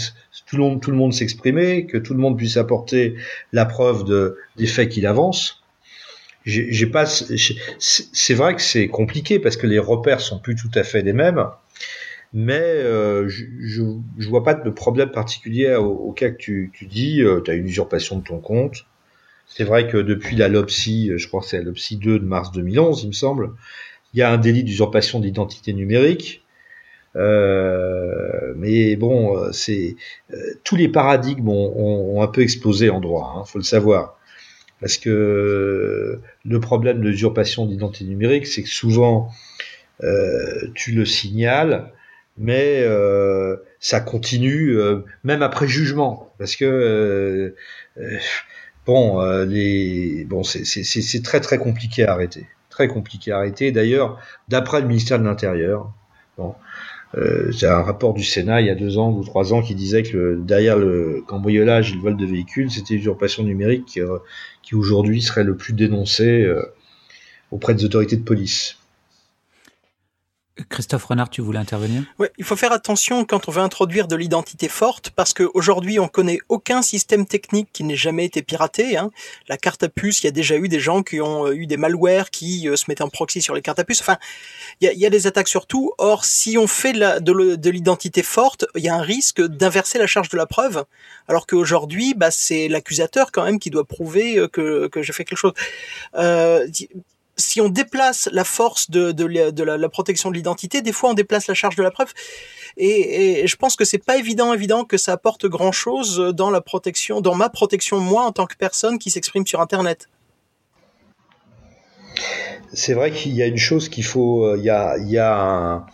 tout 0.48 0.58
le 0.58 0.64
monde 0.64 0.82
tout 0.82 0.92
le 0.92 0.98
monde 0.98 1.14
s'exprimer, 1.14 1.86
que 1.86 1.98
tout 1.98 2.14
le 2.14 2.20
monde 2.20 2.38
puisse 2.38 2.58
apporter 2.58 3.16
la 3.54 3.66
preuve 3.66 4.04
de, 4.06 4.38
des 4.58 4.68
faits 4.68 4.90
qu'il 4.90 5.06
avance 5.06 5.62
j'ai 6.46 6.88
pas. 6.88 7.06
C'est 7.06 8.34
vrai 8.34 8.56
que 8.56 8.62
c'est 8.62 8.88
compliqué 8.88 9.40
parce 9.40 9.58
que 9.58 9.68
les 9.68 9.80
repères 9.80 10.22
sont 10.22 10.40
plus 10.40 10.56
tout 10.56 10.72
à 10.74 10.84
fait 10.84 11.02
les 11.02 11.14
mêmes, 11.14 11.46
mais 12.34 12.54
euh, 12.54 13.28
je, 13.30 13.46
je, 13.60 14.30
vois 14.30 14.44
pas 14.44 14.54
de 14.54 14.70
problème 14.70 15.12
particulier 15.12 15.76
au, 15.76 16.12
cas 16.14 16.30
que 16.30 16.38
tu, 16.38 16.72
tu 16.74 16.86
dis. 16.86 17.22
Euh, 17.22 17.42
tu 17.42 17.52
as 17.52 17.54
une 17.54 17.68
usurpation 17.68 18.18
de 18.18 18.24
ton 18.24 18.40
compte. 18.40 18.86
C'est 19.48 19.66
vrai 19.66 19.88
que 19.88 19.98
depuis 19.98 20.36
la 20.36 20.48
LOPSI, 20.48 21.12
je 21.18 21.28
crois 21.28 21.42
que 21.42 21.48
c'est 21.48 21.58
la 21.58 21.64
LOPSI 21.64 21.98
2 21.98 22.20
de 22.20 22.26
mars 22.26 22.52
2011, 22.52 23.04
il 23.04 23.08
me 23.08 23.12
semble, 23.12 23.52
il 24.14 24.20
y 24.20 24.24
a 24.24 24.32
un 24.32 24.38
délit 24.38 24.64
d'usurpation 24.64 25.20
d'identité 25.20 25.74
numérique. 25.74 26.41
Euh, 27.16 28.54
mais 28.56 28.96
bon, 28.96 29.52
c'est 29.52 29.96
euh, 30.34 30.38
tous 30.64 30.76
les 30.76 30.88
paradigmes 30.88 31.50
ont, 31.50 32.18
ont, 32.18 32.22
un 32.22 32.28
peu 32.28 32.42
explosé 32.42 32.90
en 32.90 33.00
droit, 33.02 33.36
hein, 33.38 33.44
faut 33.46 33.58
le 33.58 33.64
savoir. 33.64 34.18
Parce 34.80 34.98
que 34.98 36.20
le 36.44 36.60
problème 36.60 37.02
de 37.02 37.10
l'usurpation 37.10 37.66
d'identité 37.68 38.10
numérique, 38.10 38.48
c'est 38.48 38.64
que 38.64 38.70
souvent, 38.70 39.30
euh, 40.04 40.68
tu 40.74 40.92
le 40.92 41.06
signales, 41.06 41.92
mais 42.38 42.82
euh, 42.82 43.58
ça 43.80 44.00
continue 44.00 44.78
euh, 44.78 45.06
même 45.24 45.44
après 45.44 45.68
jugement. 45.68 46.34
Parce 46.40 46.56
que, 46.56 47.56
bon, 48.88 49.22
les, 49.46 50.26
bon 50.28 50.44
c'est 50.44 51.24
très 51.24 51.40
très 51.42 51.60
compliqué 51.60 52.04
à 52.06 52.14
arrêter. 52.14 52.48
Très 52.70 52.88
compliqué 52.88 53.32
à 53.32 53.38
arrêter. 53.38 53.72
D'ailleurs, 53.72 54.20
d'après 54.48 54.82
le 54.82 54.88
ministère 54.88 55.20
de 55.20 55.26
l'Intérieur, 55.26 55.94
Euh, 57.16 57.52
J'ai 57.52 57.68
un 57.68 57.82
rapport 57.82 58.14
du 58.14 58.24
Sénat 58.24 58.62
il 58.62 58.68
y 58.68 58.70
a 58.70 58.76
deux 58.76 58.98
ans 58.98 59.12
ou 59.12 59.24
trois 59.24 59.54
ans 59.54 59.62
qui 59.62 59.76
disait 59.76 60.04
que 60.04 60.36
derrière 60.42 60.78
le 60.78 61.24
cambriolage 61.28 61.92
et 61.92 61.96
le 61.96 62.02
vol 62.02 62.18
de 62.18 62.26
véhicules, 62.26 62.72
c'était 62.72 62.96
l'usurpation 62.96 63.44
numérique 63.44 63.86
qui, 63.86 64.02
euh, 64.02 64.18
qui 64.64 64.76
aujourd'hui 64.76 65.22
serait 65.22 65.44
le 65.44 65.58
plus 65.58 65.74
dénoncé 65.74 66.44
euh, 66.44 66.62
auprès 67.52 67.76
des 67.76 67.86
autorités 67.86 68.16
de 68.18 68.24
police. 68.24 68.81
Christophe 70.70 71.06
Renard, 71.06 71.30
tu 71.30 71.42
voulais 71.42 71.60
intervenir? 71.60 72.04
Oui, 72.20 72.28
il 72.38 72.44
faut 72.44 72.56
faire 72.56 72.74
attention 72.74 73.24
quand 73.24 73.48
on 73.48 73.52
veut 73.52 73.62
introduire 73.62 74.08
de 74.08 74.16
l'identité 74.16 74.68
forte, 74.68 75.12
parce 75.12 75.34
qu'aujourd'hui, 75.34 76.00
on 76.00 76.08
connaît 76.08 76.40
aucun 76.50 76.82
système 76.82 77.26
technique 77.26 77.70
qui 77.72 77.84
n'ait 77.84 77.96
jamais 77.96 78.26
été 78.26 78.42
piraté. 78.42 78.98
Hein. 78.98 79.12
La 79.48 79.58
carte 79.58 79.84
à 79.84 79.90
puce, 79.90 80.22
il 80.22 80.26
y 80.26 80.28
a 80.28 80.32
déjà 80.32 80.58
eu 80.58 80.68
des 80.68 80.80
gens 80.80 81.04
qui 81.04 81.22
ont 81.22 81.48
euh, 81.48 81.56
eu 81.56 81.68
des 81.68 81.78
malwares 81.78 82.30
qui 82.32 82.68
euh, 82.68 82.76
se 82.76 82.86
mettaient 82.90 83.04
en 83.04 83.10
proxy 83.10 83.42
sur 83.42 83.56
les 83.56 83.62
cartes 83.62 83.80
à 83.80 83.86
puce. 83.86 84.02
Enfin, 84.02 84.18
il 84.82 84.92
y 84.92 85.06
a, 85.06 85.10
des 85.10 85.28
attaques 85.28 85.48
sur 85.48 85.68
tout. 85.68 85.94
Or, 85.98 86.26
si 86.26 86.58
on 86.58 86.68
fait 86.68 86.94
de 86.94 87.70
l'identité 87.70 88.22
forte, 88.22 88.66
il 88.76 88.84
y 88.84 88.90
a 88.90 88.96
un 88.96 89.02
risque 89.02 89.42
d'inverser 89.42 90.00
la 90.00 90.08
charge 90.08 90.30
de 90.30 90.38
la 90.38 90.46
preuve, 90.46 90.84
alors 91.28 91.48
qu'aujourd'hui, 91.48 92.14
bah, 92.14 92.32
c'est 92.32 92.68
l'accusateur 92.68 93.32
quand 93.32 93.44
même 93.44 93.60
qui 93.60 93.70
doit 93.70 93.86
prouver 93.86 94.38
euh, 94.38 94.48
que, 94.48 94.88
que 94.88 95.02
j'ai 95.02 95.14
fait 95.14 95.24
quelque 95.24 95.38
chose. 95.38 95.54
Euh, 96.16 96.68
si 97.38 97.62
on 97.62 97.70
déplace 97.70 98.30
la 98.32 98.44
force 98.44 98.90
de, 98.90 99.12
de, 99.12 99.64
la, 99.64 99.90
protection 99.90 100.30
de 100.30 100.36
l'identité, 100.36 100.82
des 100.82 100.92
fois 100.92 101.12
on 101.12 101.14
déplace 101.14 101.48
la 101.48 101.54
charge 101.54 101.76
de 101.76 101.84
la 101.84 101.92
preuve. 101.92 102.14
Et, 102.78 103.46
je 103.46 103.56
pense 103.56 103.76
que 103.76 103.86
c'est 103.86 103.98
pas 103.98 104.18
évident, 104.18 104.54
évident 104.54 104.86
que 104.86 104.98
ça 104.98 105.14
apporte 105.14 105.46
grand 105.46 105.72
chose 105.72 106.18
dans 106.36 106.52
protection, 106.62 107.22
ma 107.36 107.50
protection 107.50 108.00
moi 108.00 108.24
en 108.24 108.32
tant 108.32 108.46
que 108.46 108.56
personne 108.56 109.00
qui 109.00 109.10
s'exprime 109.10 109.46
sur 109.46 109.62
Internet. 109.62 110.08
C'est 112.74 112.94
vrai 112.94 113.12
qu'il 113.12 113.34
y 113.34 113.44
a 113.44 113.48
une 113.48 113.58
chose 113.58 113.90
qu'il 113.90 114.06
faut, 114.06 114.46
euh, 114.46 114.58
il 114.58 114.64
y 114.64 114.70
a, 115.18 115.86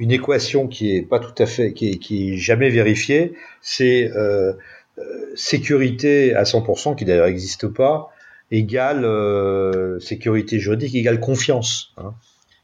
une 0.00 0.10
équation 0.10 0.66
qui 0.66 0.96
est 0.96 1.02
pas 1.02 1.20
tout 1.20 1.40
à 1.40 1.46
fait, 1.46 1.72
qui 1.72 2.36
jamais 2.38 2.68
vérifiée, 2.70 3.34
c'est 3.60 4.10
euh, 4.10 4.52
euh 4.98 5.32
sécurité 5.36 6.34
à 6.34 6.42
100%, 6.42 6.96
qui 6.96 7.04
d'ailleurs 7.04 7.26
n'existe 7.26 7.68
pas, 7.68 8.10
égale 8.50 9.04
euh, 9.04 9.98
sécurité 10.00 10.58
juridique, 10.58 10.94
égale 10.94 11.20
confiance. 11.20 11.92
Hein. 11.96 12.14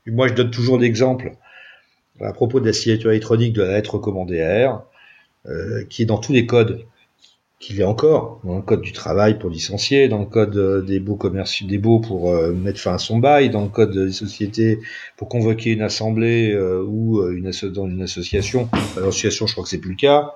Moi, 0.06 0.28
je 0.28 0.34
donne 0.34 0.50
toujours 0.50 0.78
l'exemple 0.78 1.32
à 2.20 2.32
propos 2.32 2.60
de 2.60 2.66
la 2.66 2.72
signature 2.72 3.10
électronique 3.10 3.54
de 3.54 3.62
la 3.62 3.72
lettre 3.72 3.94
recommandée 3.94 4.42
R, 4.42 4.84
euh, 5.46 5.84
qui 5.88 6.02
est 6.02 6.06
dans 6.06 6.18
tous 6.18 6.32
les 6.32 6.46
codes, 6.46 6.80
qu'il 7.58 7.80
est 7.80 7.84
encore, 7.84 8.40
dans 8.44 8.56
le 8.56 8.62
code 8.62 8.82
du 8.82 8.92
travail 8.92 9.38
pour 9.38 9.50
licencier, 9.50 10.08
dans 10.08 10.18
le 10.18 10.26
code 10.26 10.56
euh, 10.56 10.82
des 10.82 11.00
baux 11.00 11.16
commerciaux, 11.16 11.66
des 11.66 11.78
baux 11.78 12.00
pour 12.00 12.32
mettre 12.52 12.80
fin 12.80 12.94
à 12.94 12.98
son 12.98 13.18
bail, 13.18 13.50
dans 13.50 13.62
le 13.62 13.68
code 13.68 13.96
des 13.96 14.12
sociétés 14.12 14.80
pour 15.16 15.28
convoquer 15.28 15.70
une 15.70 15.82
assemblée 15.82 16.56
ou 16.86 17.22
une, 17.28 17.50
dans 17.72 17.86
une 17.86 18.02
association. 18.02 18.68
L'association, 18.96 19.46
je 19.46 19.52
crois 19.52 19.64
que 19.64 19.70
c'est 19.70 19.78
plus 19.78 19.92
le 19.92 19.96
cas. 19.96 20.34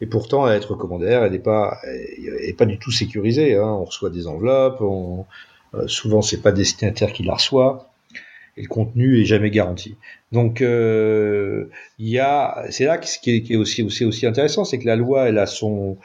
Et 0.00 0.06
pourtant, 0.06 0.46
la 0.46 0.54
lettre 0.54 0.74
commandaire, 0.74 1.24
elle 1.24 1.32
n'est 1.32 1.38
pas, 1.38 1.78
est 1.84 2.56
pas 2.56 2.66
du 2.66 2.78
tout 2.78 2.90
sécurisée. 2.90 3.56
Hein. 3.56 3.64
On 3.64 3.84
reçoit 3.84 4.10
des 4.10 4.26
enveloppes, 4.26 4.80
on, 4.80 5.26
euh, 5.74 5.86
souvent 5.86 6.22
c'est 6.22 6.42
pas 6.42 6.52
destinataire 6.52 7.12
qui 7.12 7.22
la 7.22 7.34
reçoit, 7.34 7.90
et 8.56 8.62
le 8.62 8.68
contenu 8.68 9.20
est 9.20 9.24
jamais 9.24 9.50
garanti. 9.50 9.96
Donc, 10.32 10.62
euh, 10.62 11.66
y 11.98 12.18
a, 12.18 12.64
c'est 12.70 12.84
là 12.84 13.00
ce 13.02 13.18
qui 13.18 13.30
est, 13.30 13.56
aussi, 13.56 13.82
aussi, 13.82 14.04
aussi 14.04 14.26
intéressant, 14.26 14.64
c'est 14.64 14.78
que 14.78 14.86
la 14.86 14.96
loi, 14.96 15.28
elle 15.28 15.38
a 15.38 15.46
son, 15.46 15.98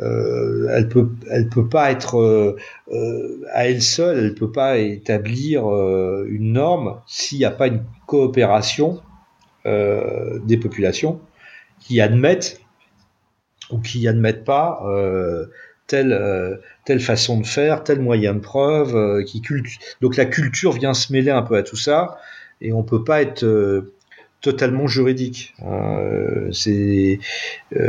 euh, 0.00 0.68
elle 0.72 0.88
peut, 0.88 1.10
elle 1.30 1.48
peut 1.48 1.68
pas 1.68 1.90
être 1.90 2.18
euh, 2.18 2.56
euh 2.92 3.44
à 3.52 3.66
elle 3.66 3.82
seule, 3.82 4.18
elle 4.18 4.34
peut 4.34 4.52
pas 4.52 4.78
établir 4.78 5.64
une 6.26 6.52
norme 6.52 7.00
s'il 7.06 7.38
n'y 7.38 7.44
a 7.44 7.50
pas 7.50 7.68
une 7.68 7.82
coopération 8.06 9.00
des 9.64 10.56
populations 10.56 11.20
qui 11.80 12.00
admettent 12.00 12.60
ou 13.70 13.78
qui 13.78 14.06
admettent 14.08 14.44
pas 14.44 14.80
euh, 14.86 15.46
telle 15.86 16.12
euh, 16.12 16.56
telle 16.84 17.00
façon 17.00 17.40
de 17.40 17.46
faire, 17.46 17.84
tel 17.84 18.00
moyen 18.00 18.34
de 18.34 18.40
preuve, 18.40 18.96
euh, 18.96 19.22
qui 19.22 19.40
culte. 19.40 19.68
Donc 20.00 20.16
la 20.16 20.26
culture 20.26 20.72
vient 20.72 20.94
se 20.94 21.12
mêler 21.12 21.30
un 21.30 21.42
peu 21.42 21.56
à 21.56 21.62
tout 21.62 21.76
ça, 21.76 22.18
et 22.60 22.72
on 22.72 22.82
peut 22.82 23.04
pas 23.04 23.22
être 23.22 23.44
totalement 24.40 24.86
juridique. 24.86 25.54
C'est 26.52 27.18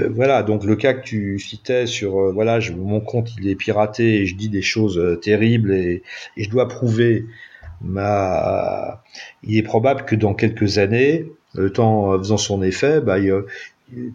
voilà 0.09 0.43
donc 0.43 0.63
le 0.63 0.75
cas 0.75 0.93
que 0.93 1.03
tu 1.03 1.39
citais 1.39 1.85
sur 1.85 2.31
voilà 2.31 2.59
je, 2.59 2.73
mon 2.73 3.01
compte 3.01 3.29
il 3.39 3.47
est 3.47 3.55
piraté 3.55 4.21
et 4.21 4.25
je 4.25 4.35
dis 4.35 4.49
des 4.49 4.61
choses 4.61 5.19
terribles 5.21 5.73
et, 5.73 6.03
et, 6.37 6.43
je 6.43 6.49
dois 6.49 6.67
prouver 6.67 7.25
ma. 7.81 9.03
Il 9.43 9.57
est 9.57 9.63
probable 9.63 10.05
que 10.05 10.15
dans 10.15 10.33
quelques 10.33 10.77
années, 10.77 11.25
le 11.55 11.71
temps 11.71 12.17
faisant 12.17 12.37
son 12.37 12.61
effet, 12.61 13.01
bah, 13.01 13.19
il, 13.19 13.31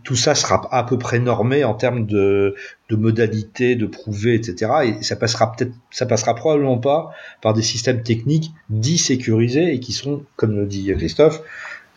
tout 0.03 0.17
ça 0.17 0.35
sera 0.35 0.69
à 0.71 0.85
peu 0.85 0.99
près 0.99 1.19
normé 1.19 1.65
en 1.65 1.75
termes 1.75 2.07
de, 2.07 2.55
de 2.91 2.97
modalités, 2.97 3.77
de 3.77 3.87
prouver, 3.87 4.35
etc. 4.35 4.71
Et 4.85 5.03
ça 5.03 5.17
passera 5.17 5.53
peut-être, 5.53 5.73
ça 5.91 6.07
passera 6.07 6.35
probablement 6.35 6.79
pas 6.79 7.11
par 7.43 7.55
des 7.55 7.63
systèmes 7.63 8.03
techniques 8.03 8.53
dits 8.71 8.99
sécurisés 8.99 9.73
et 9.75 9.81
qui 9.81 9.93
sont, 9.93 10.25
comme 10.37 10.57
le 10.57 10.67
dit 10.67 10.93
Christophe, 10.97 11.43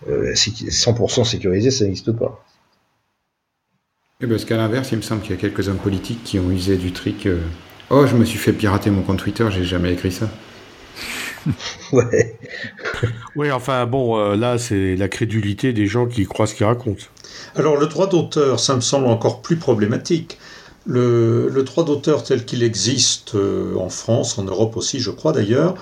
100% 0.05 1.19
euh, 1.19 1.23
sécurisés, 1.23 1.71
ça 1.71 1.85
n'existe 1.85 2.11
pas. 2.11 2.43
Et 4.19 4.27
parce 4.27 4.45
qu'à 4.45 4.57
l'inverse, 4.57 4.91
il 4.91 4.97
me 4.97 5.03
semble 5.03 5.21
qu'il 5.21 5.31
y 5.31 5.37
a 5.37 5.41
quelques 5.41 5.67
hommes 5.67 5.77
politiques 5.77 6.23
qui 6.23 6.39
ont 6.39 6.49
usé 6.49 6.77
du 6.77 6.91
trick. 6.91 7.27
Euh, 7.27 7.39
oh, 7.91 8.07
je 8.07 8.15
me 8.15 8.25
suis 8.25 8.39
fait 8.39 8.53
pirater 8.53 8.89
mon 8.89 9.03
compte 9.03 9.19
Twitter, 9.19 9.47
j'ai 9.51 9.63
jamais 9.63 9.93
écrit 9.93 10.11
ça. 10.11 10.29
ouais. 11.91 12.35
Oui, 13.35 13.51
enfin 13.51 13.85
bon, 13.85 14.17
euh, 14.17 14.35
là 14.35 14.57
c'est 14.57 14.95
la 14.95 15.07
crédulité 15.07 15.71
des 15.71 15.85
gens 15.85 16.07
qui 16.07 16.25
croient 16.25 16.47
ce 16.47 16.55
qu'ils 16.55 16.65
racontent. 16.65 17.05
Alors 17.55 17.77
le 17.77 17.87
droit 17.87 18.07
d'auteur, 18.07 18.59
ça 18.59 18.75
me 18.75 18.81
semble 18.81 19.07
encore 19.07 19.41
plus 19.41 19.57
problématique. 19.57 20.37
Le, 20.85 21.63
droit 21.65 21.83
d'auteur 21.83 22.23
tel 22.23 22.45
qu'il 22.45 22.63
existe 22.63 23.35
euh, 23.35 23.75
en 23.75 23.89
France, 23.89 24.37
en 24.37 24.43
Europe 24.43 24.77
aussi, 24.77 24.99
je 24.99 25.11
crois 25.11 25.33
d'ailleurs, 25.33 25.75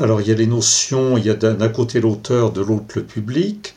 alors 0.00 0.20
il 0.20 0.28
y 0.28 0.30
a 0.30 0.34
les 0.34 0.46
notions, 0.46 1.16
il 1.16 1.26
y 1.26 1.30
a 1.30 1.34
d'un 1.34 1.68
côté 1.68 2.00
l'auteur, 2.00 2.52
de 2.52 2.60
l'autre 2.60 2.86
le 2.94 3.02
public. 3.02 3.74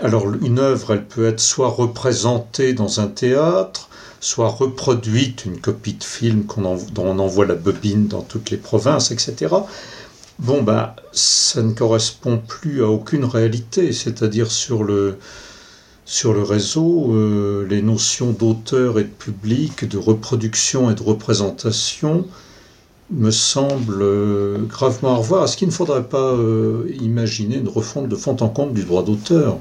Alors 0.00 0.26
une 0.42 0.58
œuvre, 0.58 0.92
elle 0.92 1.04
peut 1.04 1.26
être 1.26 1.40
soit 1.40 1.68
représentée 1.68 2.72
dans 2.72 3.00
un 3.00 3.08
théâtre, 3.08 3.88
soit 4.20 4.48
reproduite, 4.48 5.44
une 5.44 5.60
copie 5.60 5.94
de 5.94 6.04
film 6.04 6.44
dont 6.58 7.04
on 7.04 7.18
envoie 7.18 7.46
la 7.46 7.54
bobine 7.54 8.08
dans 8.08 8.22
toutes 8.22 8.50
les 8.50 8.56
provinces, 8.56 9.10
etc. 9.10 9.54
Bon, 10.38 10.62
ben, 10.62 10.94
ça 11.12 11.62
ne 11.62 11.72
correspond 11.72 12.38
plus 12.38 12.82
à 12.82 12.88
aucune 12.88 13.24
réalité, 13.24 13.92
c'est-à-dire 13.92 14.50
sur 14.50 14.84
le, 14.84 15.18
sur 16.06 16.32
le 16.32 16.42
réseau, 16.42 17.12
euh, 17.14 17.66
les 17.68 17.82
notions 17.82 18.30
d'auteur 18.30 19.00
et 19.00 19.04
de 19.04 19.08
public, 19.08 19.84
de 19.84 19.98
reproduction 19.98 20.88
et 20.88 20.94
de 20.94 21.02
représentation 21.02 22.28
me 23.10 23.32
semblent 23.32 24.02
euh, 24.02 24.58
gravement 24.68 25.14
à 25.14 25.16
revoir. 25.16 25.44
Est-ce 25.44 25.56
qu'il 25.56 25.66
ne 25.66 25.72
faudrait 25.72 26.08
pas 26.08 26.32
euh, 26.32 26.88
imaginer 27.00 27.56
une 27.56 27.68
refonte 27.68 28.08
de 28.08 28.14
fond 28.14 28.36
en 28.40 28.48
comble 28.48 28.72
du 28.72 28.84
droit 28.84 29.04
d'auteur? 29.04 29.58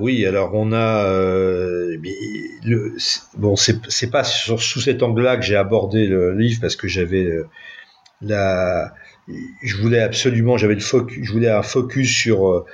Oui, 0.00 0.26
alors 0.26 0.52
on 0.54 0.72
a 0.72 1.06
bon, 3.36 3.54
c'est 3.54 4.10
pas 4.10 4.24
sous 4.24 4.80
cet 4.80 5.00
angle-là 5.00 5.36
que 5.36 5.44
j'ai 5.44 5.54
abordé 5.54 6.08
le 6.08 6.34
livre 6.34 6.60
parce 6.60 6.74
que 6.74 6.88
j'avais 6.88 7.30
la 8.20 8.92
je 9.28 9.76
voulais 9.76 10.00
absolument, 10.00 10.56
j'avais 10.56 10.74
le 10.74 10.80
focus, 10.80 11.24
je 11.24 11.32
voulais 11.32 11.50
un 11.50 11.62
focus 11.62 12.10
sur 12.10 12.48
euh, 12.48 12.64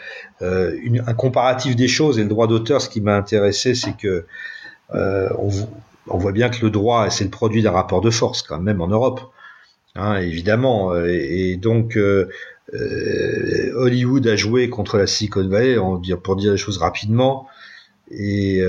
euh, 0.43 0.77
un 1.07 1.15
comparatif 1.15 1.77
des 1.77 1.89
choses 1.89 2.19
et 2.19 2.23
le 2.23 2.29
droit 2.29 2.47
d'auteur. 2.47 2.81
Ce 2.81 2.89
qui 2.89 3.01
m'a 3.01 3.17
intéressé, 3.17 3.75
c'est 3.75 3.97
que 3.97 4.25
euh, 4.95 5.29
on, 6.07 6.19
voit 6.19 6.33
bien 6.33 6.49
que 6.49 6.65
le 6.65 6.71
droit, 6.71 7.11
c'est 7.11 7.25
le 7.25 7.31
produit 7.31 7.63
d'un 7.63 7.73
rapport 7.73 8.01
de 8.01 8.11
force, 8.11 8.43
quand 8.43 8.61
même 8.61 8.81
en 8.81 8.89
Europe, 8.89 9.21
hein, 9.95 10.17
évidemment. 10.17 10.95
Et, 10.97 11.57
donc 11.57 11.97
euh, 11.97 12.29
euh, 12.75 13.73
Hollywood 13.77 14.27
a 14.27 14.37
joué 14.37 14.71
contre 14.71 14.97
la 14.97 15.07
Silicon 15.07 15.47
Valley, 15.49 15.77
pour 16.23 16.37
dire 16.37 16.53
les 16.53 16.59
choses 16.59 16.79
rapidement. 16.79 17.47
Et 18.11 18.63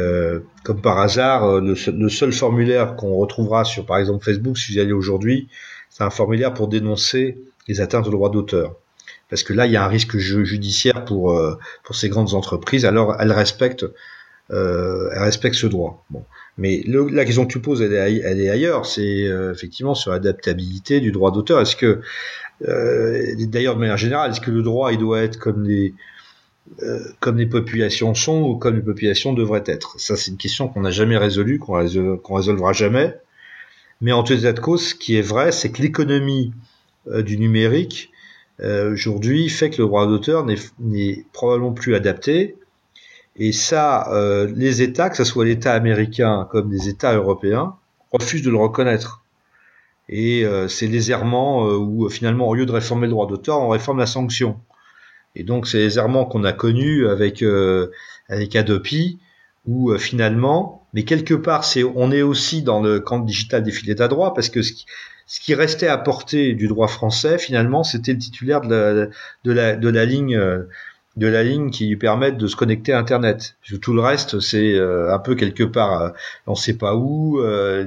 comme 0.64 0.82
par 0.82 1.00
hasard, 1.00 1.62
le, 1.62 1.74
le 1.92 2.10
seul 2.10 2.34
formulaire 2.34 2.98
qu'on 2.98 3.16
retrouvera 3.16 3.64
sur, 3.64 3.86
par 3.86 3.98
exemple, 3.98 4.26
Facebook, 4.26 4.58
si 4.58 4.74
vous 4.74 4.80
y 4.80 4.82
allez 4.82 4.92
aujourd'hui, 4.92 5.48
c'est 5.90 6.04
un 6.04 6.10
formulaire 6.10 6.54
pour 6.54 6.68
dénoncer 6.68 7.38
les 7.70 7.80
atteintes 7.80 8.08
au 8.08 8.12
droit 8.12 8.30
d'auteur. 8.30 8.76
Parce 9.30 9.44
que 9.44 9.54
là, 9.54 9.68
il 9.68 9.72
y 9.72 9.78
a 9.78 9.86
un 9.86 9.88
risque 9.88 10.18
judiciaire 10.18 11.06
pour, 11.06 11.38
euh, 11.38 11.56
pour 11.84 11.96
ces 11.96 12.10
grandes 12.10 12.34
entreprises, 12.34 12.84
alors 12.84 13.16
elles 13.20 13.32
respectent, 13.32 13.86
euh, 14.52 15.10
elles 15.14 15.22
respectent 15.22 15.56
ce 15.56 15.68
droit. 15.68 16.04
Mais 16.58 16.84
la 16.86 17.24
question 17.24 17.46
que 17.46 17.52
tu 17.54 17.62
poses, 17.62 17.82
elle 17.82 17.94
est, 17.94 18.18
elle 18.18 18.42
est 18.42 18.50
ailleurs, 18.50 18.86
c'est 18.86 19.28
euh, 19.28 19.54
effectivement 19.54 19.96
sur 19.96 20.12
l'adaptabilité 20.12 21.00
du 21.00 21.12
droit 21.12 21.32
d'auteur. 21.32 21.62
Est-ce 21.62 21.76
que, 21.76 22.02
d'ailleurs 22.60 23.76
de 23.76 23.80
manière 23.80 23.98
générale, 23.98 24.32
est-ce 24.32 24.42
que 24.42 24.52
le 24.52 24.64
droit, 24.64 24.92
il 24.92 24.98
doit 24.98 25.22
être 25.22 25.38
comme 25.38 25.64
les, 25.64 25.94
comme 27.20 27.38
les 27.38 27.46
populations 27.46 28.14
sont 28.16 28.42
ou 28.42 28.58
comme 28.58 28.76
les 28.76 28.82
populations 28.82 29.34
devraient 29.34 29.64
être? 29.68 30.00
Ça, 30.00 30.18
c'est 30.18 30.32
une 30.32 30.38
question 30.38 30.68
qu'on 30.68 30.82
n'a 30.82 30.92
jamais 30.92 31.18
résolue, 31.18 31.60
qu'on 31.60 31.88
qu'on 32.18 32.34
résolvera 32.34 32.74
jamais. 32.74 33.16
Mais 34.02 34.12
en 34.12 34.24
tout 34.24 34.34
état 34.34 34.54
de 34.54 34.60
cause, 34.60 34.88
ce 34.90 34.96
qui 34.96 35.18
est 35.18 35.22
vrai, 35.22 35.52
c'est 35.52 35.72
que 35.72 35.82
l'économie 35.82 36.54
du 37.10 37.38
numérique 37.38 38.12
euh, 38.62 38.92
aujourd'hui 38.92 39.48
fait 39.50 39.70
que 39.70 39.82
le 39.82 39.88
droit 39.88 40.06
d'auteur 40.06 40.46
n'est 40.80 41.26
probablement 41.32 41.72
plus 41.72 41.96
adapté. 41.96 42.58
Et 43.38 43.54
ça, 43.54 44.12
euh, 44.12 44.52
les 44.56 44.82
États, 44.82 45.10
que 45.10 45.16
ce 45.16 45.24
soit 45.24 45.46
l'État 45.46 45.74
américain 45.74 46.48
comme 46.52 46.72
les 46.72 46.90
États 46.90 47.16
européens, 47.16 47.76
refusent 48.12 48.44
de 48.44 48.50
le 48.50 48.58
reconnaître. 48.58 49.24
Et 50.10 50.44
euh, 50.44 50.68
c'est 50.68 50.88
les 50.88 51.12
errements 51.12 51.68
où 51.68 52.10
finalement, 52.10 52.50
au 52.50 52.56
lieu 52.56 52.66
de 52.66 52.72
réformer 52.72 53.08
le 53.08 53.12
droit 53.12 53.28
d'auteur, 53.28 53.62
on 53.62 53.70
réforme 53.70 54.00
la 54.00 54.08
sanction. 54.08 54.60
Et 55.36 55.44
donc 55.44 55.68
c'est 55.68 55.78
les 55.78 55.98
errements 55.98 56.26
qu'on 56.26 56.44
a 56.44 56.52
connus 56.52 57.08
avec 57.08 57.44
avec 58.28 58.56
Adopi, 58.56 59.20
où 59.68 59.96
finalement, 59.98 60.88
mais 60.94 61.04
quelque 61.04 61.36
part, 61.36 61.64
c'est 61.64 61.84
on 61.84 62.12
est 62.12 62.24
aussi 62.24 62.64
dans 62.64 62.82
le 62.82 63.00
camp 63.00 63.20
digital 63.20 63.64
des 63.64 63.72
filets 63.72 64.02
à 64.02 64.08
droit 64.08 64.34
parce 64.34 64.50
que 64.50 64.64
ce 64.64 64.74
qui, 64.74 64.86
ce 65.30 65.40
qui 65.40 65.54
restait 65.54 65.88
à 65.88 65.98
portée 66.00 66.56
du 66.56 66.68
droit 66.68 66.88
français, 66.88 67.38
finalement, 67.38 67.84
c'était 67.84 68.14
le 68.14 68.18
titulaire 68.18 68.62
de 68.62 68.68
la, 68.68 69.06
de 69.44 69.52
la, 69.52 69.76
de 69.76 69.88
la 69.88 70.06
ligne 70.06 70.66
de 71.20 71.28
la 71.28 71.44
ligne 71.44 71.70
qui 71.70 71.86
lui 71.86 71.98
permettent 71.98 72.38
de 72.38 72.48
se 72.48 72.56
connecter 72.56 72.94
à 72.94 73.00
Internet. 73.00 73.58
Tout 73.82 73.94
le 73.94 74.02
reste, 74.02 74.40
c'est 74.40 74.74
euh, 74.74 75.14
un 75.14 75.20
peu 75.20 75.36
quelque 75.36 75.66
part, 75.66 76.02
euh, 76.02 76.10
on 76.48 76.54
ne 76.54 76.58
sait 76.58 76.78
pas 76.78 76.96
où. 76.96 77.42
Euh, 77.42 77.84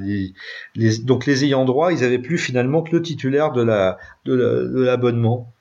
les, 0.76 0.98
donc 0.98 1.26
les 1.26 1.44
ayants 1.44 1.64
droit, 1.64 1.92
ils 1.92 2.04
avaient 2.04 2.18
plus 2.18 2.38
finalement 2.38 2.82
que 2.82 2.94
le 2.94 3.02
titulaire 3.02 3.50
de 3.50 3.62
la 3.62 3.98
de 4.24 4.82
l'abonnement. 4.82 5.52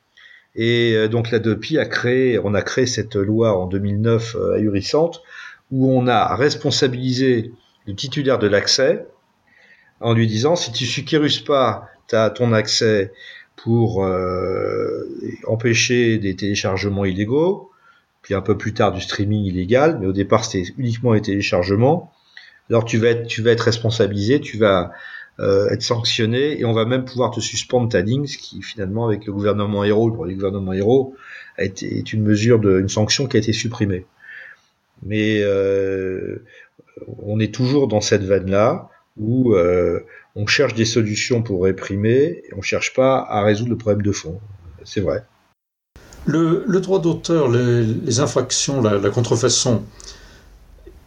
Et 0.54 1.08
donc 1.08 1.32
la 1.32 1.40
DEPI 1.40 1.78
a 1.78 1.86
créé, 1.86 2.38
on 2.44 2.54
a 2.54 2.62
créé 2.62 2.86
cette 2.86 3.16
loi 3.16 3.58
en 3.58 3.68
2009 3.68 4.36
ahurissante 4.58 5.24
où 5.72 5.90
on 5.90 6.08
a 6.08 6.36
responsabilisé 6.36 7.54
le 7.88 7.96
titulaire 7.96 8.38
de 8.38 8.48
l'accès 8.48 9.08
en 10.02 10.14
lui 10.14 10.28
disant 10.28 10.56
si 10.56 10.72
tu 10.72 10.86
sécurises 10.86 11.40
pas 11.40 11.88
as 12.14 12.30
ton 12.30 12.52
accès 12.52 13.14
pour 13.56 14.04
euh, 14.04 15.08
empêcher 15.48 16.18
des 16.18 16.36
téléchargements 16.36 17.06
illégaux, 17.06 17.72
puis 18.22 18.34
un 18.34 18.42
peu 18.42 18.58
plus 18.58 18.74
tard 18.74 18.92
du 18.92 19.02
streaming 19.02 19.46
illégal, 19.46 19.98
mais 20.00 20.08
au 20.08 20.14
départ 20.14 20.44
c'était 20.44 20.72
uniquement 20.78 21.14
les 21.14 21.22
téléchargements. 21.22 22.12
Alors 22.70 22.86
tu 22.86 22.98
vas 22.98 23.10
être, 23.10 23.28
tu 23.28 23.42
vas 23.42 23.52
être 23.52 23.62
responsabilisé, 23.62 24.42
tu 24.42 24.58
vas 24.58 24.92
euh, 25.40 25.70
être 25.70 25.84
sanctionné 25.84 26.60
et 26.60 26.66
on 26.66 26.74
va 26.74 26.86
même 26.86 27.06
pouvoir 27.06 27.32
te 27.32 27.40
suspendre 27.40 27.90
ta 27.90 28.02
ligne, 28.02 28.28
ce 28.28 28.38
qui 28.38 28.62
finalement 28.62 29.06
avec 29.06 29.26
le 29.26 29.34
gouvernement 29.34 29.84
héros, 29.84 30.12
pour 30.12 30.26
le 30.26 30.34
gouvernement 30.34 30.74
héros, 30.74 31.16
a 31.58 31.64
est 31.64 32.14
une 32.14 32.24
mesure 32.24 32.60
de, 32.60 32.80
une 32.80 32.90
sanction 32.90 33.28
qui 33.28 33.38
a 33.38 33.40
été 33.40 33.54
supprimée. 33.54 34.06
Mais 35.04 35.42
euh, 35.42 36.44
on 37.24 37.40
est 37.40 37.54
toujours 37.54 37.88
dans 37.88 38.02
cette 38.02 38.24
veine 38.24 38.50
là 38.50 38.91
où 39.18 39.54
euh, 39.54 40.00
on 40.36 40.48
cherche 40.48 40.74
des 40.74 40.86
solutions 40.86 41.42
pour 41.42 41.64
réprimer, 41.64 42.44
et 42.46 42.54
on 42.58 42.62
cherche 42.62 42.94
pas 42.94 43.20
à 43.30 43.44
résoudre 43.44 43.72
le 43.72 43.78
problème 43.78 44.02
de 44.02 44.12
fond. 44.12 44.40
C'est 44.84 45.02
vrai. 45.02 45.24
Le, 46.26 46.66
droit 46.80 47.02
d'auteur, 47.02 47.50
les, 47.50 48.20
infractions, 48.20 48.82
la, 48.82 49.10
contrefaçon, 49.10 49.84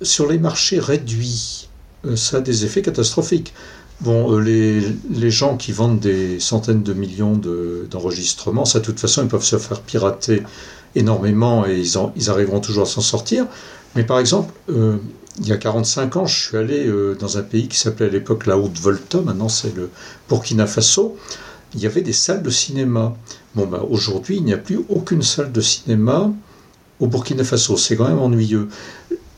sur 0.02 0.30
les 0.30 0.38
marchés 0.38 0.80
réduits, 0.80 1.68
euh, 2.04 2.16
ça 2.16 2.38
a 2.38 2.40
des 2.40 2.64
effets 2.64 2.82
catastrophiques. 2.82 3.54
Bon, 4.00 4.36
euh, 4.36 4.40
les, 5.10 5.30
gens 5.30 5.56
qui 5.56 5.72
vendent 5.72 6.00
des 6.00 6.40
centaines 6.40 6.82
de 6.82 6.92
millions 6.92 7.40
d'enregistrements, 7.90 8.64
ça, 8.64 8.80
de 8.80 8.84
toute 8.84 9.00
façon, 9.00 9.22
ils 9.22 9.28
peuvent 9.28 9.44
se 9.44 9.56
faire 9.56 9.80
pirater 9.80 10.42
énormément 10.96 11.66
et 11.66 11.78
ils, 11.78 11.94
ils 12.16 12.30
arriveront 12.30 12.60
toujours 12.60 12.82
à 12.82 12.86
s'en 12.86 13.00
sortir. 13.00 13.46
Mais 13.94 14.04
par 14.04 14.18
exemple, 14.18 14.52
il 15.40 15.48
y 15.48 15.52
a 15.52 15.56
45 15.56 16.16
ans, 16.16 16.26
je 16.26 16.48
suis 16.48 16.56
allé 16.56 16.86
euh, 16.86 17.16
dans 17.18 17.38
un 17.38 17.42
pays 17.42 17.66
qui 17.66 17.76
s'appelait 17.76 18.06
à 18.06 18.10
l'époque 18.10 18.46
la 18.46 18.56
Haute-Volta, 18.56 19.20
maintenant 19.20 19.48
c'est 19.48 19.74
le 19.74 19.90
Burkina 20.28 20.66
Faso. 20.66 21.16
Il 21.74 21.80
y 21.80 21.86
avait 21.86 22.02
des 22.02 22.12
salles 22.12 22.42
de 22.42 22.50
cinéma. 22.50 23.16
Bon, 23.56 23.66
bah, 23.66 23.84
aujourd'hui, 23.90 24.36
il 24.36 24.44
n'y 24.44 24.52
a 24.52 24.58
plus 24.58 24.80
aucune 24.88 25.22
salle 25.22 25.50
de 25.50 25.60
cinéma 25.60 26.32
au 27.00 27.08
Burkina 27.08 27.42
Faso. 27.42 27.76
C'est 27.76 27.96
quand 27.96 28.06
même 28.06 28.20
ennuyeux. 28.20 28.68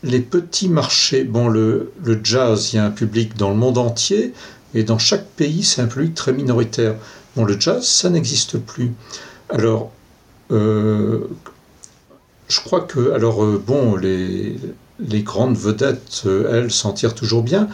Les 0.03 0.19
petits 0.19 0.69
marchés, 0.69 1.23
bon, 1.23 1.47
le, 1.47 1.91
jazz, 2.23 2.73
il 2.73 2.75
y 2.75 2.79
a 2.79 2.85
un 2.85 2.91
public 2.91 3.35
dans 3.35 3.49
le 3.49 3.55
monde 3.55 3.79
entier, 3.79 4.33
et 4.75 4.83
dans 4.83 4.99
chaque 4.99 5.25
pays, 5.31 5.63
c'est 5.63 5.81
un 5.81 5.87
public 5.87 6.13
très 6.13 6.31
minoritaire. 6.31 6.95
Le 7.35 7.59
jazz, 7.59 7.83
ça 7.85 8.09
n'existe 8.11 8.59
plus. 8.59 8.93
Alors, 9.49 9.91
euh, 10.51 11.27
je 12.47 12.59
crois 12.61 12.81
que, 12.81 13.11
alors, 13.11 13.43
euh, 13.43 13.61
bon, 13.65 13.95
les, 13.95 14.57
les 14.99 15.23
grandes 15.23 15.57
vedettes, 15.57 16.23
euh, 16.25 16.63
elles, 16.63 16.71
s'en 16.71 16.93
tirent 16.93 17.15
toujours 17.15 17.43
bien. 17.43 17.69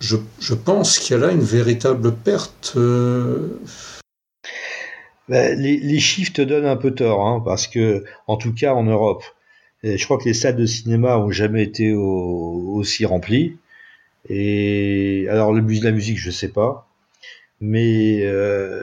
Je, 0.00 0.54
pense 0.54 0.98
qu'il 0.98 1.16
y 1.16 1.18
a 1.18 1.26
là 1.26 1.32
une 1.32 1.42
véritable 1.42 2.14
perte. 2.14 2.74
Euh. 2.76 3.60
Ben, 5.28 5.58
les, 5.58 6.00
chiffres 6.00 6.32
te 6.32 6.42
donnent 6.42 6.66
un 6.66 6.76
peu 6.76 6.92
tort, 6.92 7.26
hein, 7.26 7.42
parce 7.44 7.66
que, 7.66 8.04
en 8.26 8.36
tout 8.36 8.54
cas 8.54 8.72
en 8.72 8.84
Europe, 8.84 9.24
je 9.82 10.02
crois 10.04 10.18
que 10.18 10.24
les 10.24 10.34
salles 10.34 10.56
de 10.56 10.66
cinéma 10.66 11.18
ont 11.18 11.30
jamais 11.30 11.62
été 11.62 11.92
aussi 11.92 13.04
remplies. 13.04 13.56
Et 14.28 15.26
alors 15.30 15.52
le 15.52 15.62
la 15.82 15.90
musique, 15.90 16.18
je 16.18 16.30
sais 16.30 16.48
pas, 16.48 16.88
mais 17.60 18.20
euh, 18.24 18.82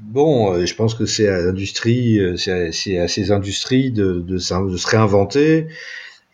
bon, 0.00 0.52
euh, 0.52 0.66
je 0.66 0.74
pense 0.74 0.94
que 0.94 1.06
c'est 1.06 1.28
à 1.28 1.40
l'industrie, 1.40 2.18
euh, 2.18 2.36
c'est 2.36 2.98
à, 2.98 3.08
ces 3.08 3.32
industries 3.32 3.90
de, 3.90 4.20
de, 4.20 4.38
se 4.38 4.86
réinventer 4.86 5.68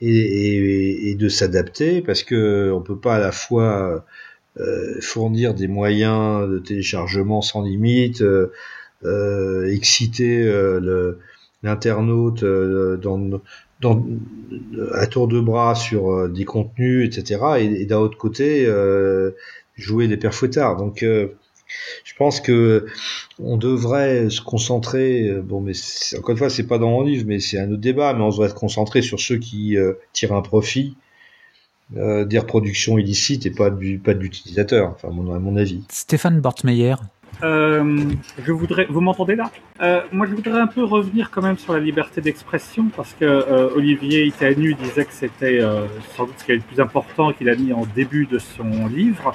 et, 0.00 1.14
de 1.18 1.28
s'adapter 1.28 2.02
parce 2.02 2.22
que 2.22 2.70
on 2.72 2.82
peut 2.82 2.98
pas 2.98 3.16
à 3.16 3.18
la 3.18 3.32
fois 3.32 4.04
euh, 4.60 5.00
fournir 5.00 5.54
des 5.54 5.68
moyens 5.68 6.48
de 6.48 6.58
téléchargement 6.58 7.42
sans 7.42 7.62
limite, 7.62 8.22
exciter 9.66 10.44
l'internaute 11.62 12.44
à 14.92 15.06
tour 15.06 15.28
de 15.28 15.40
bras 15.40 15.74
sur 15.74 16.28
des 16.28 16.44
contenus, 16.44 17.06
etc. 17.06 17.40
Et, 17.60 17.86
d'un 17.86 17.98
autre 17.98 18.18
côté, 18.18 18.68
jouer 19.76 20.06
les 20.06 20.16
pères 20.16 20.34
fouettards. 20.34 20.76
Donc 20.76 21.04
je 22.04 22.14
pense 22.14 22.40
que 22.40 22.86
on 23.42 23.56
devrait 23.56 24.30
se 24.30 24.40
concentrer. 24.40 25.28
Euh, 25.28 25.42
bon, 25.42 25.60
mais 25.60 25.72
encore 26.16 26.30
une 26.30 26.36
fois, 26.36 26.50
c'est 26.50 26.66
pas 26.66 26.78
dans 26.78 26.90
mon 26.90 27.02
livre, 27.02 27.24
mais 27.26 27.40
c'est 27.40 27.58
un 27.58 27.70
autre 27.70 27.80
débat. 27.80 28.14
Mais 28.14 28.22
on 28.22 28.30
devrait 28.30 28.48
se 28.48 28.54
concentrer 28.54 29.02
sur 29.02 29.20
ceux 29.20 29.36
qui 29.36 29.76
euh, 29.76 29.94
tirent 30.12 30.32
un 30.32 30.42
profit 30.42 30.96
euh, 31.96 32.24
des 32.24 32.38
reproductions 32.38 32.98
illicites 32.98 33.46
et 33.46 33.50
pas 33.50 33.70
du 33.70 33.98
pas 33.98 34.14
de 34.14 34.20
l'utilisateur. 34.20 34.90
Enfin, 34.90 35.08
à 35.08 35.10
mon 35.10 35.56
avis. 35.56 35.82
Stéphane 35.90 36.40
Bortmeyer. 36.40 36.94
je 37.42 38.52
voudrais, 38.52 38.86
vous 38.88 39.00
m'entendez 39.00 39.36
là? 39.36 39.50
Moi, 40.12 40.26
je 40.26 40.34
voudrais 40.34 40.60
un 40.60 40.66
peu 40.66 40.84
revenir 40.84 41.30
quand 41.30 41.42
même 41.42 41.58
sur 41.58 41.72
la 41.72 41.80
liberté 41.80 42.20
d'expression 42.20 42.86
parce 42.96 43.12
que 43.18 43.74
Olivier 43.74 44.24
Itanu 44.24 44.74
disait 44.74 45.04
que 45.04 45.12
c'était 45.12 45.60
sans 46.16 46.26
doute 46.26 46.34
ce 46.38 46.44
qui 46.44 46.52
est 46.52 46.56
le 46.56 46.62
plus 46.62 46.80
important 46.80 47.32
qu'il 47.32 47.48
a 47.48 47.56
mis 47.56 47.72
en 47.72 47.84
début 47.94 48.26
de 48.26 48.38
son 48.38 48.86
livre. 48.86 49.34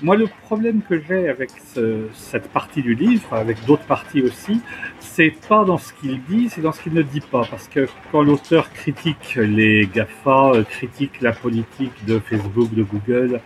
Moi, 0.00 0.16
le 0.16 0.28
problème 0.44 0.80
que 0.88 1.00
j'ai 1.00 1.28
avec 1.28 1.50
cette 2.12 2.48
partie 2.50 2.82
du 2.82 2.94
livre, 2.94 3.32
avec 3.32 3.64
d'autres 3.64 3.82
parties 3.82 4.22
aussi, 4.22 4.60
c'est 5.00 5.34
pas 5.48 5.64
dans 5.64 5.76
ce 5.76 5.92
qu'il 5.92 6.22
dit, 6.22 6.48
c'est 6.48 6.60
dans 6.60 6.70
ce 6.70 6.80
qu'il 6.80 6.94
ne 6.94 7.02
dit 7.02 7.20
pas. 7.20 7.42
Parce 7.50 7.66
que 7.66 7.88
quand 8.12 8.22
l'auteur 8.22 8.70
critique 8.72 9.34
les 9.34 9.88
GAFA, 9.92 10.52
euh, 10.54 10.62
critique 10.62 11.20
la 11.20 11.32
politique 11.32 12.04
de 12.06 12.20
Facebook, 12.20 12.72
de 12.74 12.84
Google 12.84 13.40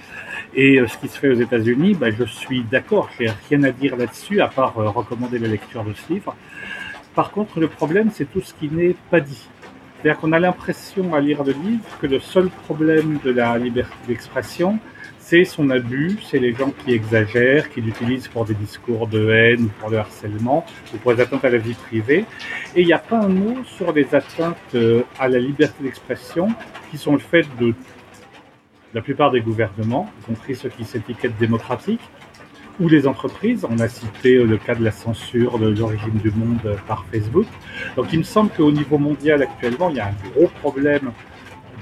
et 0.55 0.79
euh, 0.79 0.87
ce 0.87 0.99
qui 0.99 1.09
se 1.09 1.19
fait 1.19 1.31
aux 1.31 1.41
États-Unis, 1.41 1.95
ben, 1.95 2.15
je 2.15 2.25
suis 2.25 2.63
d'accord, 2.65 3.09
j'ai 3.19 3.31
rien 3.49 3.63
à 3.63 3.71
dire 3.71 3.97
là-dessus 3.97 4.43
à 4.43 4.49
part 4.49 4.79
euh, 4.79 4.91
recommander 4.91 5.39
la 5.39 5.49
lecture 5.49 5.85
de 5.85 5.95
ce 5.95 6.13
livre. 6.13 6.37
Par 7.15 7.31
contre, 7.31 7.61
le 7.61 7.69
problème, 7.69 8.11
c'est 8.13 8.31
tout 8.31 8.43
ce 8.43 8.53
qui 8.53 8.69
n'est 8.69 8.95
pas 9.11 9.21
dit. 9.21 9.49
C'est-à-dire 10.03 10.21
qu'on 10.21 10.33
a 10.33 10.39
l'impression 10.39 11.15
à 11.15 11.21
lire 11.21 11.45
le 11.45 11.53
livre 11.53 11.99
que 11.99 12.07
le 12.07 12.21
seul 12.21 12.51
problème 12.65 13.21
de 13.25 13.31
la 13.31 13.57
liberté 13.57 13.95
d'expression, 14.07 14.79
c'est 15.33 15.47
son 15.47 15.71
abus, 15.71 16.19
c'est 16.31 16.39
les 16.39 16.53
gens 16.53 16.71
qui 16.85 16.93
exagèrent, 16.93 17.71
qui 17.71 17.81
l'utilisent 17.81 18.29
pour 18.29 18.45
des 18.45 18.53
discours 18.53 19.07
de 19.07 19.31
haine 19.31 19.63
ou 19.65 19.69
pour 19.81 19.89
le 19.89 19.97
harcèlement 19.97 20.67
ou 20.93 20.99
pour 20.99 21.15
les 21.15 21.23
atteintes 21.23 21.43
à 21.43 21.49
la 21.49 21.57
vie 21.57 21.73
privée. 21.73 22.27
Et 22.77 22.83
il 22.83 22.87
n'y 22.87 22.93
a 22.93 22.99
pas 22.99 23.17
un 23.17 23.29
mot 23.29 23.57
sur 23.65 23.93
les 23.95 24.15
atteintes 24.15 24.59
euh, 24.75 25.01
à 25.19 25.29
la 25.29 25.39
liberté 25.39 25.85
d'expression 25.85 26.49
qui 26.91 26.99
sont 26.99 27.13
le 27.13 27.19
fait 27.19 27.47
de 27.59 27.73
la 28.93 29.01
plupart 29.01 29.31
des 29.31 29.41
gouvernements, 29.41 30.13
y 30.21 30.25
compris 30.27 30.55
ceux 30.55 30.69
qui 30.69 30.85
s'étiquettent 30.85 31.39
démocratiques, 31.39 32.03
ou 32.79 32.91
les 32.91 33.07
entreprises. 33.07 33.65
On 33.67 33.79
a 33.79 33.89
cité 33.89 34.35
euh, 34.35 34.45
le 34.45 34.59
cas 34.59 34.75
de 34.75 34.85
la 34.85 34.93
censure 34.93 35.59
de 35.59 35.69
l'origine 35.69 36.19
du 36.23 36.31
monde 36.31 36.61
euh, 36.67 36.77
par 36.87 37.07
Facebook. 37.11 37.47
Donc 37.97 38.13
il 38.13 38.19
me 38.19 38.25
semble 38.25 38.51
qu'au 38.51 38.71
niveau 38.71 38.99
mondial 38.99 39.41
actuellement, 39.41 39.89
il 39.89 39.97
y 39.97 40.01
a 40.01 40.09
un 40.09 40.31
gros 40.35 40.51
problème 40.61 41.11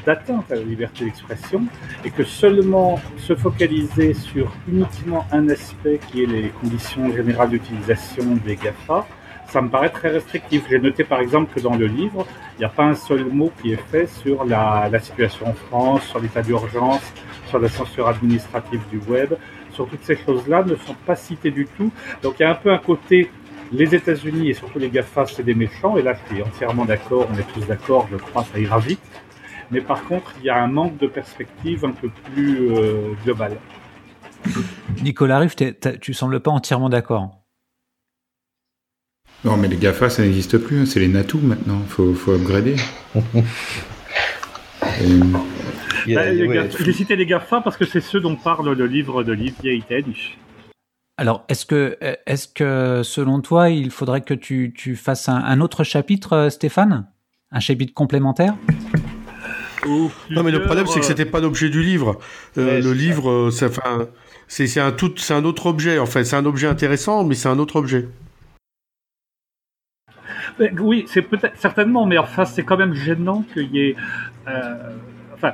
d'atteinte 0.04 0.50
à 0.50 0.56
la 0.56 0.62
liberté 0.62 1.04
d'expression 1.04 1.62
et 2.04 2.10
que 2.10 2.24
seulement 2.24 3.00
se 3.18 3.34
focaliser 3.34 4.14
sur 4.14 4.52
uniquement 4.68 5.26
un 5.32 5.48
aspect 5.48 6.00
qui 6.10 6.22
est 6.22 6.26
les 6.26 6.48
conditions 6.60 7.12
générales 7.12 7.50
d'utilisation 7.50 8.24
des 8.44 8.56
GAFA, 8.56 9.06
ça 9.48 9.60
me 9.60 9.68
paraît 9.68 9.90
très 9.90 10.10
restrictif. 10.10 10.64
J'ai 10.70 10.78
noté 10.78 11.04
par 11.04 11.20
exemple 11.20 11.52
que 11.54 11.60
dans 11.60 11.74
le 11.74 11.86
livre, 11.86 12.26
il 12.56 12.60
n'y 12.60 12.64
a 12.64 12.68
pas 12.68 12.84
un 12.84 12.94
seul 12.94 13.24
mot 13.24 13.50
qui 13.60 13.72
est 13.72 13.82
fait 13.90 14.06
sur 14.06 14.44
la, 14.44 14.88
situation 15.00 15.48
en 15.48 15.54
France, 15.54 16.04
sur 16.04 16.20
l'état 16.20 16.42
d'urgence, 16.42 17.02
sur 17.48 17.58
la 17.58 17.68
censure 17.68 18.08
administrative 18.08 18.80
du 18.90 18.98
web. 19.10 19.34
sur 19.72 19.88
toutes 19.88 20.02
ces 20.02 20.16
choses-là 20.16 20.62
ne 20.64 20.76
sont 20.76 20.96
pas 21.06 21.16
citées 21.16 21.50
du 21.50 21.66
tout. 21.66 21.90
Donc 22.22 22.34
il 22.38 22.42
y 22.42 22.46
a 22.46 22.50
un 22.50 22.54
peu 22.54 22.70
un 22.70 22.78
côté 22.78 23.30
les 23.72 23.94
États-Unis 23.94 24.50
et 24.50 24.54
surtout 24.54 24.78
les 24.78 24.90
GAFA, 24.90 25.26
c'est 25.26 25.44
des 25.44 25.54
méchants, 25.54 25.96
et 25.96 26.02
là 26.02 26.14
je 26.14 26.34
suis 26.34 26.42
entièrement 26.42 26.84
d'accord, 26.84 27.28
on 27.32 27.38
est 27.38 27.52
tous 27.54 27.66
d'accord, 27.66 28.08
je 28.10 28.16
crois, 28.16 28.44
ça 28.44 28.58
ira 28.58 28.78
vite. 28.78 29.00
Mais 29.70 29.80
par 29.80 30.04
contre, 30.04 30.32
il 30.40 30.46
y 30.46 30.50
a 30.50 30.62
un 30.62 30.66
manque 30.66 30.98
de 30.98 31.06
perspective 31.06 31.84
un 31.84 31.92
peu 31.92 32.08
plus 32.08 32.70
euh, 32.70 33.12
globale. 33.24 33.56
Nicolas 35.02 35.38
Riff, 35.38 35.54
tu 36.00 36.14
sembles 36.14 36.40
pas 36.40 36.50
entièrement 36.50 36.88
d'accord. 36.88 37.40
Non, 39.44 39.56
mais 39.56 39.68
les 39.68 39.76
GAFA, 39.76 40.10
ça 40.10 40.22
n'existe 40.22 40.58
plus, 40.58 40.80
hein. 40.80 40.86
c'est 40.86 41.00
les 41.00 41.08
NATU 41.08 41.38
maintenant, 41.38 41.80
il 41.82 41.88
faut, 41.88 42.12
faut 42.14 42.32
upgrader. 42.32 42.76
J'ai 46.06 46.92
cité 46.92 47.16
les 47.16 47.26
GAFA 47.26 47.60
parce 47.60 47.76
que 47.76 47.84
c'est 47.84 48.00
ceux 48.00 48.20
dont 48.20 48.36
parle 48.36 48.72
le 48.72 48.86
livre 48.86 49.22
de 49.22 49.28
d'Olivier 49.28 49.74
Italisch. 49.76 50.38
Alors, 51.16 51.44
est-ce 51.48 51.66
que, 51.66 51.98
est 52.00 52.54
que, 52.54 53.02
selon 53.04 53.40
toi, 53.40 53.68
il 53.68 53.90
faudrait 53.90 54.22
que 54.22 54.34
tu, 54.34 54.72
tu 54.74 54.96
fasses 54.96 55.28
un, 55.28 55.60
autre 55.60 55.84
chapitre, 55.84 56.32
euh, 56.32 56.50
Stéphane? 56.50 57.06
Un 57.52 57.60
chapitre 57.60 57.92
complémentaire? 57.92 58.54
Non, 59.86 60.42
mais 60.42 60.50
le 60.50 60.62
problème, 60.62 60.86
c'est 60.86 61.00
que 61.00 61.06
c'était 61.06 61.24
pas 61.24 61.40
l'objet 61.40 61.68
du 61.68 61.82
livre. 61.82 62.18
Euh, 62.58 62.80
le 62.80 62.92
livre, 62.92 63.50
c'est 63.50 64.78
un, 64.78 64.92
tout, 64.92 65.12
c'est 65.16 65.34
un 65.34 65.44
autre 65.44 65.66
objet. 65.66 65.98
En 65.98 66.06
fait, 66.06 66.24
c'est 66.24 66.36
un 66.36 66.46
objet 66.46 66.66
intéressant, 66.66 67.24
mais 67.24 67.34
c'est 67.34 67.48
un 67.48 67.58
autre 67.58 67.76
objet. 67.76 68.08
Oui, 70.78 71.04
c'est 71.08 71.22
peut-être 71.22 71.56
certainement, 71.56 72.06
mais 72.06 72.18
enfin, 72.18 72.44
c'est 72.44 72.64
quand 72.64 72.76
même 72.76 72.94
gênant 72.94 73.44
qu'il 73.54 73.74
y 73.74 73.80
ait. 73.80 73.96
Euh, 74.48 74.74
enfin, 75.34 75.52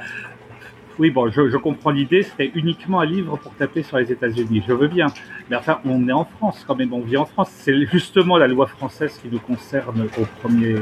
oui, 0.98 1.10
bon, 1.10 1.30
je, 1.30 1.56
comprends 1.58 1.90
l'idée, 1.90 2.22
c'était 2.22 2.50
uniquement 2.54 3.00
un 3.00 3.06
livre 3.06 3.36
pour 3.36 3.54
taper 3.54 3.82
sur 3.82 3.98
les 3.98 4.10
États-Unis. 4.10 4.64
Je 4.66 4.72
veux 4.72 4.88
bien. 4.88 5.06
Mais 5.50 5.56
enfin, 5.56 5.78
on 5.84 6.08
est 6.08 6.12
en 6.12 6.24
France 6.24 6.64
quand 6.66 6.74
même, 6.74 6.92
on 6.92 7.02
vit 7.02 7.18
en 7.18 7.26
France. 7.26 7.50
C'est 7.52 7.86
justement 7.86 8.38
la 8.38 8.48
loi 8.48 8.66
française 8.66 9.18
qui 9.20 9.28
nous 9.30 9.38
concerne 9.38 10.08
au 10.18 10.24
premier, 10.40 10.76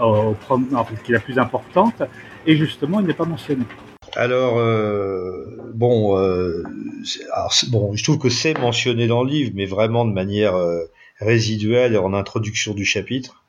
au, 0.00 0.36
qui 1.04 1.12
est 1.12 1.14
la 1.14 1.20
plus 1.20 1.38
importante. 1.38 2.02
Et 2.46 2.56
justement, 2.56 3.00
il 3.00 3.06
n'est 3.06 3.14
pas 3.14 3.24
mentionné. 3.24 3.64
Alors, 4.14 4.58
euh, 4.58 5.44
bon, 5.74 6.18
euh, 6.18 6.62
bon, 7.68 7.94
je 7.94 8.02
trouve 8.02 8.18
que 8.18 8.28
c'est 8.28 8.58
mentionné 8.58 9.06
dans 9.06 9.22
le 9.22 9.30
livre, 9.30 9.52
mais 9.54 9.66
vraiment 9.66 10.04
de 10.04 10.12
manière 10.12 10.56
euh, 10.56 10.84
résiduelle 11.18 11.94
et 11.94 11.98
en 11.98 12.14
introduction 12.14 12.74
du 12.74 12.84
chapitre. 12.84 13.44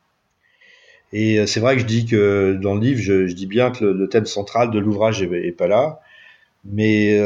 Et 1.11 1.47
c'est 1.47 1.59
vrai 1.59 1.75
que 1.75 1.81
je 1.81 1.87
dis 1.87 2.05
que 2.05 2.59
dans 2.61 2.75
le 2.75 2.81
livre, 2.81 3.01
je, 3.01 3.33
dis 3.33 3.47
bien 3.47 3.71
que 3.71 3.83
le, 3.83 4.07
thème 4.09 4.27
central 4.27 4.69
de 4.69 4.77
l'ouvrage 4.77 5.23
est, 5.23 5.57
pas 5.57 5.65
là. 5.65 6.01
Mais 6.65 7.19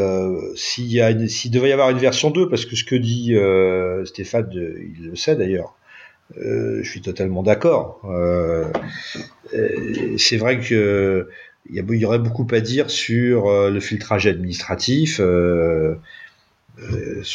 s'il 0.55 1.29
s'il 1.29 1.51
devait 1.51 1.67
y 1.67 1.73
avoir 1.73 1.89
une 1.89 1.97
version 1.97 2.31
2, 2.31 2.47
parce 2.47 2.65
que 2.65 2.77
ce 2.77 2.85
que 2.85 2.95
dit 2.95 3.35
Stéphane, 4.05 4.47
il 4.53 5.09
le 5.09 5.15
sait 5.17 5.35
d'ailleurs, 5.35 5.75
je 6.37 6.87
suis 6.89 7.01
totalement 7.01 7.43
d'accord. 7.43 7.99
C'est 10.17 10.37
vrai 10.37 10.61
que 10.61 11.27
il 11.69 11.75
y, 11.75 11.97
y, 11.97 12.05
aurait 12.05 12.19
beaucoup 12.19 12.47
à 12.51 12.59
dire 12.59 12.89
sur 12.89 13.49
le 13.49 13.79
filtrage 13.79 14.27
administratif, 14.27 15.15
sur 15.15 15.23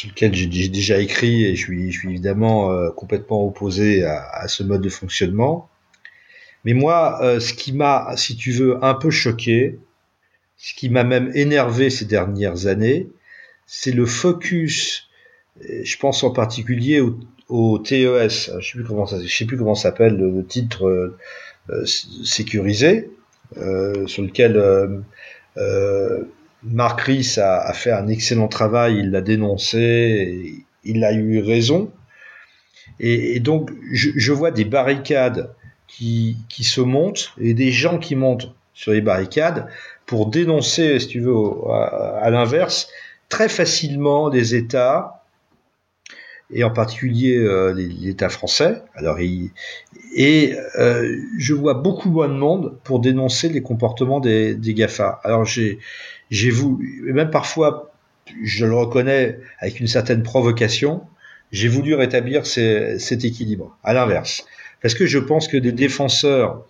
lequel 0.09 0.35
j'ai 0.35 0.69
déjà 0.69 0.99
écrit 0.99 1.45
et 1.45 1.55
je 1.55 1.61
suis, 1.61 1.91
je 1.91 1.99
suis 1.99 2.09
évidemment 2.09 2.91
complètement 2.91 3.45
opposé 3.45 4.03
à, 4.03 4.29
à, 4.29 4.47
ce 4.47 4.63
mode 4.63 4.81
de 4.81 4.89
fonctionnement. 4.89 5.69
Mais 6.65 6.73
moi, 6.73 7.19
euh, 7.23 7.39
ce 7.39 7.53
qui 7.53 7.73
m'a, 7.73 8.15
si 8.17 8.35
tu 8.35 8.51
veux, 8.51 8.83
un 8.83 8.93
peu 8.93 9.09
choqué, 9.09 9.79
ce 10.57 10.73
qui 10.73 10.89
m'a 10.89 11.03
même 11.03 11.31
énervé 11.35 11.89
ces 11.89 12.05
dernières 12.05 12.67
années, 12.67 13.07
c'est 13.65 13.91
le 13.91 14.05
focus. 14.05 15.09
Je 15.61 15.97
pense 15.97 16.23
en 16.23 16.31
particulier 16.31 17.01
au, 17.47 17.79
TES. 17.79 18.51
Je 18.59 18.71
sais 18.71 18.77
plus 18.77 18.83
comment 18.83 19.05
ça, 19.05 19.21
je 19.23 19.33
sais 19.33 19.45
plus 19.45 19.57
comment 19.57 19.75
s'appelle 19.75 20.17
le, 20.17 20.45
titre 20.45 20.87
euh, 20.87 21.17
euh, 21.69 21.85
sécurisé, 21.85 23.09
sur 23.55 24.23
lequel 24.23 25.03
Marc 26.63 27.01
Ries 27.01 27.37
a, 27.37 27.73
fait 27.73 27.91
un 27.91 28.07
excellent 28.07 28.47
travail. 28.47 28.99
Il 28.99 29.11
l'a 29.11 29.21
dénoncé. 29.21 30.65
il 30.83 31.03
a 31.03 31.13
eu 31.13 31.41
raison. 31.41 31.91
Et, 32.99 33.39
donc, 33.39 33.71
je, 33.91 34.31
vois 34.33 34.51
des 34.51 34.65
barricades 34.65 35.53
qui, 35.87 36.37
qui 36.49 36.63
se 36.63 36.81
montent 36.81 37.33
et 37.39 37.53
des 37.53 37.71
gens 37.71 37.97
qui 37.97 38.15
montent 38.15 38.53
sur 38.73 38.91
les 38.91 39.01
barricades 39.01 39.67
pour 40.05 40.27
dénoncer, 40.27 40.99
si 40.99 41.07
tu 41.07 41.19
veux, 41.21 41.35
à, 41.71 42.29
l'inverse, 42.29 42.89
très 43.29 43.47
facilement 43.47 44.29
des 44.29 44.55
États, 44.55 45.18
et 46.51 46.63
en 46.63 46.71
particulier 46.71 47.37
euh, 47.37 47.73
l'État 47.73 48.29
français. 48.29 48.81
Alors, 48.95 49.19
et 49.19 50.55
euh, 50.77 51.17
je 51.37 51.53
vois 51.53 51.75
beaucoup 51.75 52.09
moins 52.09 52.27
de 52.27 52.33
monde 52.33 52.77
pour 52.83 52.99
dénoncer 52.99 53.49
les 53.49 53.61
comportements 53.61 54.19
des, 54.19 54.55
des 54.55 54.73
GAFA. 54.73 55.19
Alors, 55.23 55.45
j'ai, 55.45 55.79
j'ai 56.31 56.49
voulu, 56.49 57.11
même 57.13 57.29
parfois, 57.29 57.91
je 58.43 58.65
le 58.65 58.73
reconnais 58.73 59.39
avec 59.59 59.79
une 59.79 59.87
certaine 59.87 60.23
provocation, 60.23 61.01
j'ai 61.51 61.67
voulu 61.67 61.95
rétablir 61.95 62.45
cet 62.45 63.25
équilibre. 63.25 63.77
À 63.83 63.93
l'inverse, 63.93 64.45
parce 64.81 64.93
que 64.93 65.05
je 65.05 65.19
pense 65.19 65.47
que 65.47 65.57
des 65.57 65.71
défenseurs 65.71 66.65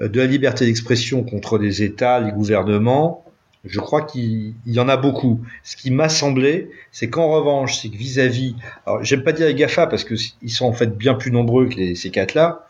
euh, 0.00 0.08
de 0.08 0.20
la 0.20 0.26
liberté 0.26 0.64
d'expression 0.64 1.22
contre 1.24 1.58
les 1.58 1.82
États, 1.82 2.20
les 2.20 2.32
gouvernements, 2.32 3.24
je 3.64 3.80
crois 3.80 4.02
qu'il 4.02 4.54
y 4.66 4.78
en 4.78 4.88
a 4.88 4.96
beaucoup. 4.96 5.40
Ce 5.62 5.76
qui 5.76 5.90
m'a 5.90 6.08
semblé, 6.08 6.70
c'est 6.92 7.10
qu'en 7.10 7.28
revanche, 7.30 7.78
c'est 7.78 7.88
que 7.88 7.96
vis-à-vis, 7.96 8.54
alors 8.86 9.04
j'aime 9.04 9.22
pas 9.22 9.32
dire 9.32 9.46
les 9.46 9.54
GAFA 9.54 9.86
parce 9.86 10.04
qu'ils 10.04 10.50
sont 10.50 10.66
en 10.66 10.72
fait 10.72 10.96
bien 10.96 11.14
plus 11.14 11.30
nombreux 11.30 11.68
que 11.68 11.94
ces 11.94 12.10
quatre-là, 12.10 12.66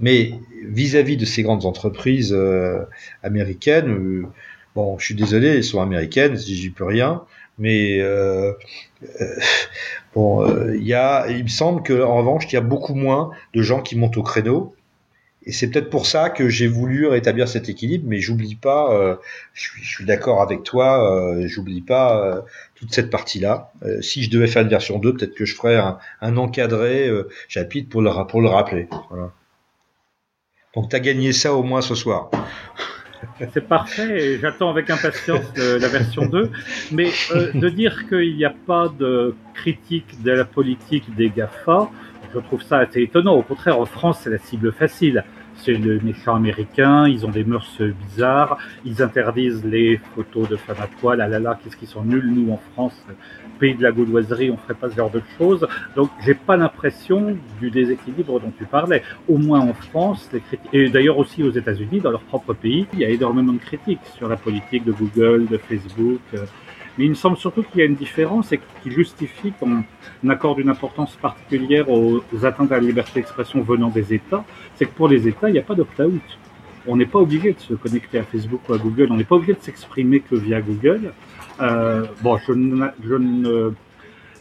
mais 0.00 0.32
vis-à-vis 0.64 1.16
de 1.16 1.24
ces 1.24 1.42
grandes 1.42 1.66
entreprises 1.66 2.32
euh, 2.32 2.84
américaines, 3.22 3.90
euh, 3.90 4.26
bon, 4.74 4.98
je 4.98 5.04
suis 5.06 5.14
désolé, 5.14 5.48
elles 5.48 5.64
sont 5.64 5.80
américaines, 5.80 6.36
j'y 6.36 6.70
peux 6.70 6.84
rien, 6.84 7.22
mais 7.58 8.00
euh, 8.00 8.52
Bon, 10.14 10.44
il 10.74 10.82
il 10.82 11.42
me 11.44 11.48
semble 11.48 11.82
qu'en 11.82 12.16
revanche, 12.16 12.44
il 12.48 12.54
y 12.54 12.56
a 12.56 12.62
beaucoup 12.62 12.94
moins 12.94 13.30
de 13.54 13.62
gens 13.62 13.80
qui 13.80 13.96
montent 13.96 14.16
au 14.16 14.22
créneau. 14.22 14.74
Et 15.44 15.52
c'est 15.52 15.70
peut-être 15.70 15.88
pour 15.88 16.06
ça 16.06 16.28
que 16.28 16.48
j'ai 16.48 16.66
voulu 16.66 17.06
rétablir 17.06 17.48
cet 17.48 17.68
équilibre, 17.68 18.04
mais 18.06 18.18
j'oublie 18.18 18.56
pas, 18.56 18.92
euh, 18.92 19.16
je 19.54 19.70
suis, 19.82 20.04
d'accord 20.04 20.42
avec 20.42 20.62
toi, 20.64 21.02
euh, 21.02 21.46
j'oublie 21.46 21.80
pas 21.80 22.20
euh, 22.22 22.40
toute 22.74 22.92
cette 22.92 23.08
partie-là. 23.08 23.72
si 24.02 24.22
je 24.22 24.30
devais 24.30 24.46
faire 24.46 24.62
une 24.62 24.68
version 24.68 24.98
2, 24.98 25.14
peut-être 25.14 25.34
que 25.34 25.46
je 25.46 25.54
ferais 25.54 25.76
un, 25.76 25.98
un 26.20 26.36
encadré 26.36 27.10
chapitre 27.48 27.88
pour 27.88 28.02
le, 28.02 28.10
pour 28.26 28.42
le 28.42 28.48
rappeler. 28.48 28.88
Voilà. 29.08 29.32
Donc 30.74 30.90
tu 30.90 30.96
as 30.96 31.00
gagné 31.00 31.32
ça 31.32 31.54
au 31.54 31.62
moins 31.62 31.80
ce 31.80 31.94
soir. 31.94 32.30
C'est 33.52 33.66
parfait 33.66 34.38
j'attends 34.40 34.70
avec 34.70 34.88
impatience 34.88 35.44
la 35.56 35.88
version 35.88 36.26
2. 36.26 36.50
Mais 36.92 37.10
euh, 37.32 37.52
de 37.52 37.68
dire 37.68 38.08
qu'il 38.08 38.36
n'y 38.36 38.44
a 38.44 38.54
pas 38.66 38.88
de 38.88 39.34
critique 39.54 40.22
de 40.22 40.30
la 40.30 40.44
politique 40.44 41.14
des 41.16 41.30
GAFA, 41.30 41.90
je 42.34 42.38
trouve 42.40 42.62
ça 42.62 42.78
assez 42.78 43.02
étonnant. 43.02 43.34
Au 43.34 43.42
contraire, 43.42 43.78
en 43.78 43.86
France, 43.86 44.20
c'est 44.22 44.30
la 44.30 44.38
cible 44.38 44.72
facile 44.72 45.24
c'est 45.62 45.74
le 45.74 46.00
méchant 46.00 46.36
américain, 46.36 47.06
ils 47.06 47.26
ont 47.26 47.30
des 47.30 47.44
mœurs 47.44 47.80
bizarres, 48.08 48.58
ils 48.84 49.02
interdisent 49.02 49.64
les 49.64 50.00
photos 50.14 50.48
de 50.48 50.56
femmes 50.56 50.80
à 50.80 50.86
poil, 50.86 51.20
ah 51.20 51.28
là 51.28 51.38
là, 51.38 51.58
qu'est-ce 51.62 51.76
qu'ils 51.76 51.88
sont 51.88 52.04
nuls, 52.04 52.30
nous 52.32 52.52
en 52.52 52.60
France, 52.72 53.04
pays 53.58 53.74
de 53.74 53.82
la 53.82 53.92
gauloiserie, 53.92 54.50
on 54.50 54.56
ferait 54.56 54.74
pas 54.74 54.88
ce 54.88 54.96
genre 54.96 55.10
de 55.10 55.22
choses. 55.36 55.66
Donc 55.96 56.10
j'ai 56.24 56.34
pas 56.34 56.56
l'impression 56.56 57.36
du 57.60 57.70
déséquilibre 57.70 58.40
dont 58.40 58.52
tu 58.56 58.64
parlais. 58.64 59.02
Au 59.28 59.36
moins 59.36 59.60
en 59.60 59.74
France, 59.74 60.28
les 60.32 60.40
critiques, 60.40 60.68
et 60.72 60.88
d'ailleurs 60.88 61.18
aussi 61.18 61.42
aux 61.42 61.50
États-Unis, 61.50 62.00
dans 62.00 62.10
leur 62.10 62.22
propre 62.22 62.54
pays, 62.54 62.86
il 62.94 63.00
y 63.00 63.04
a 63.04 63.10
énormément 63.10 63.52
de 63.52 63.58
critiques 63.58 64.00
sur 64.16 64.28
la 64.28 64.36
politique 64.36 64.84
de 64.84 64.92
Google, 64.92 65.46
de 65.46 65.58
Facebook. 65.58 66.20
Mais 66.98 67.04
il 67.04 67.10
me 67.10 67.14
semble 67.14 67.36
surtout 67.36 67.62
qu'il 67.62 67.80
y 67.80 67.82
a 67.82 67.86
une 67.86 67.94
différence 67.94 68.52
et 68.52 68.60
qui 68.82 68.90
justifie 68.90 69.52
qu'on 69.52 69.84
accorde 70.28 70.58
une 70.58 70.68
importance 70.68 71.14
particulière 71.16 71.88
aux, 71.88 72.22
atteintes 72.42 72.72
à 72.72 72.76
la 72.76 72.82
liberté 72.82 73.20
d'expression 73.20 73.62
venant 73.62 73.88
des 73.88 74.14
États. 74.14 74.44
C'est 74.76 74.86
que 74.86 74.92
pour 74.92 75.08
les 75.08 75.28
États, 75.28 75.48
il 75.48 75.52
n'y 75.52 75.58
a 75.58 75.62
pas 75.62 75.74
d'opt-out. 75.74 76.20
On 76.86 76.96
n'est 76.96 77.06
pas 77.06 77.18
obligé 77.18 77.52
de 77.52 77.60
se 77.60 77.74
connecter 77.74 78.18
à 78.18 78.22
Facebook 78.24 78.68
ou 78.68 78.72
à 78.72 78.78
Google. 78.78 79.08
On 79.10 79.16
n'est 79.16 79.24
pas 79.24 79.36
obligé 79.36 79.52
de 79.52 79.60
s'exprimer 79.60 80.20
que 80.20 80.34
via 80.34 80.60
Google. 80.60 81.12
Euh, 81.60 82.04
bon, 82.22 82.38
je, 82.38 82.52
je 83.04 83.14
ne 83.14 83.72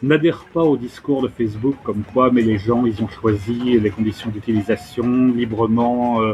n'adhère 0.02 0.46
pas 0.54 0.64
au 0.64 0.78
discours 0.78 1.22
de 1.22 1.28
Facebook 1.28 1.76
comme 1.84 2.04
quoi, 2.14 2.32
mais 2.32 2.42
les 2.42 2.58
gens, 2.58 2.86
ils 2.86 3.02
ont 3.04 3.08
choisi 3.08 3.80
les 3.80 3.90
conditions 3.90 4.30
d'utilisation 4.30 5.28
librement, 5.28 6.22
euh, 6.22 6.34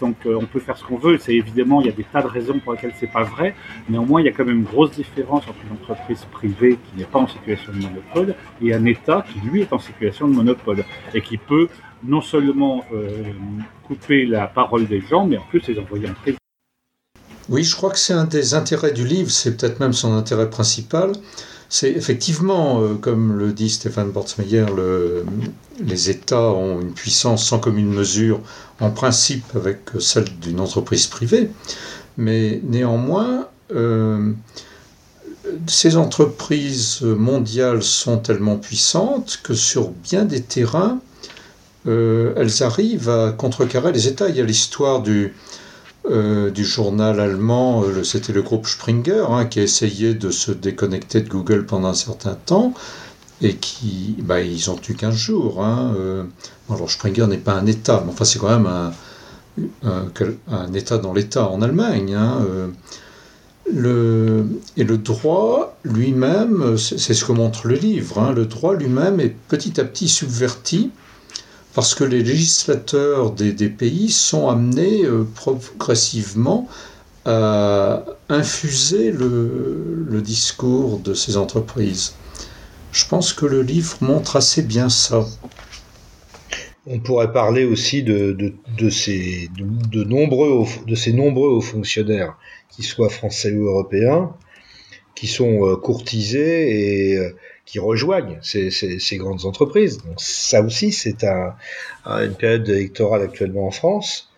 donc 0.00 0.16
euh, 0.26 0.38
on 0.40 0.46
peut 0.46 0.60
faire 0.60 0.76
ce 0.76 0.84
qu'on 0.84 0.98
veut. 0.98 1.18
C'est 1.18 1.34
évidemment, 1.34 1.80
il 1.80 1.86
y 1.86 1.90
a 1.90 1.92
des 1.92 2.04
tas 2.04 2.22
de 2.22 2.28
raisons 2.28 2.58
pour 2.58 2.72
lesquelles 2.72 2.94
c'est 2.98 3.10
pas 3.10 3.24
vrai. 3.24 3.54
Néanmoins, 3.88 4.20
il 4.20 4.24
y 4.24 4.28
a 4.28 4.32
quand 4.32 4.44
même 4.44 4.58
une 4.58 4.64
grosse 4.64 4.92
différence 4.92 5.44
entre 5.48 5.58
une 5.66 5.72
entreprise 5.72 6.24
privée 6.30 6.78
qui 6.90 6.98
n'est 6.98 7.06
pas 7.06 7.18
en 7.18 7.28
situation 7.28 7.72
de 7.72 7.78
monopole 7.78 8.34
et 8.62 8.74
un 8.74 8.84
État 8.84 9.24
qui 9.32 9.40
lui 9.48 9.62
est 9.62 9.72
en 9.72 9.78
situation 9.78 10.28
de 10.28 10.34
monopole 10.34 10.84
et 11.14 11.22
qui 11.22 11.38
peut 11.38 11.68
non 12.04 12.20
seulement 12.20 12.84
euh, 12.92 13.08
couper 13.86 14.26
la 14.26 14.46
parole 14.46 14.86
des 14.86 15.00
gens, 15.00 15.26
mais 15.26 15.36
en 15.36 15.44
plus 15.48 15.66
les 15.66 15.78
envoyer 15.78 16.08
en 16.08 16.14
prison. 16.14 16.38
Oui, 17.48 17.64
je 17.64 17.74
crois 17.74 17.90
que 17.90 17.98
c'est 17.98 18.12
un 18.12 18.26
des 18.26 18.52
intérêts 18.54 18.92
du 18.92 19.06
livre, 19.06 19.30
c'est 19.30 19.56
peut-être 19.56 19.80
même 19.80 19.94
son 19.94 20.12
intérêt 20.12 20.50
principal, 20.50 21.12
C'est 21.68 21.90
effectivement, 21.90 22.80
euh, 22.80 22.94
comme 22.94 23.38
le 23.38 23.52
dit 23.52 23.68
Stéphane 23.68 24.10
Bortsmeyer, 24.10 24.66
les 25.80 26.10
États 26.10 26.50
ont 26.50 26.80
une 26.80 26.92
puissance 26.92 27.44
sans 27.44 27.58
commune 27.58 27.92
mesure, 27.92 28.40
en 28.80 28.90
principe 28.90 29.44
avec 29.54 29.80
celle 30.00 30.24
d'une 30.40 30.60
entreprise 30.60 31.06
privée, 31.06 31.50
mais 32.16 32.60
néanmoins, 32.64 33.48
euh, 33.74 34.32
ces 35.66 35.96
entreprises 35.96 37.02
mondiales 37.02 37.82
sont 37.82 38.18
tellement 38.18 38.56
puissantes 38.56 39.40
que 39.42 39.54
sur 39.54 39.90
bien 39.90 40.24
des 40.24 40.42
terrains, 40.42 41.00
euh, 41.86 42.34
elles 42.36 42.62
arrivent 42.62 43.08
à 43.08 43.32
contrecarrer 43.32 43.92
les 43.92 44.08
États. 44.08 44.28
Il 44.28 44.36
y 44.36 44.40
a 44.40 44.44
l'histoire 44.44 45.00
du, 45.00 45.34
euh, 46.06 46.50
du 46.50 46.64
journal 46.64 47.20
allemand, 47.20 47.82
euh, 47.82 48.02
c'était 48.04 48.32
le 48.32 48.42
groupe 48.42 48.66
Springer, 48.66 49.26
hein, 49.28 49.46
qui 49.46 49.60
a 49.60 49.62
essayé 49.62 50.14
de 50.14 50.30
se 50.30 50.52
déconnecter 50.52 51.20
de 51.20 51.28
Google 51.28 51.66
pendant 51.66 51.88
un 51.88 51.94
certain 51.94 52.34
temps 52.34 52.72
et 53.42 53.56
qui, 53.56 54.16
bah, 54.20 54.40
ils 54.40 54.70
ont 54.70 54.78
eu 54.88 54.94
15 54.94 55.14
jours. 55.14 55.64
Hein, 55.64 55.94
alors 56.70 56.90
Springer 56.90 57.26
n'est 57.26 57.36
pas 57.36 57.54
un 57.54 57.66
État, 57.66 58.02
mais 58.04 58.12
enfin 58.12 58.24
c'est 58.24 58.38
quand 58.38 58.48
même 58.48 58.92
un, 59.84 60.72
État 60.74 60.98
dans 60.98 61.12
l'État 61.12 61.48
en 61.48 61.62
Allemagne. 61.62 62.14
Hein, 62.14 62.44
et 63.68 64.84
le 64.84 64.96
droit 64.96 65.76
lui-même, 65.84 66.76
c'est 66.78 67.14
ce 67.14 67.24
que 67.24 67.32
montre 67.32 67.68
le 67.68 67.74
livre, 67.74 68.32
le 68.34 68.46
droit 68.46 68.74
lui-même 68.74 69.20
est 69.20 69.36
petit 69.48 69.80
à 69.80 69.84
petit 69.84 70.08
subverti 70.08 70.90
parce 71.74 71.94
que 71.94 72.04
les 72.04 72.22
législateurs 72.22 73.30
des, 73.32 73.68
pays 73.68 74.10
sont 74.10 74.48
amenés 74.48 75.04
euh, 75.04 75.24
progressivement 75.34 76.68
à 77.24 78.04
infuser 78.28 79.12
le, 79.12 80.20
discours 80.22 80.98
de 80.98 81.14
ces 81.14 81.36
entreprises. 81.36 82.14
Je 82.92 83.06
pense 83.06 83.32
que 83.32 83.46
le 83.46 83.62
livre 83.62 83.96
montre 84.00 84.36
assez 84.36 84.62
bien 84.62 84.88
ça. 84.88 85.24
On 86.86 87.00
pourrait 87.00 87.32
parler 87.32 87.64
aussi 87.64 88.02
de, 88.02 88.54
ces, 88.90 89.50
nombreux, 89.92 90.64
de 90.86 90.94
ces 90.94 91.12
nombreux 91.12 91.50
hauts 91.50 91.60
fonctionnaires, 91.60 92.36
qu'ils 92.70 92.86
soient 92.86 93.10
français 93.10 93.52
ou 93.52 93.66
européens, 93.66 94.32
qui 95.14 95.26
sont 95.26 95.66
euh, 95.66 95.76
courtisés 95.76 97.10
et 97.10 97.16
euh, 97.18 97.36
qui 97.68 97.78
rejoignent 97.78 98.38
ces, 98.40 99.16
grandes 99.18 99.44
entreprises. 99.44 99.98
Donc 99.98 100.14
ça 100.16 100.62
aussi, 100.62 100.90
c'est 100.90 101.22
un, 101.24 101.54
une 102.06 102.34
période 102.34 102.68
électorale 102.68 103.22
actuellement 103.22 103.66
en 103.66 103.70
France. 103.70 104.30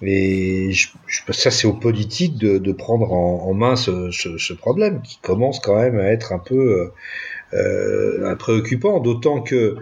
Et 0.00 0.70
je, 0.70 0.88
ça, 1.32 1.50
c'est 1.50 1.66
aux 1.66 1.72
politiques 1.72 2.38
de, 2.38 2.58
de 2.58 2.72
prendre 2.72 3.12
en, 3.12 3.52
main 3.52 3.74
ce, 3.74 4.12
ce, 4.12 4.52
problème 4.52 5.02
qui 5.02 5.18
commence 5.20 5.58
quand 5.58 5.74
même 5.74 5.98
à 5.98 6.04
être 6.04 6.32
un 6.32 6.38
peu 6.38 6.92
euh, 7.52 7.56
euh 8.22 8.36
préoccupant, 8.36 9.00
d'autant 9.00 9.40
que 9.40 9.76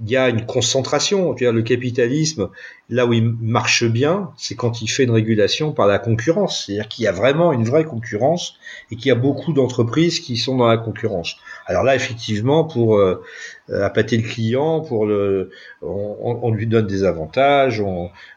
il 0.00 0.10
y 0.10 0.16
a 0.16 0.28
une 0.28 0.46
concentration. 0.46 1.34
le 1.38 1.62
capitalisme, 1.62 2.50
là 2.88 3.06
où 3.06 3.12
il 3.12 3.24
marche 3.40 3.84
bien, 3.84 4.30
c'est 4.36 4.54
quand 4.54 4.80
il 4.80 4.88
fait 4.88 5.04
une 5.04 5.10
régulation 5.10 5.72
par 5.72 5.86
la 5.86 5.98
concurrence. 5.98 6.64
C'est-à-dire 6.64 6.88
qu'il 6.88 7.04
y 7.04 7.08
a 7.08 7.12
vraiment 7.12 7.52
une 7.52 7.64
vraie 7.64 7.84
concurrence 7.84 8.54
et 8.90 8.96
qu'il 8.96 9.08
y 9.08 9.10
a 9.10 9.16
beaucoup 9.16 9.52
d'entreprises 9.52 10.20
qui 10.20 10.36
sont 10.36 10.56
dans 10.56 10.68
la 10.68 10.78
concurrence. 10.78 11.36
Alors 11.68 11.84
là, 11.84 11.94
effectivement, 11.94 12.64
pour 12.64 12.96
euh, 12.96 13.22
appâter 13.70 14.16
le 14.16 14.26
client, 14.26 14.80
pour 14.80 15.06
le, 15.06 15.50
on, 15.82 16.50
lui 16.50 16.66
donne 16.66 16.86
des 16.86 17.04
avantages. 17.04 17.80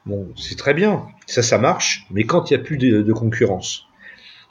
bon, 0.06 0.28
c'est 0.36 0.58
très 0.58 0.74
bien, 0.74 1.08
ça, 1.26 1.42
ça 1.42 1.58
marche. 1.58 2.06
Mais 2.12 2.26
quand 2.26 2.52
il 2.52 2.58
n'y 2.58 2.62
a 2.62 2.64
plus 2.64 2.78
de, 2.78 3.14
concurrence, 3.14 3.88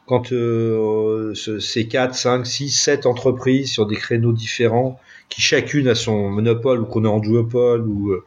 quand 0.06 0.32
euh, 0.32 1.34
c'est 1.60 1.86
4, 1.86 2.14
5, 2.14 2.46
6, 2.46 2.70
7 2.70 3.06
entreprises 3.06 3.70
sur 3.70 3.86
des 3.86 3.96
créneaux 3.96 4.32
différents 4.32 4.98
qui 5.28 5.40
chacune 5.42 5.86
a 5.86 5.94
son 5.94 6.28
monopole 6.28 6.80
ou 6.80 6.84
qu'on 6.84 7.04
est 7.04 7.08
en 7.08 7.20
duopole 7.20 7.86
ou 7.86 8.10
euh, 8.10 8.24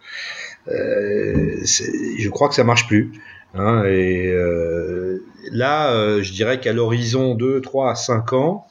euh 0.70 1.66
je 1.66 2.30
crois 2.30 2.48
que 2.48 2.56
ça 2.56 2.64
marche 2.64 2.88
plus. 2.88 3.12
Hein, 3.56 3.84
et 3.86 4.28
euh, 4.28 5.24
là, 5.52 5.94
euh, 5.94 6.24
je 6.24 6.34
dirais 6.34 6.60
qu'à 6.60 6.74
l'horizon 6.74 7.36
2, 7.36 7.62
3, 7.62 7.94
5 7.96 8.34
ans, 8.34 8.68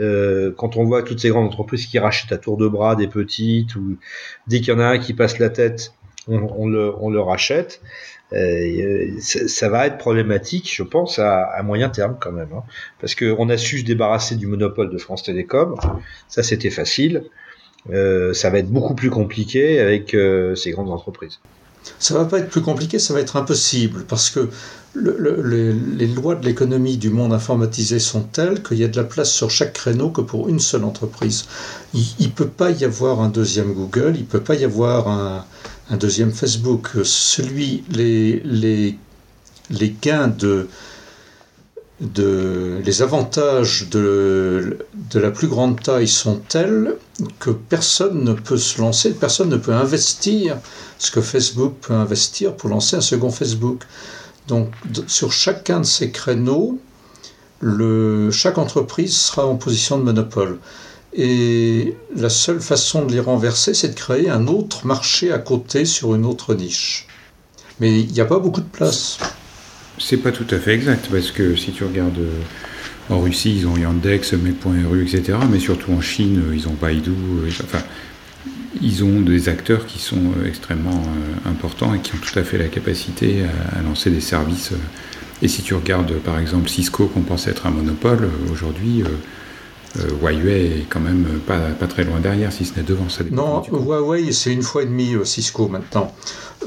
euh, 0.00 0.52
quand 0.56 0.76
on 0.76 0.84
voit 0.84 1.02
toutes 1.02 1.20
ces 1.20 1.28
grandes 1.28 1.46
entreprises 1.46 1.86
qui 1.86 1.98
rachètent 1.98 2.32
à 2.32 2.38
tour 2.38 2.56
de 2.56 2.68
bras 2.68 2.96
des 2.96 3.08
petites, 3.08 3.76
ou 3.76 3.96
dès 4.46 4.60
qu'il 4.60 4.68
y 4.68 4.76
en 4.76 4.80
a 4.80 4.86
un 4.86 4.98
qui 4.98 5.14
passe 5.14 5.38
la 5.38 5.50
tête, 5.50 5.92
on, 6.26 6.66
le, 6.66 6.94
on 7.00 7.10
le, 7.10 7.20
rachète. 7.20 7.82
Euh, 8.32 9.10
ça, 9.20 9.68
va 9.68 9.86
être 9.86 9.98
problématique, 9.98 10.72
je 10.74 10.82
pense, 10.82 11.18
à, 11.18 11.44
à 11.44 11.62
moyen 11.62 11.90
terme 11.90 12.16
quand 12.18 12.32
même, 12.32 12.48
hein, 12.54 12.62
parce 13.00 13.14
qu'on 13.14 13.48
a 13.50 13.56
su 13.56 13.80
se 13.80 13.84
débarrasser 13.84 14.34
du 14.36 14.46
monopole 14.46 14.90
de 14.90 14.98
France 14.98 15.22
Télécom, 15.22 15.76
ça 16.28 16.42
c'était 16.42 16.70
facile. 16.70 17.24
Euh, 17.90 18.32
ça 18.32 18.50
va 18.50 18.58
être 18.58 18.70
beaucoup 18.70 18.94
plus 18.94 19.10
compliqué 19.10 19.78
avec 19.80 20.14
euh, 20.14 20.54
ces 20.54 20.70
grandes 20.70 20.90
entreprises. 20.90 21.40
Ça 21.98 22.14
va 22.14 22.24
pas 22.24 22.38
être 22.38 22.48
plus 22.48 22.62
compliqué, 22.62 22.98
ça 22.98 23.14
va 23.14 23.20
être 23.20 23.36
impossible 23.36 24.04
parce 24.08 24.30
que 24.30 24.48
les 24.96 26.06
lois 26.06 26.36
de 26.36 26.44
l'économie 26.44 26.96
du 26.96 27.10
monde 27.10 27.32
informatisé 27.32 27.98
sont 27.98 28.22
telles 28.22 28.62
qu'il 28.62 28.78
y 28.78 28.84
a 28.84 28.88
de 28.88 28.96
la 28.96 29.04
place 29.04 29.30
sur 29.30 29.50
chaque 29.50 29.72
créneau 29.72 30.10
que 30.10 30.20
pour 30.20 30.48
une 30.48 30.60
seule 30.60 30.84
entreprise. 30.84 31.46
Il 31.94 32.04
ne 32.20 32.28
peut 32.28 32.48
pas 32.48 32.70
y 32.70 32.84
avoir 32.84 33.20
un 33.20 33.28
deuxième 33.28 33.72
Google, 33.72 34.12
il 34.14 34.20
ne 34.20 34.26
peut 34.26 34.40
pas 34.40 34.54
y 34.54 34.64
avoir 34.64 35.08
un, 35.08 35.44
un 35.90 35.96
deuxième 35.96 36.32
Facebook. 36.32 36.90
Celui, 37.02 37.84
les, 37.90 38.40
les, 38.44 38.96
les 39.70 39.96
gains 40.00 40.28
de, 40.28 40.68
les 42.00 43.02
avantages 43.02 43.88
de, 43.90 44.78
la 45.14 45.30
plus 45.30 45.46
grande 45.46 45.80
taille 45.80 46.08
sont 46.08 46.40
tels 46.48 46.96
que 47.38 47.50
personne 47.50 48.24
ne 48.24 48.32
peut 48.32 48.56
se 48.56 48.80
lancer, 48.80 49.12
personne 49.12 49.48
ne 49.48 49.56
peut 49.56 49.72
investir 49.72 50.58
ce 50.98 51.10
que 51.10 51.20
Facebook 51.20 51.74
peut 51.80 51.94
investir 51.94 52.54
pour 52.54 52.68
lancer 52.68 52.96
un 52.96 53.00
second 53.00 53.30
Facebook. 53.30 53.84
Donc 54.48 54.72
sur 55.06 55.32
chacun 55.32 55.80
de 55.80 55.86
ces 55.86 56.10
créneaux, 56.10 56.78
chaque 58.32 58.58
entreprise 58.58 59.16
sera 59.16 59.46
en 59.46 59.56
position 59.56 59.98
de 59.98 60.02
monopole. 60.02 60.58
Et 61.16 61.96
la 62.16 62.28
seule 62.28 62.60
façon 62.60 63.04
de 63.04 63.12
les 63.12 63.20
renverser, 63.20 63.72
c'est 63.72 63.90
de 63.90 63.94
créer 63.94 64.28
un 64.28 64.48
autre 64.48 64.84
marché 64.84 65.30
à 65.30 65.38
côté 65.38 65.84
sur 65.84 66.16
une 66.16 66.26
autre 66.26 66.54
niche. 66.54 67.06
Mais 67.78 68.00
il 68.00 68.12
n'y 68.12 68.20
a 68.20 68.24
pas 68.24 68.40
beaucoup 68.40 68.60
de 68.60 68.66
place. 68.66 69.18
C'est 69.98 70.16
pas 70.16 70.32
tout 70.32 70.46
à 70.50 70.58
fait 70.58 70.74
exact, 70.74 71.08
parce 71.10 71.30
que 71.30 71.54
si 71.54 71.70
tu 71.70 71.84
regardes 71.84 72.18
euh, 72.18 72.40
en 73.10 73.20
Russie, 73.20 73.54
ils 73.56 73.66
ont 73.68 73.76
Yandex, 73.76 74.32
Mes.ru, 74.32 75.02
etc. 75.02 75.38
Mais 75.50 75.60
surtout 75.60 75.92
en 75.92 76.00
Chine, 76.00 76.42
euh, 76.48 76.54
ils 76.54 76.66
ont 76.66 76.72
Baidu. 76.72 77.10
Euh, 77.10 77.48
enfin, 77.62 77.84
ils 78.82 79.04
ont 79.04 79.20
des 79.20 79.48
acteurs 79.48 79.86
qui 79.86 80.00
sont 80.00 80.32
extrêmement 80.44 81.04
importants 81.46 81.94
et 81.94 82.00
qui 82.00 82.12
ont 82.12 82.18
tout 82.18 82.36
à 82.36 82.42
fait 82.42 82.58
la 82.58 82.66
capacité 82.66 83.44
à, 83.72 83.82
lancer 83.82 84.10
des 84.10 84.20
services. 84.20 84.72
Et 85.42 85.48
si 85.48 85.62
tu 85.62 85.74
regardes 85.74 86.12
par 86.14 86.40
exemple 86.40 86.68
Cisco, 86.68 87.06
qu'on 87.06 87.20
pensait 87.20 87.50
être 87.50 87.68
un 87.68 87.70
monopole, 87.70 88.28
aujourd'hui, 88.50 89.04
Huawei 90.20 90.80
est 90.80 90.86
quand 90.88 91.00
même 91.00 91.24
pas, 91.46 91.58
pas, 91.78 91.86
très 91.86 92.04
loin 92.04 92.18
derrière, 92.20 92.52
si 92.52 92.64
ce 92.64 92.74
n'est 92.76 92.82
devant. 92.82 93.08
Ça 93.08 93.22
non, 93.30 93.62
Huawei, 93.70 94.32
c'est 94.32 94.52
une 94.52 94.62
fois 94.62 94.82
et 94.82 94.86
demie 94.86 95.14
Cisco 95.24 95.68
maintenant. 95.68 96.12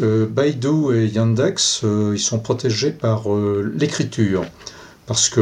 Euh, 0.01 0.27
Baidu 0.27 0.93
et 0.93 1.07
Yandex, 1.07 1.81
euh, 1.83 2.13
ils 2.13 2.19
sont 2.19 2.39
protégés 2.39 2.91
par 2.91 3.33
euh, 3.33 3.71
l'écriture, 3.75 4.45
parce 5.07 5.29
que 5.29 5.41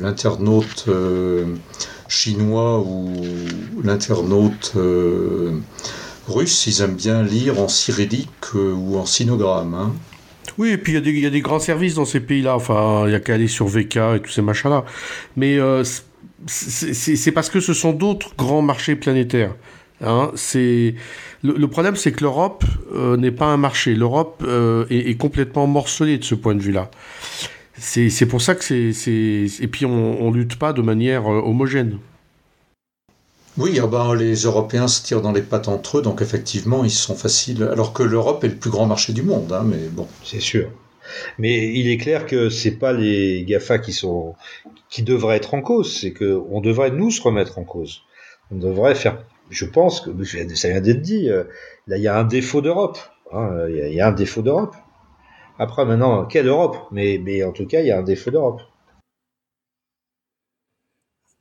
l'internaute 0.00 0.86
chinois 2.08 2.80
ou 2.80 3.10
l'internaute 3.82 4.74
russe, 6.28 6.66
ils 6.66 6.82
aiment 6.82 6.96
bien 6.96 7.22
lire 7.22 7.58
en 7.58 7.68
cyrillique 7.68 8.54
ou 8.54 8.98
en 8.98 9.06
sinogramme. 9.06 9.74
Hein. 9.74 9.92
Oui, 10.58 10.70
et 10.70 10.78
puis 10.78 10.92
il 10.92 11.18
y, 11.18 11.26
a 11.26 11.30
des 11.30 11.40
grands 11.40 11.58
services 11.58 11.94
dans 11.94 12.04
ces 12.04 12.20
pays-là. 12.20 12.54
Enfin, 12.54 13.04
il 13.06 13.10
n'y 13.10 13.14
a 13.14 13.20
qu'à 13.20 13.34
aller 13.34 13.48
sur 13.48 13.66
VK 13.66 13.96
et 13.96 14.20
tous 14.22 14.30
ces 14.30 14.42
machins-là. 14.42 14.84
Mais 15.36 15.58
c'est 16.46 17.32
parce 17.32 17.50
que 17.50 17.60
ce 17.60 17.74
sont 17.74 17.92
d'autres 17.92 18.34
grands 18.36 18.62
marchés 18.62 18.96
planétaires. 18.96 19.54
Hein, 20.00 20.32
c'est 20.34 20.94
le, 21.42 21.68
problème, 21.68 21.96
c'est 21.96 22.12
que 22.12 22.22
l'Europe 22.22 22.64
euh, 22.94 23.16
n'est 23.16 23.30
pas 23.30 23.46
un 23.46 23.56
marché. 23.56 23.94
L'Europe 23.94 24.42
euh, 24.46 24.86
est, 24.90 25.16
complètement 25.16 25.66
morcelée 25.66 26.18
de 26.18 26.24
ce 26.24 26.34
point 26.34 26.54
de 26.54 26.60
vue-là. 26.60 26.90
C'est 27.76 28.26
pour 28.26 28.40
ça 28.40 28.54
que 28.54 28.64
c'est 28.64 29.46
et 29.60 29.68
puis 29.68 29.84
on, 29.84 30.30
ne 30.30 30.36
lutte 30.36 30.56
pas 30.56 30.72
de 30.72 30.80
manière 30.80 31.30
euh, 31.30 31.40
homogène. 31.40 31.98
Oui, 33.56 33.78
ah 33.80 33.86
ben, 33.86 34.14
les 34.14 34.34
Européens 34.34 34.88
se 34.88 35.02
tirent 35.02 35.22
dans 35.22 35.32
les 35.32 35.42
pattes 35.42 35.68
entre 35.68 35.98
eux, 35.98 36.02
donc 36.02 36.22
effectivement, 36.22 36.82
ils 36.82 36.90
sont 36.90 37.14
faciles. 37.14 37.62
Alors 37.62 37.92
que 37.92 38.02
l'Europe 38.02 38.42
est 38.42 38.48
le 38.48 38.56
plus 38.56 38.70
grand 38.70 38.86
marché 38.86 39.12
du 39.12 39.22
monde, 39.22 39.52
hein, 39.52 39.64
mais 39.64 39.88
bon. 39.92 40.08
C'est 40.24 40.40
sûr. 40.40 40.70
Mais 41.38 41.72
il 41.72 41.88
est 41.88 41.98
clair 41.98 42.26
que 42.26 42.48
c'est 42.48 42.78
pas 42.78 42.92
les 42.92 43.44
Gafa 43.44 43.78
qui 43.78 43.92
sont 43.92 44.34
qui 44.88 45.02
devraient 45.02 45.36
être 45.36 45.54
en 45.54 45.62
cause, 45.62 46.00
c'est 46.00 46.12
que 46.12 46.40
on 46.50 46.60
devrait 46.60 46.90
nous 46.90 47.10
se 47.10 47.22
remettre 47.22 47.58
en 47.58 47.64
cause. 47.64 48.02
On 48.50 48.56
devrait 48.56 48.94
faire 48.94 49.24
je 49.50 49.64
pense 49.64 50.00
que 50.00 50.10
ça 50.24 50.68
vient 50.68 50.80
d'être 50.80 51.02
dit. 51.02 51.28
Euh, 51.28 51.44
là, 51.86 51.96
il 51.96 52.02
y 52.02 52.08
a 52.08 52.16
un 52.16 52.24
défaut 52.24 52.60
d'Europe. 52.60 52.98
Hein, 53.32 53.66
il 53.68 53.94
y, 53.94 54.00
a 54.00 54.08
un 54.08 54.12
défaut 54.12 54.42
d'Europe. 54.42 54.74
Après, 55.58 55.84
maintenant, 55.84 56.24
quelle 56.24 56.46
Europe? 56.46 56.76
Mais, 56.90 57.20
mais 57.22 57.42
en 57.42 57.52
tout 57.52 57.66
cas, 57.66 57.80
il 57.80 57.86
y 57.86 57.90
a 57.90 57.98
un 57.98 58.02
défaut 58.02 58.30
d'Europe. 58.30 58.60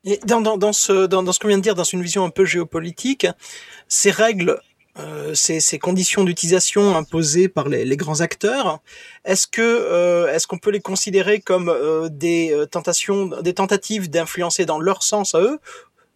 Et 0.05 0.19
dans, 0.25 0.41
dans, 0.41 0.57
dans, 0.57 0.73
ce, 0.73 1.05
dans, 1.05 1.23
dans 1.23 1.31
ce 1.31 1.39
qu'on 1.39 1.47
vient 1.47 1.57
de 1.57 1.63
dire, 1.63 1.75
dans 1.75 1.83
une 1.83 2.01
vision 2.01 2.25
un 2.25 2.29
peu 2.29 2.45
géopolitique, 2.45 3.25
ces 3.87 4.11
règles 4.11 4.59
euh, 4.99 5.33
ces, 5.33 5.59
ces, 5.59 5.79
conditions 5.79 6.23
d'utilisation 6.23 6.95
imposées 6.95 7.49
par 7.49 7.67
les, 7.67 7.83
les, 7.83 7.97
grands 7.97 8.21
acteurs, 8.21 8.79
est-ce 9.25 9.47
que 9.47 9.61
euh, 9.61 10.31
est-ce 10.31 10.45
qu'on 10.45 10.59
peut 10.59 10.69
les 10.69 10.81
considérer 10.81 11.39
comme 11.39 11.67
euh, 11.69 12.09
des 12.09 12.51
euh, 12.51 12.67
tentations, 12.67 13.25
des 13.41 13.55
tentatives 13.55 14.09
d'influencer 14.09 14.65
dans 14.65 14.79
leur 14.79 15.01
sens 15.01 15.33
à 15.33 15.41
eux, 15.41 15.59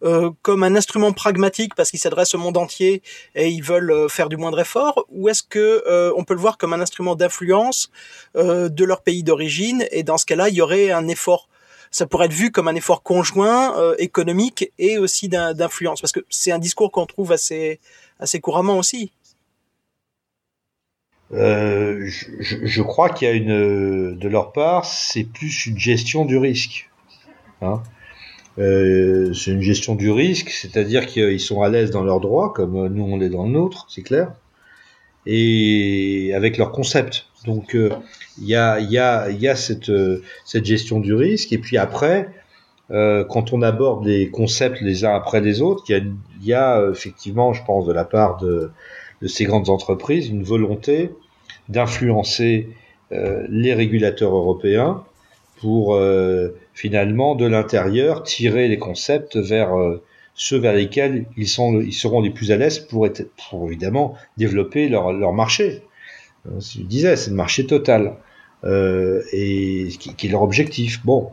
euh, 0.04 0.30
comme 0.42 0.62
un 0.62 0.76
instrument 0.76 1.12
pragmatique 1.12 1.74
parce 1.74 1.90
qu'ils 1.90 1.98
s'adressent 1.98 2.36
au 2.36 2.38
monde 2.38 2.56
entier 2.56 3.02
et 3.34 3.48
ils 3.48 3.64
veulent 3.64 4.08
faire 4.08 4.28
du 4.28 4.36
moindre 4.36 4.60
effort, 4.60 5.06
ou 5.08 5.28
est-ce 5.28 5.42
que 5.42 6.12
on 6.16 6.22
peut 6.22 6.34
le 6.34 6.40
voir 6.40 6.56
comme 6.56 6.72
un 6.72 6.80
instrument 6.80 7.16
d'influence 7.16 7.90
de 8.36 8.84
leur 8.84 9.02
pays 9.02 9.24
d'origine 9.24 9.86
et 9.90 10.04
dans 10.04 10.18
ce 10.18 10.26
cas-là 10.26 10.50
il 10.50 10.54
y 10.54 10.60
aurait 10.60 10.92
un 10.92 11.08
effort? 11.08 11.48
Ça 11.90 12.06
pourrait 12.06 12.26
être 12.26 12.32
vu 12.32 12.52
comme 12.52 12.68
un 12.68 12.76
effort 12.76 13.02
conjoint 13.02 13.94
économique 13.98 14.70
et 14.78 14.98
aussi 14.98 15.28
d'influence 15.28 16.00
parce 16.00 16.12
que 16.12 16.20
c'est 16.28 16.52
un 16.52 16.60
discours 16.60 16.92
qu'on 16.92 17.06
trouve 17.06 17.32
assez 17.32 17.80
assez 18.18 18.40
couramment 18.40 18.78
aussi. 18.78 19.12
Euh, 21.32 22.08
je, 22.08 22.82
crois 22.82 23.10
qu'il 23.10 23.28
y 23.28 23.30
a 23.30 23.34
une, 23.34 24.18
de 24.18 24.28
leur 24.28 24.52
part, 24.52 24.86
c'est 24.86 25.24
plus 25.24 25.66
une 25.66 25.78
gestion 25.78 26.24
du 26.24 26.38
risque. 26.38 26.90
Hein 27.60 27.82
euh, 28.58 29.32
c'est 29.34 29.52
une 29.52 29.62
gestion 29.62 29.94
du 29.94 30.10
risque, 30.10 30.50
c'est-à-dire 30.50 31.06
qu'ils 31.06 31.40
sont 31.40 31.62
à 31.62 31.68
l'aise 31.68 31.90
dans 31.90 32.02
leurs 32.02 32.20
droits, 32.20 32.52
comme 32.52 32.88
nous 32.88 33.04
on 33.04 33.20
est 33.20 33.28
dans 33.28 33.44
le 33.44 33.52
nôtre, 33.52 33.86
c'est 33.88 34.02
clair, 34.02 34.32
et 35.26 36.32
avec 36.34 36.56
leur 36.56 36.72
concept. 36.72 37.26
Donc 37.46 37.76
euh, 37.76 37.90
il 38.38 38.48
y, 38.48 38.56
a, 38.56 38.80
y, 38.80 38.98
a, 38.98 39.30
y 39.30 39.46
a 39.46 39.54
cette, 39.54 39.92
gestion 40.64 40.98
du 40.98 41.14
risque, 41.14 41.52
et 41.52 41.58
puis 41.58 41.78
après, 41.78 42.30
euh, 42.90 43.24
quand 43.24 43.52
on 43.52 43.62
aborde 43.62 44.04
les 44.06 44.28
concepts 44.28 44.80
les 44.80 45.04
uns 45.04 45.14
après 45.14 45.40
les 45.40 45.60
autres, 45.62 45.84
il 45.88 45.92
y 45.92 46.00
a, 46.00 46.02
il 46.40 46.46
y 46.46 46.54
a 46.54 46.78
euh, 46.78 46.92
effectivement, 46.92 47.52
je 47.52 47.64
pense, 47.64 47.86
de 47.86 47.92
la 47.92 48.04
part 48.04 48.38
de, 48.38 48.70
ces 49.26 49.44
grandes 49.44 49.68
entreprises, 49.68 50.28
une 50.28 50.44
volonté 50.44 51.10
d'influencer 51.68 52.68
euh, 53.12 53.44
les 53.48 53.74
régulateurs 53.74 54.34
européens 54.34 55.02
pour 55.60 55.94
euh, 55.94 56.50
finalement 56.72 57.34
de 57.34 57.46
l'intérieur 57.46 58.22
tirer 58.22 58.68
les 58.68 58.78
concepts 58.78 59.36
vers 59.36 59.70
ceux 60.34 60.58
vers 60.58 60.72
lesquels 60.72 61.26
ils, 61.36 61.48
sont, 61.48 61.80
ils 61.80 61.92
seront 61.92 62.20
les 62.20 62.30
plus 62.30 62.52
à 62.52 62.56
l'aise 62.56 62.78
pour 62.78 63.08
évidemment 63.66 64.14
développer 64.36 64.88
leur, 64.88 65.12
leur 65.12 65.32
marché. 65.32 65.82
Je 66.46 66.82
disais, 66.82 67.16
c'est 67.16 67.30
le 67.30 67.36
marché 67.36 67.66
total. 67.66 68.14
et 68.64 69.88
qui, 69.98 70.14
qui, 70.14 70.26
est 70.28 70.30
leur 70.30 70.42
objectif. 70.42 71.04
Bon, 71.04 71.32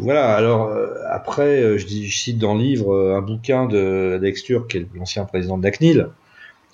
voilà, 0.00 0.34
alors 0.34 0.68
euh, 0.68 0.94
après, 1.10 1.62
euh, 1.62 1.78
je, 1.78 1.86
je, 1.86 2.16
cite 2.16 2.38
dans 2.38 2.54
le 2.54 2.62
livre 2.62 2.94
euh, 2.94 3.16
un 3.16 3.22
bouquin 3.22 3.66
de 3.66 4.18
Dextur, 4.20 4.66
qui 4.66 4.78
est 4.78 4.86
l'ancien 4.94 5.24
président 5.24 5.58
de 5.58 5.64
la 5.64 5.70
CNIL, 5.70 6.08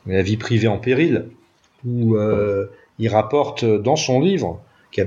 La 0.06 0.22
vie 0.22 0.36
privée 0.36 0.68
en 0.68 0.78
péril, 0.78 1.26
où 1.84 2.16
euh, 2.16 2.66
il 2.98 3.08
rapporte 3.08 3.64
dans 3.64 3.96
son 3.96 4.20
livre, 4.20 4.62
qui 4.92 5.00
a, 5.00 5.06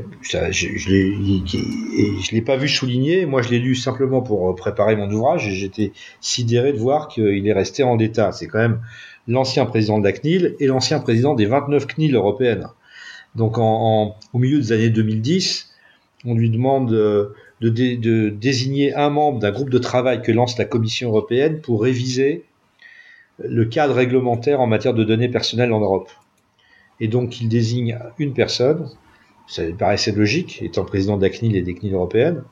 je 0.51 0.67
ne 0.67 2.35
l'ai 2.35 2.41
pas 2.41 2.57
vu 2.57 2.67
souligner, 2.67 3.25
moi 3.25 3.41
je 3.41 3.49
l'ai 3.49 3.59
lu 3.59 3.73
simplement 3.73 4.21
pour 4.21 4.53
préparer 4.55 4.97
mon 4.97 5.09
ouvrage, 5.09 5.47
et 5.47 5.51
j'étais 5.51 5.93
sidéré 6.19 6.73
de 6.73 6.77
voir 6.77 7.07
qu'il 7.07 7.47
est 7.47 7.53
resté 7.53 7.83
en 7.83 7.95
l'état. 7.95 8.33
C'est 8.33 8.47
quand 8.47 8.59
même 8.59 8.81
l'ancien 9.29 9.65
président 9.65 9.99
de 9.99 10.03
la 10.03 10.11
CNIL 10.11 10.57
et 10.59 10.67
l'ancien 10.67 10.99
président 10.99 11.35
des 11.35 11.45
29 11.45 11.87
CNIL 11.87 12.15
européennes. 12.15 12.67
Donc 13.35 13.57
en, 13.57 13.63
en, 13.63 14.15
au 14.33 14.39
milieu 14.39 14.59
des 14.59 14.73
années 14.73 14.89
2010, 14.89 15.69
on 16.25 16.35
lui 16.35 16.49
demande 16.49 16.89
de, 16.89 17.69
de, 17.69 18.29
désigner 18.29 18.93
un 18.93 19.09
membre 19.09 19.39
d'un 19.39 19.51
groupe 19.51 19.69
de 19.69 19.77
travail 19.77 20.21
que 20.21 20.31
lance 20.31 20.57
la 20.57 20.65
Commission 20.65 21.09
européenne 21.09 21.61
pour 21.61 21.83
réviser 21.83 22.45
le 23.39 23.65
cadre 23.65 23.93
réglementaire 23.93 24.61
en 24.61 24.67
matière 24.67 24.93
de 24.93 25.03
données 25.03 25.29
personnelles 25.29 25.71
en 25.71 25.79
Europe. 25.79 26.09
Et 26.99 27.07
donc 27.07 27.39
il 27.39 27.49
désigne 27.49 27.99
une 28.17 28.33
personne, 28.33 28.89
ça 29.47 29.63
paraissait 29.77 30.11
logique, 30.11 30.61
étant 30.63 30.85
président 30.85 31.17
d'ACNIL 31.17 31.55
et 31.55 31.61
des 31.61 31.75
CNIL 31.75 31.93
européennes, 31.93 32.43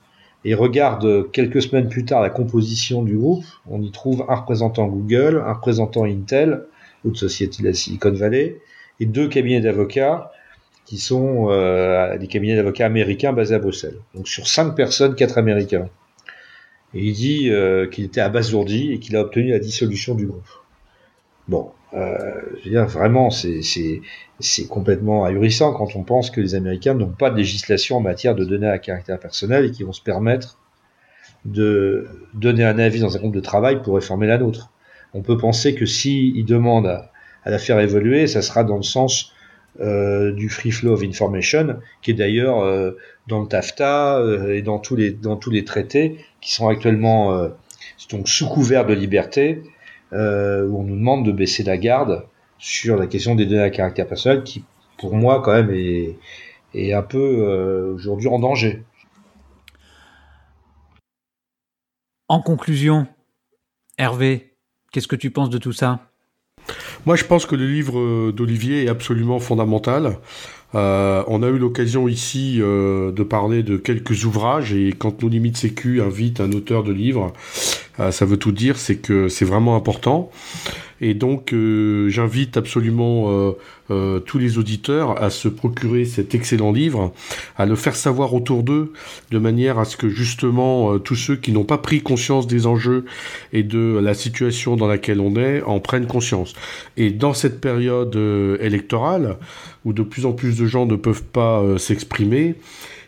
et 0.44 0.54
regarde 0.54 1.32
quelques 1.32 1.64
semaines 1.64 1.90
plus 1.90 2.06
tard 2.06 2.22
la 2.22 2.30
composition 2.30 3.02
du 3.02 3.18
groupe, 3.18 3.46
on 3.68 3.82
y 3.82 3.92
trouve 3.92 4.26
un 4.30 4.36
représentant 4.36 4.86
Google, 4.86 5.44
un 5.44 5.54
représentant 5.54 6.04
Intel, 6.04 6.66
de 7.04 7.16
société 7.16 7.64
de 7.64 7.68
la 7.68 7.74
Silicon 7.74 8.14
Valley, 8.14 8.60
et 9.00 9.06
deux 9.06 9.28
cabinets 9.28 9.62
d'avocats 9.62 10.32
qui 10.86 10.98
sont 10.98 11.48
euh, 11.50 12.18
des 12.18 12.28
cabinets 12.28 12.56
d'avocats 12.56 12.86
américains 12.86 13.34
basés 13.34 13.56
à 13.56 13.60
Bruxelles. 13.60 13.98
Donc 14.14 14.28
sur 14.28 14.48
cinq 14.48 14.76
personnes, 14.76 15.16
quatre 15.16 15.38
américains. 15.38 15.90
Et 16.94 17.04
il 17.04 17.14
dit 17.14 17.50
euh, 17.50 17.88
qu'il 17.88 18.06
était 18.06 18.22
abasourdi 18.22 18.94
et 18.94 19.00
qu'il 19.00 19.16
a 19.16 19.22
obtenu 19.22 19.50
la 19.50 19.60
dissolution 19.60 20.16
du 20.16 20.28
groupe. 20.28 20.48
Bon, 21.48 21.72
euh, 21.94 22.18
je 22.60 22.66
veux 22.66 22.72
dire, 22.72 22.86
vraiment, 22.86 23.30
c'est 23.30 24.68
complètement 24.70 25.26
ahurissant 25.26 25.74
quand 25.74 25.96
on 25.96 26.04
pense 26.04 26.30
que 26.30 26.40
les 26.40 26.56
Américains 26.56 26.94
n'ont 26.94 27.12
pas 27.12 27.30
de 27.30 27.38
législation 27.38 27.98
en 27.98 28.02
matière 28.02 28.36
de 28.36 28.46
données 28.46 28.70
à 28.70 28.78
caractère 28.78 29.20
personnel 29.20 29.66
et 29.66 29.72
qui 29.72 29.84
vont 29.84 29.92
se 29.92 30.02
permettre 30.02 30.60
de 31.46 32.08
donner 32.34 32.64
un 32.64 32.80
avis 32.80 33.00
dans 33.00 33.16
un 33.16 33.20
groupe 33.20 33.36
de 33.36 33.40
travail 33.40 33.82
pour 33.82 33.96
réformer 33.96 34.28
la 34.28 34.38
nôtre. 34.38 34.72
On 35.14 35.22
peut 35.22 35.38
penser 35.38 35.76
que 35.76 35.86
s'ils 35.86 36.36
si 36.36 36.44
demandent 36.44 36.88
à, 36.88 37.12
à 37.44 37.52
la 37.52 37.60
faire 37.60 37.80
évoluer, 37.80 38.28
ça 38.28 38.42
sera 38.42 38.64
dans 38.64 38.78
le 38.78 38.84
sens 38.84 39.35
euh, 39.82 40.32
du 40.32 40.48
Free 40.50 40.72
Flow 40.72 40.94
of 40.94 41.04
Information, 41.04 41.80
qui 42.02 42.12
est 42.12 42.14
d'ailleurs 42.14 42.60
euh, 42.60 42.92
dans 43.28 43.42
le 43.42 43.48
TAFTA 43.48 44.20
euh, 44.20 44.56
et 44.56 44.62
dans 44.62 44.80
tous 44.80 44.96
les 44.96 45.66
traités 45.66 46.20
qui 46.40 46.54
sont 46.54 46.68
actuellement 46.70 47.50
sous 47.98 48.48
couvert 48.48 48.86
de 48.86 48.94
liberté, 48.94 49.64
où 50.12 50.16
on 50.16 50.84
nous 50.84 50.96
demande 50.96 51.26
de 51.26 51.32
baisser 51.32 51.64
la 51.64 51.78
garde 51.78 52.26
sur 52.58 52.96
la 52.96 53.08
question 53.08 53.36
des 53.36 53.46
données 53.46 53.64
à 53.64 53.70
caractère 53.70 54.08
personnel, 54.08 54.44
qui 54.44 54.64
pour 54.98 55.16
moi 55.16 55.42
quand 55.42 55.54
même 55.54 55.72
est 55.72 56.94
un 56.94 57.02
peu 57.02 57.94
aujourd'hui 57.96 58.28
en 58.28 58.40
danger. 58.40 58.84
En 62.28 62.42
conclusion, 62.42 63.08
Hervé, 63.98 64.56
qu'est-ce 64.92 65.08
que 65.08 65.16
tu 65.16 65.32
penses 65.32 65.50
de 65.50 65.58
tout 65.58 65.74
ça? 65.74 66.12
Moi, 67.06 67.16
je 67.16 67.24
pense 67.24 67.46
que 67.46 67.56
le 67.56 67.68
livre 67.68 68.32
d'Olivier 68.32 68.86
est 68.86 68.90
absolument 68.90 69.40
fondamental. 69.40 70.18
Euh, 70.76 71.24
on 71.28 71.42
a 71.42 71.48
eu 71.48 71.58
l'occasion 71.58 72.08
ici 72.08 72.58
euh, 72.60 73.12
de 73.12 73.24
parler 73.24 73.64
de 73.64 73.78
quelques 73.78 74.26
ouvrages 74.26 74.74
et 74.74 74.94
quand 74.98 75.22
nos 75.24 75.30
limites 75.30 75.58
sécu 75.58 76.02
invite 76.02 76.42
un 76.42 76.52
auteur 76.52 76.84
de 76.84 76.92
livre, 76.92 77.32
euh, 77.32 77.85
ça 77.98 78.26
veut 78.26 78.38
tout 78.38 78.52
dire, 78.52 78.78
c'est 78.78 78.98
que 78.98 79.30
c'est 79.30 79.46
vraiment 79.46 79.76
important. 79.76 80.32
Et 81.02 81.14
donc, 81.14 81.52
euh, 81.52 82.08
j'invite 82.10 82.56
absolument 82.56 83.30
euh, 83.30 83.52
euh, 83.92 84.20
tous 84.20 84.38
les 84.38 84.58
auditeurs 84.58 85.22
à 85.22 85.30
se 85.30 85.50
procurer 85.50 86.06
cet 86.06 86.34
excellent 86.34 86.72
livre, 86.72 87.14
à 87.58 87.66
le 87.66 87.76
faire 87.76 87.96
savoir 87.96 88.34
autour 88.34 88.64
d'eux, 88.64 88.94
de 89.32 89.38
manière 89.38 89.78
à 89.78 89.86
ce 89.86 89.98
que 89.98 90.08
justement 90.08 90.98
tous 91.00 91.16
ceux 91.16 91.36
qui 91.36 91.52
n'ont 91.52 91.66
pas 91.66 91.78
pris 91.78 92.02
conscience 92.02 92.48
des 92.48 92.66
enjeux 92.66 93.06
et 93.52 93.64
de 93.64 94.00
la 94.02 94.14
situation 94.14 94.78
dans 94.78 94.88
laquelle 94.88 95.20
on 95.20 95.36
est 95.36 95.62
en 95.64 95.80
prennent 95.80 96.08
conscience. 96.08 96.54
Et 96.96 97.12
dans 97.12 97.34
cette 97.34 97.60
période 97.60 98.16
électorale, 98.62 99.38
où 99.84 99.92
de 99.92 100.02
plus 100.02 100.26
en 100.26 100.32
plus 100.32 100.58
de 100.58 100.66
gens 100.66 100.86
ne 100.86 100.96
peuvent 100.96 101.24
pas 101.24 101.78
s'exprimer, 101.78 102.56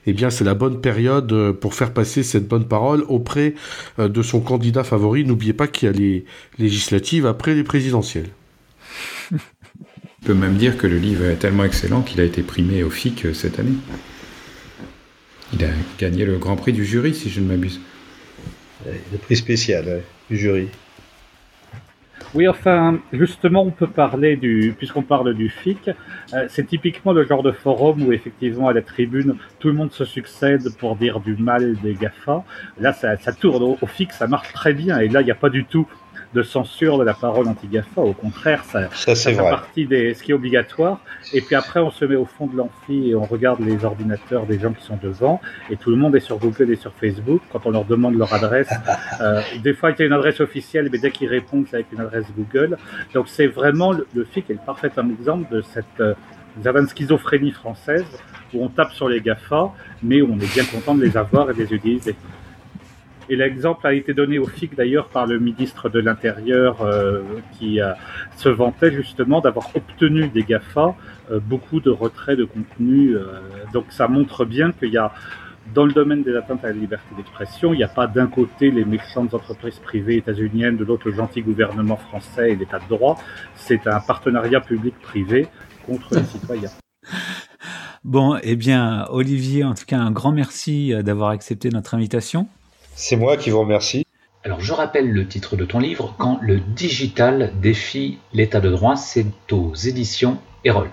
eh 0.08 0.14
bien 0.14 0.30
c'est 0.30 0.46
la 0.46 0.56
bonne 0.56 0.80
période 0.80 1.32
euh, 1.34 1.54
pour 1.54 1.74
faire 1.74 1.94
passer 1.94 2.24
cette 2.24 2.48
bonne 2.48 2.66
parole 2.66 3.04
auprès 3.10 3.54
euh, 4.00 4.08
de 4.08 4.22
son 4.22 4.40
candidat 4.40 4.86
favori. 4.86 5.26
N'oubliez 5.26 5.54
pas 5.54 5.68
qu'il 5.68 5.88
y 5.88 5.90
a 5.90 5.94
les 5.94 6.26
législatives 6.58 7.26
après 7.26 7.54
les 7.54 7.64
présidentielles. 7.64 8.30
On 9.32 10.26
peut 10.26 10.34
même 10.34 10.56
dire 10.56 10.78
que 10.78 10.88
le 10.88 10.98
livre 10.98 11.26
est 11.26 11.36
tellement 11.36 11.66
excellent 11.66 12.02
qu'il 12.02 12.22
a 12.22 12.24
été 12.24 12.42
primé 12.42 12.84
au 12.84 12.90
FIC 12.90 13.26
euh, 13.26 13.34
cette 13.34 13.60
année. 13.60 13.76
Il 15.54 15.64
a 15.64 15.70
gagné 16.00 16.26
le 16.26 16.38
grand 16.38 16.56
prix 16.56 16.74
du 16.74 16.86
jury, 16.86 17.14
si 17.14 17.30
je 17.30 17.40
ne 17.40 17.48
m'abuse. 17.48 17.80
Le 18.86 19.18
prix 19.18 19.36
spécial 19.36 20.02
du 20.30 20.38
jury. 20.38 20.68
Oui, 22.34 22.48
enfin, 22.48 23.00
justement, 23.14 23.64
on 23.64 23.72
peut 23.72 23.88
parler 23.88 24.36
du, 24.36 24.76
puisqu'on 24.78 25.02
parle 25.02 25.34
du 25.34 25.50
FIC, 25.50 25.90
euh, 26.34 26.46
c'est 26.50 26.66
typiquement 26.68 27.14
le 27.14 27.26
genre 27.26 27.42
de 27.42 27.52
forum 27.54 28.04
où 28.04 28.12
effectivement 28.12 28.68
à 28.68 28.74
la 28.74 28.82
tribune, 28.82 29.38
tout 29.60 29.70
le 29.70 29.74
monde 29.74 29.92
se 29.92 30.04
succède 30.04 30.76
pour 30.78 30.98
dire 30.98 31.22
du 31.22 31.38
mal 31.38 31.78
des 31.78 31.94
GAFA. 31.94 32.44
Là, 32.80 32.92
ça, 32.92 33.16
ça 33.18 33.32
tourne 33.32 33.64
au, 33.64 33.78
au 33.82 33.88
FIC, 33.88 34.12
ça 34.12 34.28
marche 34.28 34.52
très 34.52 34.74
bien, 34.74 35.00
et 35.00 35.08
là, 35.08 35.22
il 35.22 35.26
n'y 35.26 35.32
a 35.32 35.36
pas 35.36 35.50
du 35.50 35.64
tout 35.64 35.88
de 36.38 36.44
censure 36.44 37.00
de 37.00 37.04
la 37.04 37.16
parole 37.16 37.48
anti-GAFA. 37.48 38.02
Au 38.02 38.14
contraire, 38.14 38.64
ça, 38.64 38.90
ça, 38.92 39.16
ça 39.16 39.32
fait 39.32 39.36
vrai. 39.36 39.50
partie 39.50 39.88
des 39.88 40.14
ce 40.14 40.22
qui 40.22 40.32
est 40.32 40.34
obligatoire. 40.36 41.00
Et 41.34 41.42
puis 41.42 41.56
après, 41.56 41.80
on 41.80 41.90
se 41.90 42.06
met 42.06 42.16
au 42.16 42.26
fond 42.26 42.46
de 42.46 42.56
l'amphi 42.56 43.10
et 43.10 43.16
on 43.16 43.24
regarde 43.24 43.60
les 43.60 43.84
ordinateurs 43.84 44.46
des 44.46 44.60
gens 44.60 44.72
qui 44.72 44.86
sont 44.86 45.00
devant. 45.02 45.42
Et 45.72 45.78
tout 45.78 45.90
le 45.90 45.96
monde 45.96 46.16
est 46.16 46.20
sur 46.20 46.38
Google 46.38 46.72
et 46.72 46.76
sur 46.76 46.94
Facebook. 46.94 47.42
Quand 47.52 47.66
on 47.66 47.72
leur 47.72 47.86
demande 47.86 48.16
leur 48.16 48.32
adresse, 48.34 48.70
euh, 49.22 49.42
des 49.64 49.74
fois, 49.74 49.92
il 49.92 50.00
y 50.00 50.04
a 50.04 50.06
une 50.06 50.14
adresse 50.14 50.40
officielle, 50.40 50.90
mais 50.92 51.00
dès 51.00 51.10
qu'ils 51.10 51.30
répondent, 51.30 51.66
c'est 51.68 51.78
avec 51.78 51.92
une 51.92 52.02
adresse 52.02 52.26
Google. 52.38 52.78
Donc 53.16 53.28
c'est 53.30 53.48
vraiment 53.48 53.92
le, 53.94 54.06
le 54.14 54.24
FIC 54.24 54.50
est 54.52 54.54
le 54.54 54.60
parfait 54.64 54.92
exemple 55.20 55.52
de 55.52 55.62
cette 55.62 56.04
certaine 56.62 56.88
schizophrénie 56.88 57.52
française 57.52 58.06
où 58.54 58.64
on 58.64 58.70
tape 58.70 58.92
sur 58.94 59.10
les 59.10 59.22
GAFA, 59.22 59.72
mais 60.04 60.22
on 60.22 60.36
est 60.40 60.54
bien 60.54 60.66
content 60.66 60.96
de 60.96 61.04
les 61.04 61.18
avoir 61.18 61.50
et 61.50 61.54
de 61.54 61.60
les 61.60 61.74
utiliser. 61.74 62.16
Et 63.30 63.36
l'exemple 63.36 63.86
a 63.86 63.94
été 63.94 64.14
donné 64.14 64.40
au 64.40 64.48
FIC 64.48 64.76
d'ailleurs 64.76 65.10
par 65.10 65.28
le 65.28 65.38
ministre 65.40 65.90
de 65.90 66.00
l'Intérieur 66.00 66.82
euh, 66.82 67.22
qui 67.58 67.82
euh, 67.82 67.92
se 68.38 68.48
vantait 68.48 68.92
justement 68.92 69.42
d'avoir 69.42 69.76
obtenu 69.76 70.30
des 70.30 70.44
GAFA 70.44 70.96
euh, 71.32 71.40
beaucoup 71.40 71.82
de 71.82 71.90
retraits 71.90 72.38
de 72.38 72.46
contenu. 72.46 73.16
Euh, 73.16 73.26
donc 73.74 73.86
ça 73.90 74.08
montre 74.08 74.46
bien 74.46 74.72
qu'il 74.72 74.90
y 74.90 74.98
a 74.98 75.12
dans 75.74 75.86
le 75.86 75.92
domaine 75.92 76.24
des 76.24 76.34
atteintes 76.38 76.64
à 76.64 76.68
la 76.68 76.74
liberté 76.74 77.08
d'expression, 77.18 77.74
il 77.74 77.78
n'y 77.78 77.84
a 77.84 77.90
pas 77.90 78.08
d'un 78.08 78.28
côté 78.28 78.72
les 78.72 78.86
méchantes 78.86 79.34
entreprises 79.34 79.80
privées 79.80 80.16
états-uniennes, 80.16 80.78
de 80.78 80.86
l'autre 80.86 81.10
le 81.10 81.16
gentil 81.16 81.42
gouvernement 81.42 81.98
français 81.98 82.52
et 82.52 82.56
l'état 82.56 82.80
de 82.80 82.88
droit. 82.88 83.18
C'est 83.56 83.86
un 83.86 84.00
partenariat 84.00 84.62
public-privé 84.62 85.48
contre 85.86 86.16
les 86.16 86.24
citoyens. 86.24 86.72
Bon, 88.04 88.38
eh 88.42 88.56
bien, 88.56 89.06
Olivier, 89.10 89.66
en 89.66 89.74
tout 89.74 89.84
cas, 89.86 89.98
un 89.98 90.12
grand 90.12 90.32
merci 90.32 90.94
d'avoir 91.04 91.32
accepté 91.32 91.68
notre 91.70 91.94
invitation. 91.94 92.48
C'est 93.00 93.16
moi 93.16 93.38
qui 93.38 93.52
vous 93.52 93.60
remercie. 93.60 94.08
Alors, 94.44 94.60
je 94.60 94.74
rappelle 94.74 95.12
le 95.12 95.28
titre 95.28 95.56
de 95.56 95.66
ton 95.66 95.78
livre, 95.78 96.16
Quand 96.18 96.40
le 96.42 96.60
digital 96.60 97.54
défie 97.62 98.18
l'état 98.34 98.60
de 98.60 98.72
droit, 98.72 98.96
c'est 98.96 99.28
aux 99.52 99.76
éditions 99.76 100.40
Erol. 100.64 100.90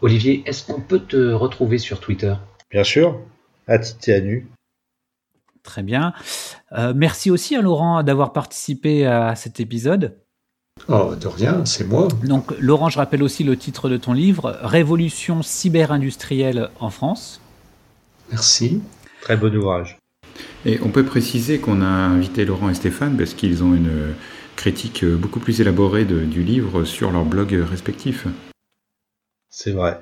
Olivier, 0.00 0.42
est-ce 0.46 0.64
qu'on 0.64 0.80
peut 0.80 1.00
te 1.00 1.32
retrouver 1.32 1.76
sur 1.76 2.00
Twitter? 2.00 2.34
Bien 2.70 2.84
sûr, 2.84 3.20
à 3.68 3.76
nu. 4.20 4.48
Très 5.62 5.82
bien. 5.82 6.14
Euh, 6.72 6.94
merci 6.96 7.30
aussi 7.30 7.54
à 7.54 7.60
Laurent 7.60 8.02
d'avoir 8.02 8.32
participé 8.32 9.06
à 9.06 9.36
cet 9.36 9.60
épisode. 9.60 10.16
Oh, 10.88 11.14
de 11.20 11.28
rien, 11.28 11.66
c'est 11.66 11.84
moi. 11.84 12.08
Donc, 12.24 12.50
Laurent, 12.58 12.88
je 12.88 12.96
rappelle 12.96 13.22
aussi 13.22 13.44
le 13.44 13.58
titre 13.58 13.90
de 13.90 13.98
ton 13.98 14.14
livre, 14.14 14.58
Révolution 14.62 15.42
cyber-industrielle 15.42 16.70
en 16.80 16.88
France. 16.88 17.42
Merci. 18.30 18.80
Très 19.20 19.36
bon 19.36 19.54
ouvrage. 19.54 20.00
Et 20.64 20.78
on 20.82 20.90
peut 20.90 21.04
préciser 21.04 21.58
qu'on 21.58 21.82
a 21.82 21.86
invité 21.86 22.44
Laurent 22.44 22.68
et 22.70 22.74
Stéphane 22.74 23.16
parce 23.16 23.34
qu'ils 23.34 23.62
ont 23.64 23.74
une 23.74 24.14
critique 24.56 25.04
beaucoup 25.04 25.40
plus 25.40 25.60
élaborée 25.60 26.04
de, 26.04 26.20
du 26.20 26.42
livre 26.42 26.84
sur 26.84 27.10
leur 27.10 27.24
blog 27.24 27.52
respectifs. 27.52 28.26
C'est 29.48 29.72
vrai. 29.72 30.00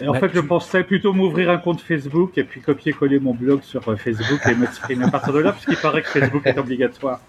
Et 0.00 0.06
en 0.06 0.12
Bah, 0.12 0.18
fait, 0.18 0.30
je 0.34 0.40
pensais 0.40 0.84
plutôt 0.84 1.14
m'ouvrir 1.14 1.48
un 1.48 1.56
compte 1.56 1.80
Facebook 1.80 2.36
et 2.36 2.44
puis 2.44 2.60
copier-coller 2.60 3.20
mon 3.20 3.34
blog 3.34 3.62
sur 3.62 3.88
euh, 3.88 3.96
Facebook 3.96 4.46
et 4.46 4.54
m'exprimer 4.54 5.04
à 5.04 5.08
partir 5.08 5.32
de 5.32 5.38
là, 5.38 5.52
puisqu'il 5.54 5.78
paraît 5.78 6.02
que 6.02 6.10
Facebook 6.10 6.46
est 6.46 6.58
obligatoire. 6.58 7.24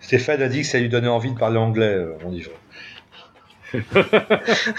Stéphane 0.00 0.42
a 0.42 0.48
dit 0.48 0.62
que 0.62 0.66
ça 0.66 0.80
lui 0.80 0.88
donnait 0.88 1.06
envie 1.06 1.30
de 1.30 1.38
parler 1.38 1.58
anglais, 1.58 1.94
euh, 1.94 2.18
mon 2.18 2.30
livre. 2.30 2.50